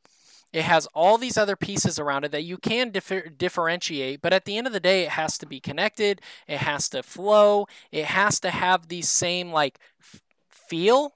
It 0.52 0.64
has 0.64 0.88
all 0.94 1.18
these 1.18 1.38
other 1.38 1.56
pieces 1.56 2.00
around 2.00 2.24
it 2.24 2.32
that 2.32 2.44
you 2.44 2.58
can 2.58 2.90
differ- 2.90 3.30
differentiate, 3.30 4.22
but 4.22 4.34
at 4.34 4.46
the 4.46 4.58
end 4.58 4.68
of 4.68 4.74
the 4.74 4.80
day, 4.80 5.04
it 5.04 5.10
has 5.10 5.38
to 5.40 5.46
be 5.46 5.60
connected. 5.60 6.22
It 6.48 6.60
has 6.60 6.90
to 6.90 7.04
flow. 7.04 7.68
It 7.92 8.06
has 8.06 8.40
to 8.42 8.50
have 8.50 8.88
the 8.88 9.02
same 9.02 9.52
like 9.52 9.80
f- 10.02 10.22
feel 10.50 11.14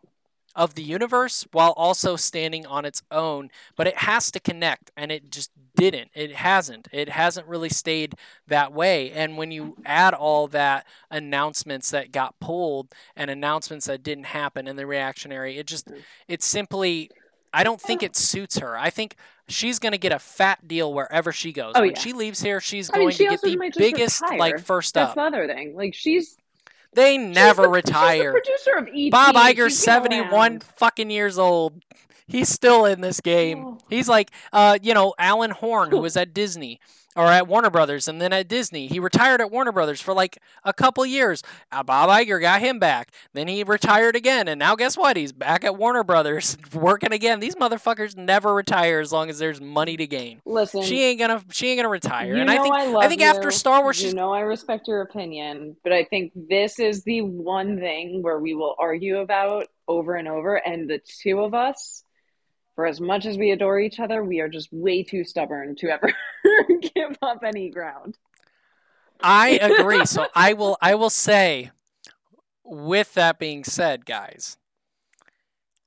of 0.56 0.76
the 0.76 0.84
universe 0.84 1.48
while 1.52 1.72
also 1.72 2.16
standing 2.16 2.66
on 2.66 2.86
its 2.86 3.02
own, 3.10 3.50
but 3.76 3.88
it 3.88 3.98
has 3.98 4.30
to 4.32 4.40
connect, 4.40 4.92
and 4.96 5.12
it 5.12 5.32
just 5.32 5.52
didn't. 5.76 6.12
It 6.14 6.36
hasn't. 6.36 6.88
It 6.92 7.10
hasn't 7.10 7.48
really 7.48 7.70
stayed 7.70 8.14
that 8.48 8.72
way. 8.72 9.12
And 9.12 9.38
when 9.38 9.50
you 9.50 9.78
add 9.86 10.14
all 10.14 10.48
that 10.50 10.86
announcements 11.10 11.90
that 11.90 12.12
got 12.12 12.40
pulled 12.40 12.94
and 13.16 13.32
announcements 13.32 13.88
that 13.88 14.04
didn't 14.04 14.26
happen 14.26 14.68
and 14.68 14.78
the 14.78 14.86
reactionary, 14.86 15.58
it 15.58 15.66
just, 15.66 15.92
it's 16.28 16.46
simply, 16.46 17.10
I 17.54 17.64
don't 17.64 17.80
think 17.80 18.02
it 18.04 18.16
suits 18.16 18.58
her. 18.60 18.78
I 18.78 18.90
think 18.90 19.16
she's 19.48 19.80
going 19.80 19.92
to 19.92 19.98
get 19.98 20.12
a 20.12 20.20
fat 20.20 20.68
deal 20.68 20.94
wherever 20.94 21.32
she 21.32 21.52
goes. 21.54 21.74
Oh, 21.76 21.82
when 21.82 21.92
yeah. 21.92 22.00
she 22.00 22.14
leaves 22.14 22.42
here, 22.42 22.60
she's 22.60 22.90
I 22.90 22.98
mean, 22.98 23.06
going 23.06 23.16
she 23.16 23.24
to 23.26 23.30
get 23.32 23.42
the 23.42 23.72
biggest, 23.78 24.22
retire. 24.22 24.40
like, 24.40 24.60
first 24.60 24.94
That's 24.96 25.10
up. 25.10 25.16
the 25.16 25.22
other 25.22 25.48
thing. 25.48 25.76
Like 25.76 25.94
she's 25.94 26.38
They 26.94 27.18
she's 27.18 27.36
never 27.36 27.64
the- 27.64 27.70
retire. 27.70 28.16
She's 28.16 28.24
the 28.26 28.32
producer 28.32 28.72
of 28.78 28.88
E.T. 28.90 29.10
Bob 29.12 29.36
She's 29.36 29.56
Iger's 29.56 29.78
71 29.80 30.60
fucking 30.60 31.10
years 31.12 31.38
old. 31.38 31.84
He's 32.28 32.50
still 32.50 32.86
in 32.86 33.02
this 33.02 33.20
game. 33.20 33.66
Oh. 33.66 33.78
He's 33.90 34.08
like, 34.08 34.32
uh, 34.54 34.80
you 34.82 34.94
know, 34.94 35.14
Alan 35.20 35.52
Horn, 35.52 35.92
who 35.92 35.98
was 36.02 36.16
at 36.18 36.34
Disney 36.34 36.80
or 37.16 37.26
at 37.28 37.48
Warner 37.48 37.70
Brothers 37.70 38.08
and 38.08 38.22
then 38.22 38.34
at 38.34 38.48
Disney. 38.48 38.88
He 38.88 39.00
retired 39.00 39.42
at 39.42 39.52
Warner 39.52 39.72
Brothers 39.72 40.02
for 40.02 40.14
like 40.14 40.38
a 40.64 40.74
couple 40.74 41.06
years. 41.06 41.44
Uh, 41.72 41.84
Bob 41.84 42.10
Iger 42.10 42.40
got 42.42 42.62
him 42.62 42.80
back. 42.80 43.12
Then 43.34 43.48
he 43.48 43.64
retired 43.64 44.16
again. 44.16 44.48
And 44.48 44.60
now 44.60 44.76
guess 44.76 44.98
what? 44.98 45.18
He's 45.18 45.32
back 45.32 45.64
at 45.64 45.78
Warner 45.78 46.04
Brothers 46.04 46.58
working 46.74 47.12
again. 47.14 47.40
These 47.40 47.56
motherfuckers 47.56 48.16
never 48.16 48.54
retire 48.54 49.00
as 49.00 49.12
long 49.12 49.30
as 49.30 49.40
there's 49.40 49.62
money 49.62 49.98
to 49.98 50.08
gain. 50.08 50.42
Listen, 50.46 50.82
She 50.84 51.04
ain't 51.04 51.20
gonna 51.20 51.44
she 51.52 51.70
ain't 51.70 51.80
gonna 51.80 51.90
retire. 51.90 52.36
and 52.36 52.50
I 52.50 52.62
think 52.62 52.74
I, 52.76 52.86
love 52.88 53.04
I 53.04 53.08
think 53.08 53.22
after 53.22 53.48
you. 53.48 53.52
Star 53.52 53.82
Wars 53.82 54.04
you 54.04 54.14
know 54.14 54.34
I 54.34 54.42
respect 54.42 54.88
your 54.88 55.02
opinion, 55.02 55.76
but 55.84 55.94
I 55.94 56.04
think 56.06 56.32
this 56.36 56.80
is 56.80 57.04
the 57.04 57.22
one 57.22 57.80
thing 57.80 58.22
where 58.22 58.40
we 58.40 58.54
will 58.54 58.76
argue 58.80 59.18
about 59.20 59.68
over 59.88 60.16
and 60.16 60.28
over, 60.28 60.56
and 60.56 60.90
the 60.90 61.00
two 61.22 61.40
of 61.42 61.54
us 61.54 62.03
for 62.76 62.86
as 62.86 63.00
much 63.00 63.26
as 63.26 63.38
we 63.38 63.52
adore 63.52 63.80
each 63.80 64.00
other, 64.00 64.24
we 64.24 64.40
are 64.40 64.50
just 64.50 64.70
way 64.72 65.04
too 65.04 65.24
stubborn 65.24 65.76
to 65.78 65.90
ever 65.90 66.12
give 66.82 67.18
up 67.22 67.44
any 67.44 67.70
ground. 67.70 68.18
I 69.22 69.50
agree. 69.62 70.06
so 70.06 70.28
I 70.36 70.54
will 70.54 70.78
I 70.82 70.96
will 70.96 71.10
say 71.10 71.72
with 72.64 73.14
that 73.14 73.40
being 73.40 73.64
said, 73.64 74.06
guys, 74.06 74.58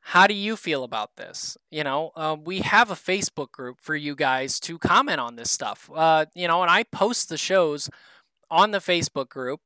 how 0.01 0.27
do 0.27 0.35
you 0.35 0.57
feel 0.57 0.85
about 0.85 1.17
this? 1.17 1.57
You 1.71 1.83
know, 1.83 2.13
uh, 2.15 2.37
we 2.43 2.61
have 2.61 2.91
a 2.91 2.95
Facebook 2.95 3.51
group 3.51 3.81
for 3.81 3.97
you 3.97 4.15
guys 4.15 4.61
to 4.61 4.79
comment 4.79 5.21
on 5.21 5.37
this 5.37 5.51
stuff. 5.51 5.91
Uh, 5.93 6.27
you 6.35 6.47
know, 6.47 6.63
and 6.63 6.71
I 6.71 6.85
post 6.85 7.29
the 7.29 7.37
shows 7.37 7.91
on 8.51 8.71
the 8.71 8.79
Facebook 8.79 9.29
group. 9.29 9.61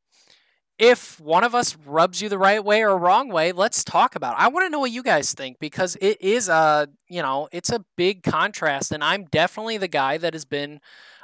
If 0.81 1.21
one 1.21 1.45
of 1.45 1.55
us 1.55 1.77
rubs 1.85 2.23
you 2.23 2.31
the 2.31 2.39
right 2.39 2.65
way 2.65 2.83
or 2.83 2.97
wrong 2.97 3.29
way, 3.29 3.53
let's 3.53 3.85
talk 3.85 4.17
about 4.17 4.33
it. 4.33 4.41
I 4.41 4.49
want 4.49 4.65
to 4.65 4.71
know 4.71 4.79
what 4.79 4.91
you 4.91 5.03
guys 5.03 5.35
think 5.35 5.59
because 5.61 5.95
it 6.01 6.19
is 6.23 6.49
a, 6.49 6.89
you 7.07 7.21
know, 7.21 7.51
it's 7.53 7.69
a 7.69 7.85
big 7.97 8.23
contrast. 8.23 8.91
And 8.91 9.05
I'm 9.05 9.25
definitely 9.25 9.77
the 9.77 9.89
guy 9.89 10.17
that 10.17 10.33
has 10.33 10.47
been 10.47 10.81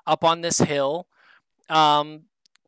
up 0.07 0.23
on 0.23 0.43
this 0.43 0.59
hill 0.59 1.07
um, 1.71 2.25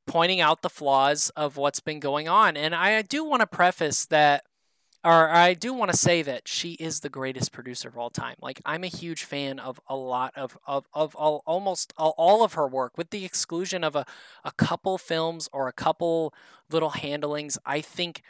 pointing 0.06 0.40
out 0.40 0.62
the 0.62 0.70
flaws 0.70 1.30
of 1.36 1.58
what's 1.58 1.80
been 1.80 2.00
going 2.00 2.26
on. 2.26 2.56
And 2.56 2.74
I 2.74 3.02
do 3.02 3.22
want 3.22 3.40
to 3.40 3.46
preface 3.46 4.06
that 4.06 4.44
or 5.04 5.30
I 5.30 5.54
do 5.54 5.72
want 5.72 5.90
to 5.92 5.96
say 5.96 6.22
that 6.22 6.48
she 6.48 6.72
is 6.72 7.00
the 7.00 7.08
greatest 7.08 7.52
producer 7.52 7.88
of 7.88 7.96
all 7.96 8.10
time. 8.10 8.34
Like 8.42 8.60
I'm 8.66 8.82
a 8.84 8.88
huge 8.88 9.24
fan 9.24 9.58
of 9.58 9.80
a 9.88 9.96
lot 9.96 10.32
of 10.36 10.58
of 10.66 10.86
of 10.92 11.14
all, 11.14 11.42
almost 11.46 11.92
all, 11.96 12.14
all 12.18 12.42
of 12.44 12.54
her 12.54 12.66
work, 12.66 12.98
with 12.98 13.10
the 13.10 13.24
exclusion 13.24 13.84
of 13.84 13.94
a 13.96 14.04
a 14.44 14.52
couple 14.52 14.98
films 14.98 15.48
or 15.52 15.68
a 15.68 15.72
couple 15.72 16.34
little 16.70 16.90
handlings. 16.90 17.58
I 17.64 17.80
think 17.80 18.22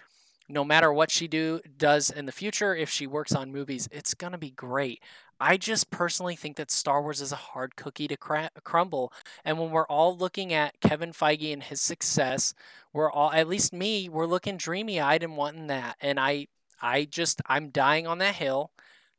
no 0.49 0.65
matter 0.65 0.93
what 0.93 1.11
she 1.11 1.29
do 1.29 1.61
does 1.77 2.11
in 2.11 2.27
the 2.27 2.33
future, 2.33 2.75
if 2.75 2.91
she 2.91 3.07
works 3.07 3.35
on 3.35 3.53
movies, 3.53 3.89
it's 3.93 4.15
gonna 4.15 4.39
be 4.39 4.51
great. 4.51 5.03
I 5.41 5.57
just 5.57 5.91
personally 5.91 6.37
think 6.37 6.57
that 6.57 6.71
Star 6.71 7.01
Wars 7.03 7.21
is 7.21 7.33
a 7.33 7.37
hard 7.37 7.77
cookie 7.77 8.09
to 8.09 8.17
cra- 8.17 8.51
crumble. 8.65 9.13
And 9.45 9.59
when 9.59 9.71
we're 9.71 9.87
all 9.87 10.17
looking 10.17 10.53
at 10.53 10.81
Kevin 10.81 11.13
Feige 11.13 11.53
and 11.53 11.63
his 11.63 11.81
success, 11.81 12.55
we're 12.93 13.11
all, 13.11 13.31
at 13.33 13.49
least 13.49 13.73
me, 13.73 14.09
we're 14.09 14.27
looking 14.27 14.57
dreamy 14.57 15.01
eyed 15.01 15.23
and 15.23 15.37
wanting 15.37 15.69
that. 15.69 15.97
And 16.01 16.19
I 16.19 16.49
I 16.81 17.05
just 17.05 17.43
I'm 17.47 17.71
dying 17.71 18.07
on 18.07 18.19
that 18.19 18.37
hill. 18.37 18.71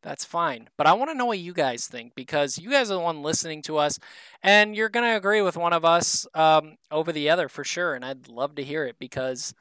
That's 0.02 0.24
fine. 0.24 0.70
But 0.78 0.88
I 0.88 0.94
want 0.94 1.12
to 1.12 1.16
know 1.18 1.26
what 1.26 1.40
you 1.40 1.54
guys 1.54 1.88
think 1.88 2.16
because 2.16 2.58
you 2.58 2.70
guys 2.70 2.90
are 2.90 2.96
the 2.96 3.00
one 3.02 3.22
listening 3.22 3.62
to 3.64 3.78
us 3.78 4.00
and 4.42 4.76
you're 4.76 4.90
going 4.90 5.06
to 5.06 5.18
agree 5.18 5.42
with 5.42 5.58
one 5.58 5.74
of 5.74 5.84
us 5.84 6.26
um, 6.34 6.78
over 6.90 7.12
the 7.12 7.30
other 7.30 7.50
for 7.50 7.66
sure. 7.66 7.96
And 7.96 8.06
I'd 8.06 8.30
love 8.30 8.56
to 8.56 8.64
hear 8.64 8.86
it 8.86 8.96
because 8.98 9.54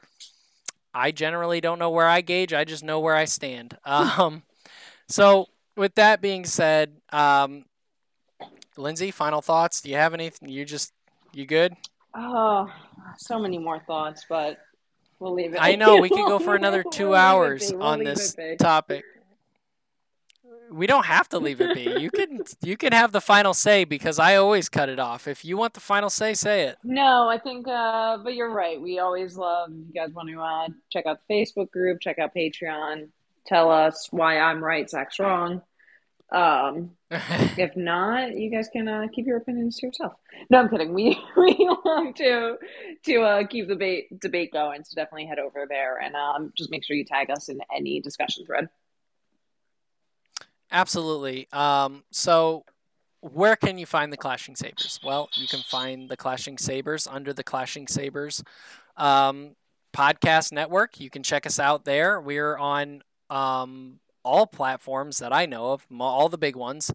I 0.95 1.11
generally 1.11 1.61
don't 1.61 1.81
know 1.81 1.91
where 1.91 2.07
I 2.07 2.21
gauge. 2.21 2.53
I 2.53 2.65
just 2.65 2.85
know 2.85 3.01
where 3.01 3.17
I 3.17 3.25
stand. 3.25 3.77
Um, 3.87 4.43
so, 5.11 5.47
with 5.75 5.95
that 5.95 6.21
being 6.21 6.45
said, 6.45 6.93
um, 7.13 7.65
Lindsay, 8.77 9.11
final 9.11 9.41
thoughts? 9.41 9.81
Do 9.81 9.89
you 9.89 9.97
have 9.97 10.13
anything? 10.13 10.51
You 10.51 10.67
just, 10.67 10.93
you 11.33 11.47
good? 11.47 11.75
Oh, 12.15 12.71
so 13.17 13.39
many 13.39 13.59
more 13.59 13.81
thoughts, 13.87 14.27
but 14.29 14.59
We'll 15.21 15.35
leave 15.35 15.55
it. 15.55 15.59
I 15.61 15.75
know 15.75 16.01
we 16.01 16.09
could 16.09 16.27
go 16.27 16.39
for 16.39 16.55
another 16.57 16.85
2 16.85 17.15
hours 17.15 17.73
we'll 17.73 17.83
on 17.83 18.05
this 18.05 18.37
topic. 18.59 19.05
We 20.71 20.87
don't 20.87 21.07
have 21.07 21.29
to 21.31 21.39
leave 21.39 21.61
it 21.61 21.75
be. 21.75 21.89
You 21.99 22.11
can 22.11 22.41
you 22.63 22.77
can 22.77 22.93
have 22.93 23.13
the 23.13 23.23
final 23.23 23.55
say 23.55 23.85
because 23.85 24.19
I 24.19 24.37
always 24.37 24.69
cut 24.69 24.89
it 24.91 24.99
off. 24.99 25.27
If 25.27 25.45
you 25.45 25.57
want 25.57 25.73
the 25.75 25.81
final 25.81 26.11
say, 26.11 26.35
say 26.35 26.65
it. 26.65 26.77
No, 26.85 27.29
I 27.29 27.39
think, 27.39 27.67
uh, 27.67 28.19
but 28.19 28.35
you're 28.35 28.53
right. 28.53 28.81
We 28.81 28.99
always 28.99 29.37
love. 29.37 29.71
You 29.71 29.93
guys 29.95 30.13
want 30.13 30.29
to 30.29 30.41
uh, 30.41 30.69
check 30.91 31.07
out 31.07 31.21
the 31.27 31.35
Facebook 31.35 31.71
group, 31.71 32.01
check 32.01 32.19
out 32.19 32.35
Patreon. 32.37 33.09
Tell 33.47 33.71
us 33.71 34.09
why 34.11 34.39
I'm 34.39 34.63
right, 34.63 34.89
Zach's 34.89 35.19
wrong. 35.19 35.63
Um, 36.31 36.91
if 37.11 37.77
not, 37.77 38.37
you 38.37 38.51
guys 38.51 38.69
can 38.71 38.87
uh, 38.87 39.07
keep 39.13 39.27
your 39.27 39.39
opinions 39.39 39.77
to 39.79 39.87
yourself. 39.87 40.13
No, 40.51 40.59
I'm 40.59 40.69
kidding. 40.69 40.93
We 40.93 41.19
we 41.37 41.71
love 41.85 42.15
to 42.17 42.57
to 43.05 43.21
uh, 43.23 43.47
keep 43.47 43.69
the 43.69 43.75
debate 43.75 44.21
debate 44.21 44.53
going. 44.53 44.85
So 44.85 44.95
definitely 44.95 45.27
head 45.27 45.39
over 45.39 45.65
there 45.69 45.99
and 45.99 46.15
um, 46.15 46.53
just 46.57 46.71
make 46.71 46.85
sure 46.85 46.97
you 46.97 47.05
tag 47.05 47.31
us 47.31 47.49
in 47.49 47.61
any 47.75 48.01
discussion 48.01 48.45
thread. 48.45 48.69
Absolutely. 50.71 51.49
Um, 51.53 52.05
so 52.11 52.65
where 53.21 53.57
can 53.57 53.79
you 53.79 53.87
find 53.87 54.13
the 54.13 54.17
Clashing 54.17 54.55
Sabers? 54.55 55.01
Well, 55.03 55.29
you 55.35 55.49
can 55.49 55.61
find 55.61 56.09
the 56.09 56.17
Clashing 56.17 56.59
Sabers 56.59 57.07
under 57.07 57.33
the 57.33 57.43
Clashing 57.43 57.89
Sabers 57.89 58.45
um, 58.97 59.57
podcast 59.95 60.53
network. 60.53 61.01
You 61.01 61.11
can 61.11 61.23
check 61.23 61.47
us 61.47 61.59
out 61.59 61.85
there. 61.85 62.21
We're 62.21 62.57
on 62.57 63.03
um, 63.31 63.99
all 64.29 64.47
platforms 64.47 65.19
that 65.19 65.33
I 65.33 65.47
know 65.47 65.73
of, 65.73 65.87
all 65.99 66.29
the 66.29 66.39
big 66.39 66.55
ones. 66.55 66.93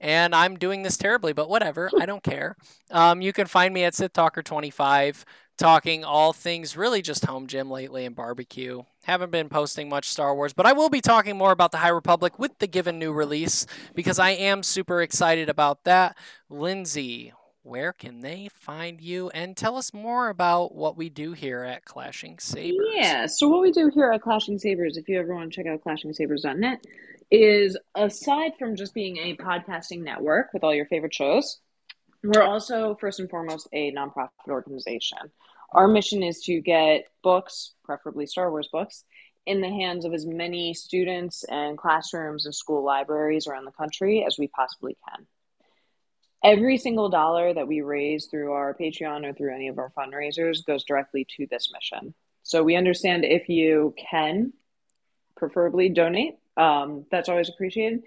And 0.00 0.34
I'm 0.34 0.56
doing 0.58 0.82
this 0.82 0.98
terribly, 0.98 1.32
but 1.32 1.48
whatever. 1.48 1.90
I 1.98 2.04
don't 2.04 2.22
care. 2.22 2.56
Um, 2.90 3.22
you 3.22 3.32
can 3.32 3.46
find 3.46 3.72
me 3.72 3.84
at 3.84 3.94
Sith 3.94 4.12
Talker 4.12 4.42
25, 4.42 5.24
talking 5.56 6.04
all 6.04 6.34
things 6.34 6.76
really 6.76 7.00
just 7.00 7.24
home 7.24 7.46
gym 7.46 7.70
lately 7.70 8.04
and 8.04 8.14
barbecue. 8.14 8.82
Haven't 9.04 9.30
been 9.30 9.48
posting 9.48 9.88
much 9.88 10.08
Star 10.08 10.34
Wars, 10.34 10.52
but 10.52 10.66
I 10.66 10.72
will 10.74 10.90
be 10.90 11.00
talking 11.00 11.38
more 11.38 11.52
about 11.52 11.72
the 11.72 11.78
High 11.78 11.88
Republic 11.88 12.38
with 12.38 12.58
the 12.58 12.66
given 12.66 12.98
new 12.98 13.12
release 13.12 13.66
because 13.94 14.18
I 14.18 14.30
am 14.30 14.62
super 14.62 15.00
excited 15.00 15.48
about 15.48 15.84
that. 15.84 16.18
Lindsay, 16.50 17.32
where 17.64 17.94
can 17.94 18.20
they 18.20 18.48
find 18.52 19.00
you 19.00 19.30
and 19.30 19.56
tell 19.56 19.76
us 19.76 19.94
more 19.94 20.28
about 20.28 20.74
what 20.74 20.98
we 20.98 21.08
do 21.08 21.32
here 21.32 21.64
at 21.64 21.84
Clashing 21.84 22.38
Sabers? 22.38 22.86
Yeah, 22.92 23.26
so 23.26 23.48
what 23.48 23.62
we 23.62 23.72
do 23.72 23.90
here 23.92 24.12
at 24.12 24.20
Clashing 24.20 24.58
Sabers, 24.58 24.98
if 24.98 25.08
you 25.08 25.18
ever 25.18 25.34
want 25.34 25.50
to 25.50 25.56
check 25.56 25.66
out 25.66 25.82
clashingsabers.net, 25.82 26.84
is 27.30 27.78
aside 27.94 28.52
from 28.58 28.76
just 28.76 28.92
being 28.92 29.16
a 29.16 29.36
podcasting 29.36 30.02
network 30.02 30.52
with 30.52 30.62
all 30.62 30.74
your 30.74 30.84
favorite 30.86 31.14
shows, 31.14 31.60
we're 32.22 32.42
also 32.42 32.96
first 33.00 33.18
and 33.18 33.30
foremost 33.30 33.66
a 33.72 33.92
nonprofit 33.92 34.28
organization. 34.48 35.18
Our 35.72 35.88
mission 35.88 36.22
is 36.22 36.42
to 36.44 36.60
get 36.60 37.06
books, 37.22 37.72
preferably 37.82 38.26
Star 38.26 38.50
Wars 38.50 38.68
books, 38.70 39.04
in 39.46 39.62
the 39.62 39.70
hands 39.70 40.04
of 40.04 40.12
as 40.12 40.26
many 40.26 40.74
students 40.74 41.44
and 41.44 41.78
classrooms 41.78 42.44
and 42.44 42.54
school 42.54 42.84
libraries 42.84 43.46
around 43.46 43.64
the 43.64 43.72
country 43.72 44.22
as 44.26 44.38
we 44.38 44.48
possibly 44.48 44.96
can 45.08 45.26
every 46.44 46.76
single 46.76 47.08
dollar 47.08 47.54
that 47.54 47.66
we 47.66 47.80
raise 47.80 48.26
through 48.26 48.52
our 48.52 48.76
Patreon 48.78 49.24
or 49.24 49.32
through 49.32 49.54
any 49.54 49.68
of 49.68 49.78
our 49.78 49.92
fundraisers 49.96 50.64
goes 50.64 50.84
directly 50.84 51.26
to 51.36 51.46
this 51.50 51.72
mission. 51.72 52.14
So 52.42 52.62
we 52.62 52.76
understand 52.76 53.24
if 53.24 53.48
you 53.48 53.94
can, 53.98 54.52
preferably 55.36 55.88
donate, 55.88 56.34
um, 56.56 57.06
that's 57.10 57.30
always 57.30 57.48
appreciated. 57.48 58.02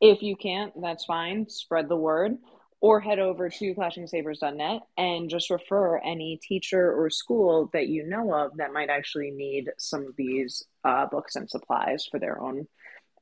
If 0.00 0.22
you 0.22 0.36
can't, 0.36 0.72
that's 0.80 1.04
fine. 1.04 1.48
Spread 1.48 1.88
the 1.88 1.96
word 1.96 2.38
or 2.80 3.00
head 3.00 3.18
over 3.18 3.50
to 3.50 3.74
clashingsabers.net 3.74 4.80
and 4.96 5.28
just 5.28 5.50
refer 5.50 5.98
any 5.98 6.38
teacher 6.42 6.94
or 6.94 7.10
school 7.10 7.68
that 7.74 7.88
you 7.88 8.06
know 8.06 8.32
of 8.32 8.56
that 8.56 8.72
might 8.72 8.88
actually 8.88 9.30
need 9.30 9.70
some 9.78 10.06
of 10.06 10.16
these 10.16 10.64
uh, 10.84 11.06
books 11.06 11.36
and 11.36 11.50
supplies 11.50 12.06
for 12.10 12.18
their 12.18 12.40
own 12.40 12.66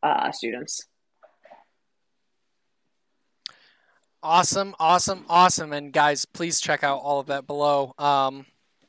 uh, 0.02 0.30
students. 0.30 0.86
Awesome, 4.22 4.74
awesome, 4.78 5.24
awesome. 5.28 5.72
And 5.72 5.92
guys, 5.92 6.24
please 6.24 6.60
check 6.60 6.82
out 6.82 6.98
all 6.98 7.20
of 7.20 7.26
that 7.26 7.46
below 7.46 7.94
um, 7.98 8.46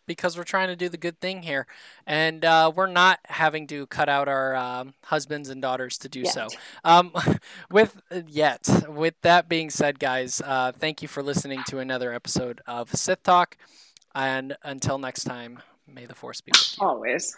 because 0.08 0.36
we're 0.38 0.44
trying 0.44 0.70
to 0.70 0.76
do 0.76 0.90
the 0.90 0.98
good 0.98 1.20
thing 1.20 1.44
here. 1.44 1.68
And 2.08 2.44
uh, 2.44 2.72
we're 2.76 2.88
not 2.88 3.20
having 3.26 3.68
to 3.68 3.86
cut 3.88 4.10
out 4.10 4.28
our 4.28 4.56
um, 4.56 4.96
husbands 5.04 5.50
and 5.50 5.62
daughters 5.62 5.98
to 6.00 6.10
do 6.10 6.22
yet. 6.22 6.34
so. 6.34 6.48
Um, 6.84 7.14
with 7.72 8.02
yet, 8.28 8.68
with 8.88 9.16
that 9.22 9.48
being 9.48 9.70
said, 9.70 10.00
guys, 10.00 10.42
uh, 10.44 10.72
thank 10.72 11.02
you 11.02 11.08
for 11.08 11.22
listening 11.22 11.62
to 11.68 11.80
another 11.80 12.12
episode 12.12 12.62
of 12.66 12.94
Sith 12.96 13.24
Talk. 13.24 13.56
And 14.16 14.58
until 14.64 14.98
next 14.98 15.26
time, 15.26 15.60
may 15.88 16.08
the 16.08 16.16
force 16.16 16.42
be 16.42 16.52
with 16.52 16.76
you. 16.80 16.88
Always. 16.88 17.36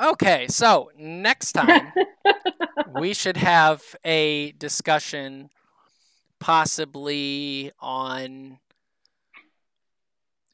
Okay, 0.00 0.46
so 0.48 0.90
next 0.96 1.52
time 1.52 1.92
we 2.94 3.12
should 3.14 3.36
have 3.36 3.82
a 4.04 4.52
discussion 4.52 5.50
possibly 6.38 7.72
on 7.80 8.58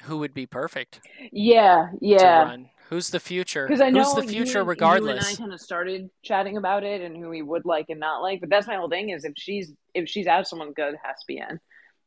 who 0.02 0.18
would 0.18 0.32
be 0.32 0.46
perfect. 0.46 1.00
Yeah, 1.30 1.88
yeah. 2.00 2.56
Who's 2.88 3.10
the 3.10 3.20
future? 3.20 3.66
Because 3.66 3.80
I 3.80 3.90
know 3.90 4.04
who's 4.04 4.14
the 4.14 4.30
future 4.30 4.58
you, 4.58 4.64
regardless. 4.64 5.14
You 5.14 5.28
and 5.28 5.36
I 5.36 5.38
kind 5.38 5.52
of 5.52 5.60
started 5.60 6.10
chatting 6.22 6.56
about 6.56 6.84
it 6.84 7.00
and 7.00 7.16
who 7.16 7.28
we 7.28 7.42
would 7.42 7.64
like 7.64 7.86
and 7.88 7.98
not 7.98 8.20
like. 8.20 8.40
But 8.40 8.50
that's 8.50 8.66
my 8.66 8.76
whole 8.76 8.90
thing 8.90 9.10
is 9.10 9.24
if 9.24 9.32
she's 9.36 9.72
if 9.94 10.08
she's 10.08 10.26
out, 10.26 10.46
someone 10.46 10.72
good 10.72 10.94
has 11.02 11.16
to 11.20 11.26
be 11.26 11.38
in, 11.38 11.60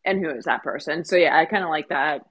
and 0.05 0.23
who 0.23 0.29
is 0.31 0.45
that 0.45 0.63
person? 0.63 1.03
So 1.03 1.15
yeah, 1.15 1.37
I 1.37 1.45
kind 1.45 1.63
of 1.63 1.69
like 1.69 1.89
that 1.89 2.21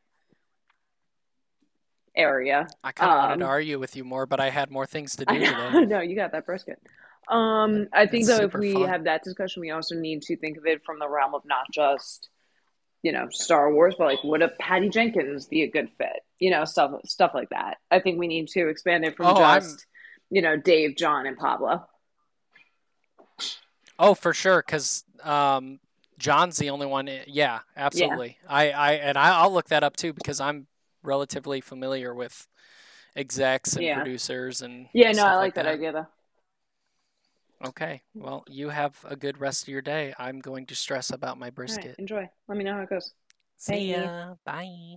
area. 2.16 2.66
I 2.82 2.92
kind 2.92 3.12
of 3.12 3.18
um, 3.18 3.24
wanted 3.24 3.38
to 3.38 3.44
um, 3.44 3.50
argue 3.50 3.78
with 3.78 3.96
you 3.96 4.04
more, 4.04 4.26
but 4.26 4.40
I 4.40 4.50
had 4.50 4.70
more 4.70 4.86
things 4.86 5.16
to 5.16 5.24
do 5.26 5.34
today. 5.34 5.84
no, 5.86 6.00
you 6.00 6.16
got 6.16 6.32
that 6.32 6.46
brisket. 6.46 6.80
Um, 7.28 7.88
I 7.92 8.06
think 8.06 8.26
though, 8.26 8.36
if 8.36 8.54
we 8.54 8.72
fun. 8.72 8.88
have 8.88 9.04
that 9.04 9.24
discussion, 9.24 9.60
we 9.60 9.70
also 9.70 9.96
need 9.96 10.22
to 10.22 10.36
think 10.36 10.58
of 10.58 10.66
it 10.66 10.84
from 10.84 10.98
the 10.98 11.08
realm 11.08 11.34
of 11.34 11.42
not 11.44 11.64
just, 11.72 12.28
you 13.02 13.12
know, 13.12 13.28
Star 13.30 13.72
Wars, 13.72 13.96
but 13.98 14.06
like, 14.06 14.22
would 14.22 14.42
a 14.42 14.48
Patty 14.60 14.88
Jenkins 14.88 15.46
be 15.46 15.62
a 15.62 15.70
good 15.70 15.88
fit? 15.98 16.22
You 16.38 16.50
know, 16.50 16.64
stuff 16.64 16.92
stuff 17.04 17.32
like 17.34 17.50
that. 17.50 17.78
I 17.90 17.98
think 17.98 18.18
we 18.18 18.28
need 18.28 18.48
to 18.48 18.68
expand 18.68 19.04
it 19.04 19.16
from 19.16 19.26
oh, 19.26 19.34
just, 19.34 19.86
you 20.30 20.40
know, 20.40 20.56
Dave, 20.56 20.96
John, 20.96 21.26
and 21.26 21.36
Pablo. 21.36 21.86
Oh, 23.98 24.14
for 24.14 24.32
sure, 24.32 24.62
because 24.64 25.04
um, 25.24 25.80
John's 26.18 26.58
the 26.58 26.70
only 26.70 26.86
one. 26.86 27.08
Yeah, 27.26 27.60
absolutely. 27.76 28.38
Yeah. 28.42 28.52
I, 28.52 28.70
I 28.70 28.92
and 28.92 29.18
I, 29.18 29.44
will 29.44 29.54
look 29.54 29.68
that 29.68 29.82
up 29.82 29.96
too 29.96 30.12
because 30.12 30.40
I'm 30.40 30.66
relatively 31.06 31.60
familiar 31.60 32.14
with 32.14 32.46
execs 33.16 33.74
and 33.76 33.84
yeah. 33.84 33.96
producers 33.96 34.60
and 34.60 34.88
yeah. 34.92 35.12
No, 35.12 35.24
I 35.24 35.30
like, 35.30 35.38
like 35.38 35.54
that. 35.54 35.64
that 35.64 35.74
idea 35.74 35.92
though. 35.92 36.06
Okay, 37.64 38.02
well, 38.14 38.44
you 38.48 38.68
have 38.68 39.02
a 39.08 39.16
good 39.16 39.40
rest 39.40 39.62
of 39.62 39.68
your 39.68 39.80
day. 39.80 40.12
I'm 40.18 40.40
going 40.40 40.66
to 40.66 40.74
stress 40.74 41.10
about 41.10 41.38
my 41.38 41.48
brisket. 41.48 41.86
Right, 41.86 41.98
enjoy. 41.98 42.28
Let 42.48 42.58
me 42.58 42.64
know 42.64 42.74
how 42.74 42.82
it 42.82 42.90
goes. 42.90 43.12
See 43.56 43.92
ya. 43.92 44.34
Bye. 44.44 44.96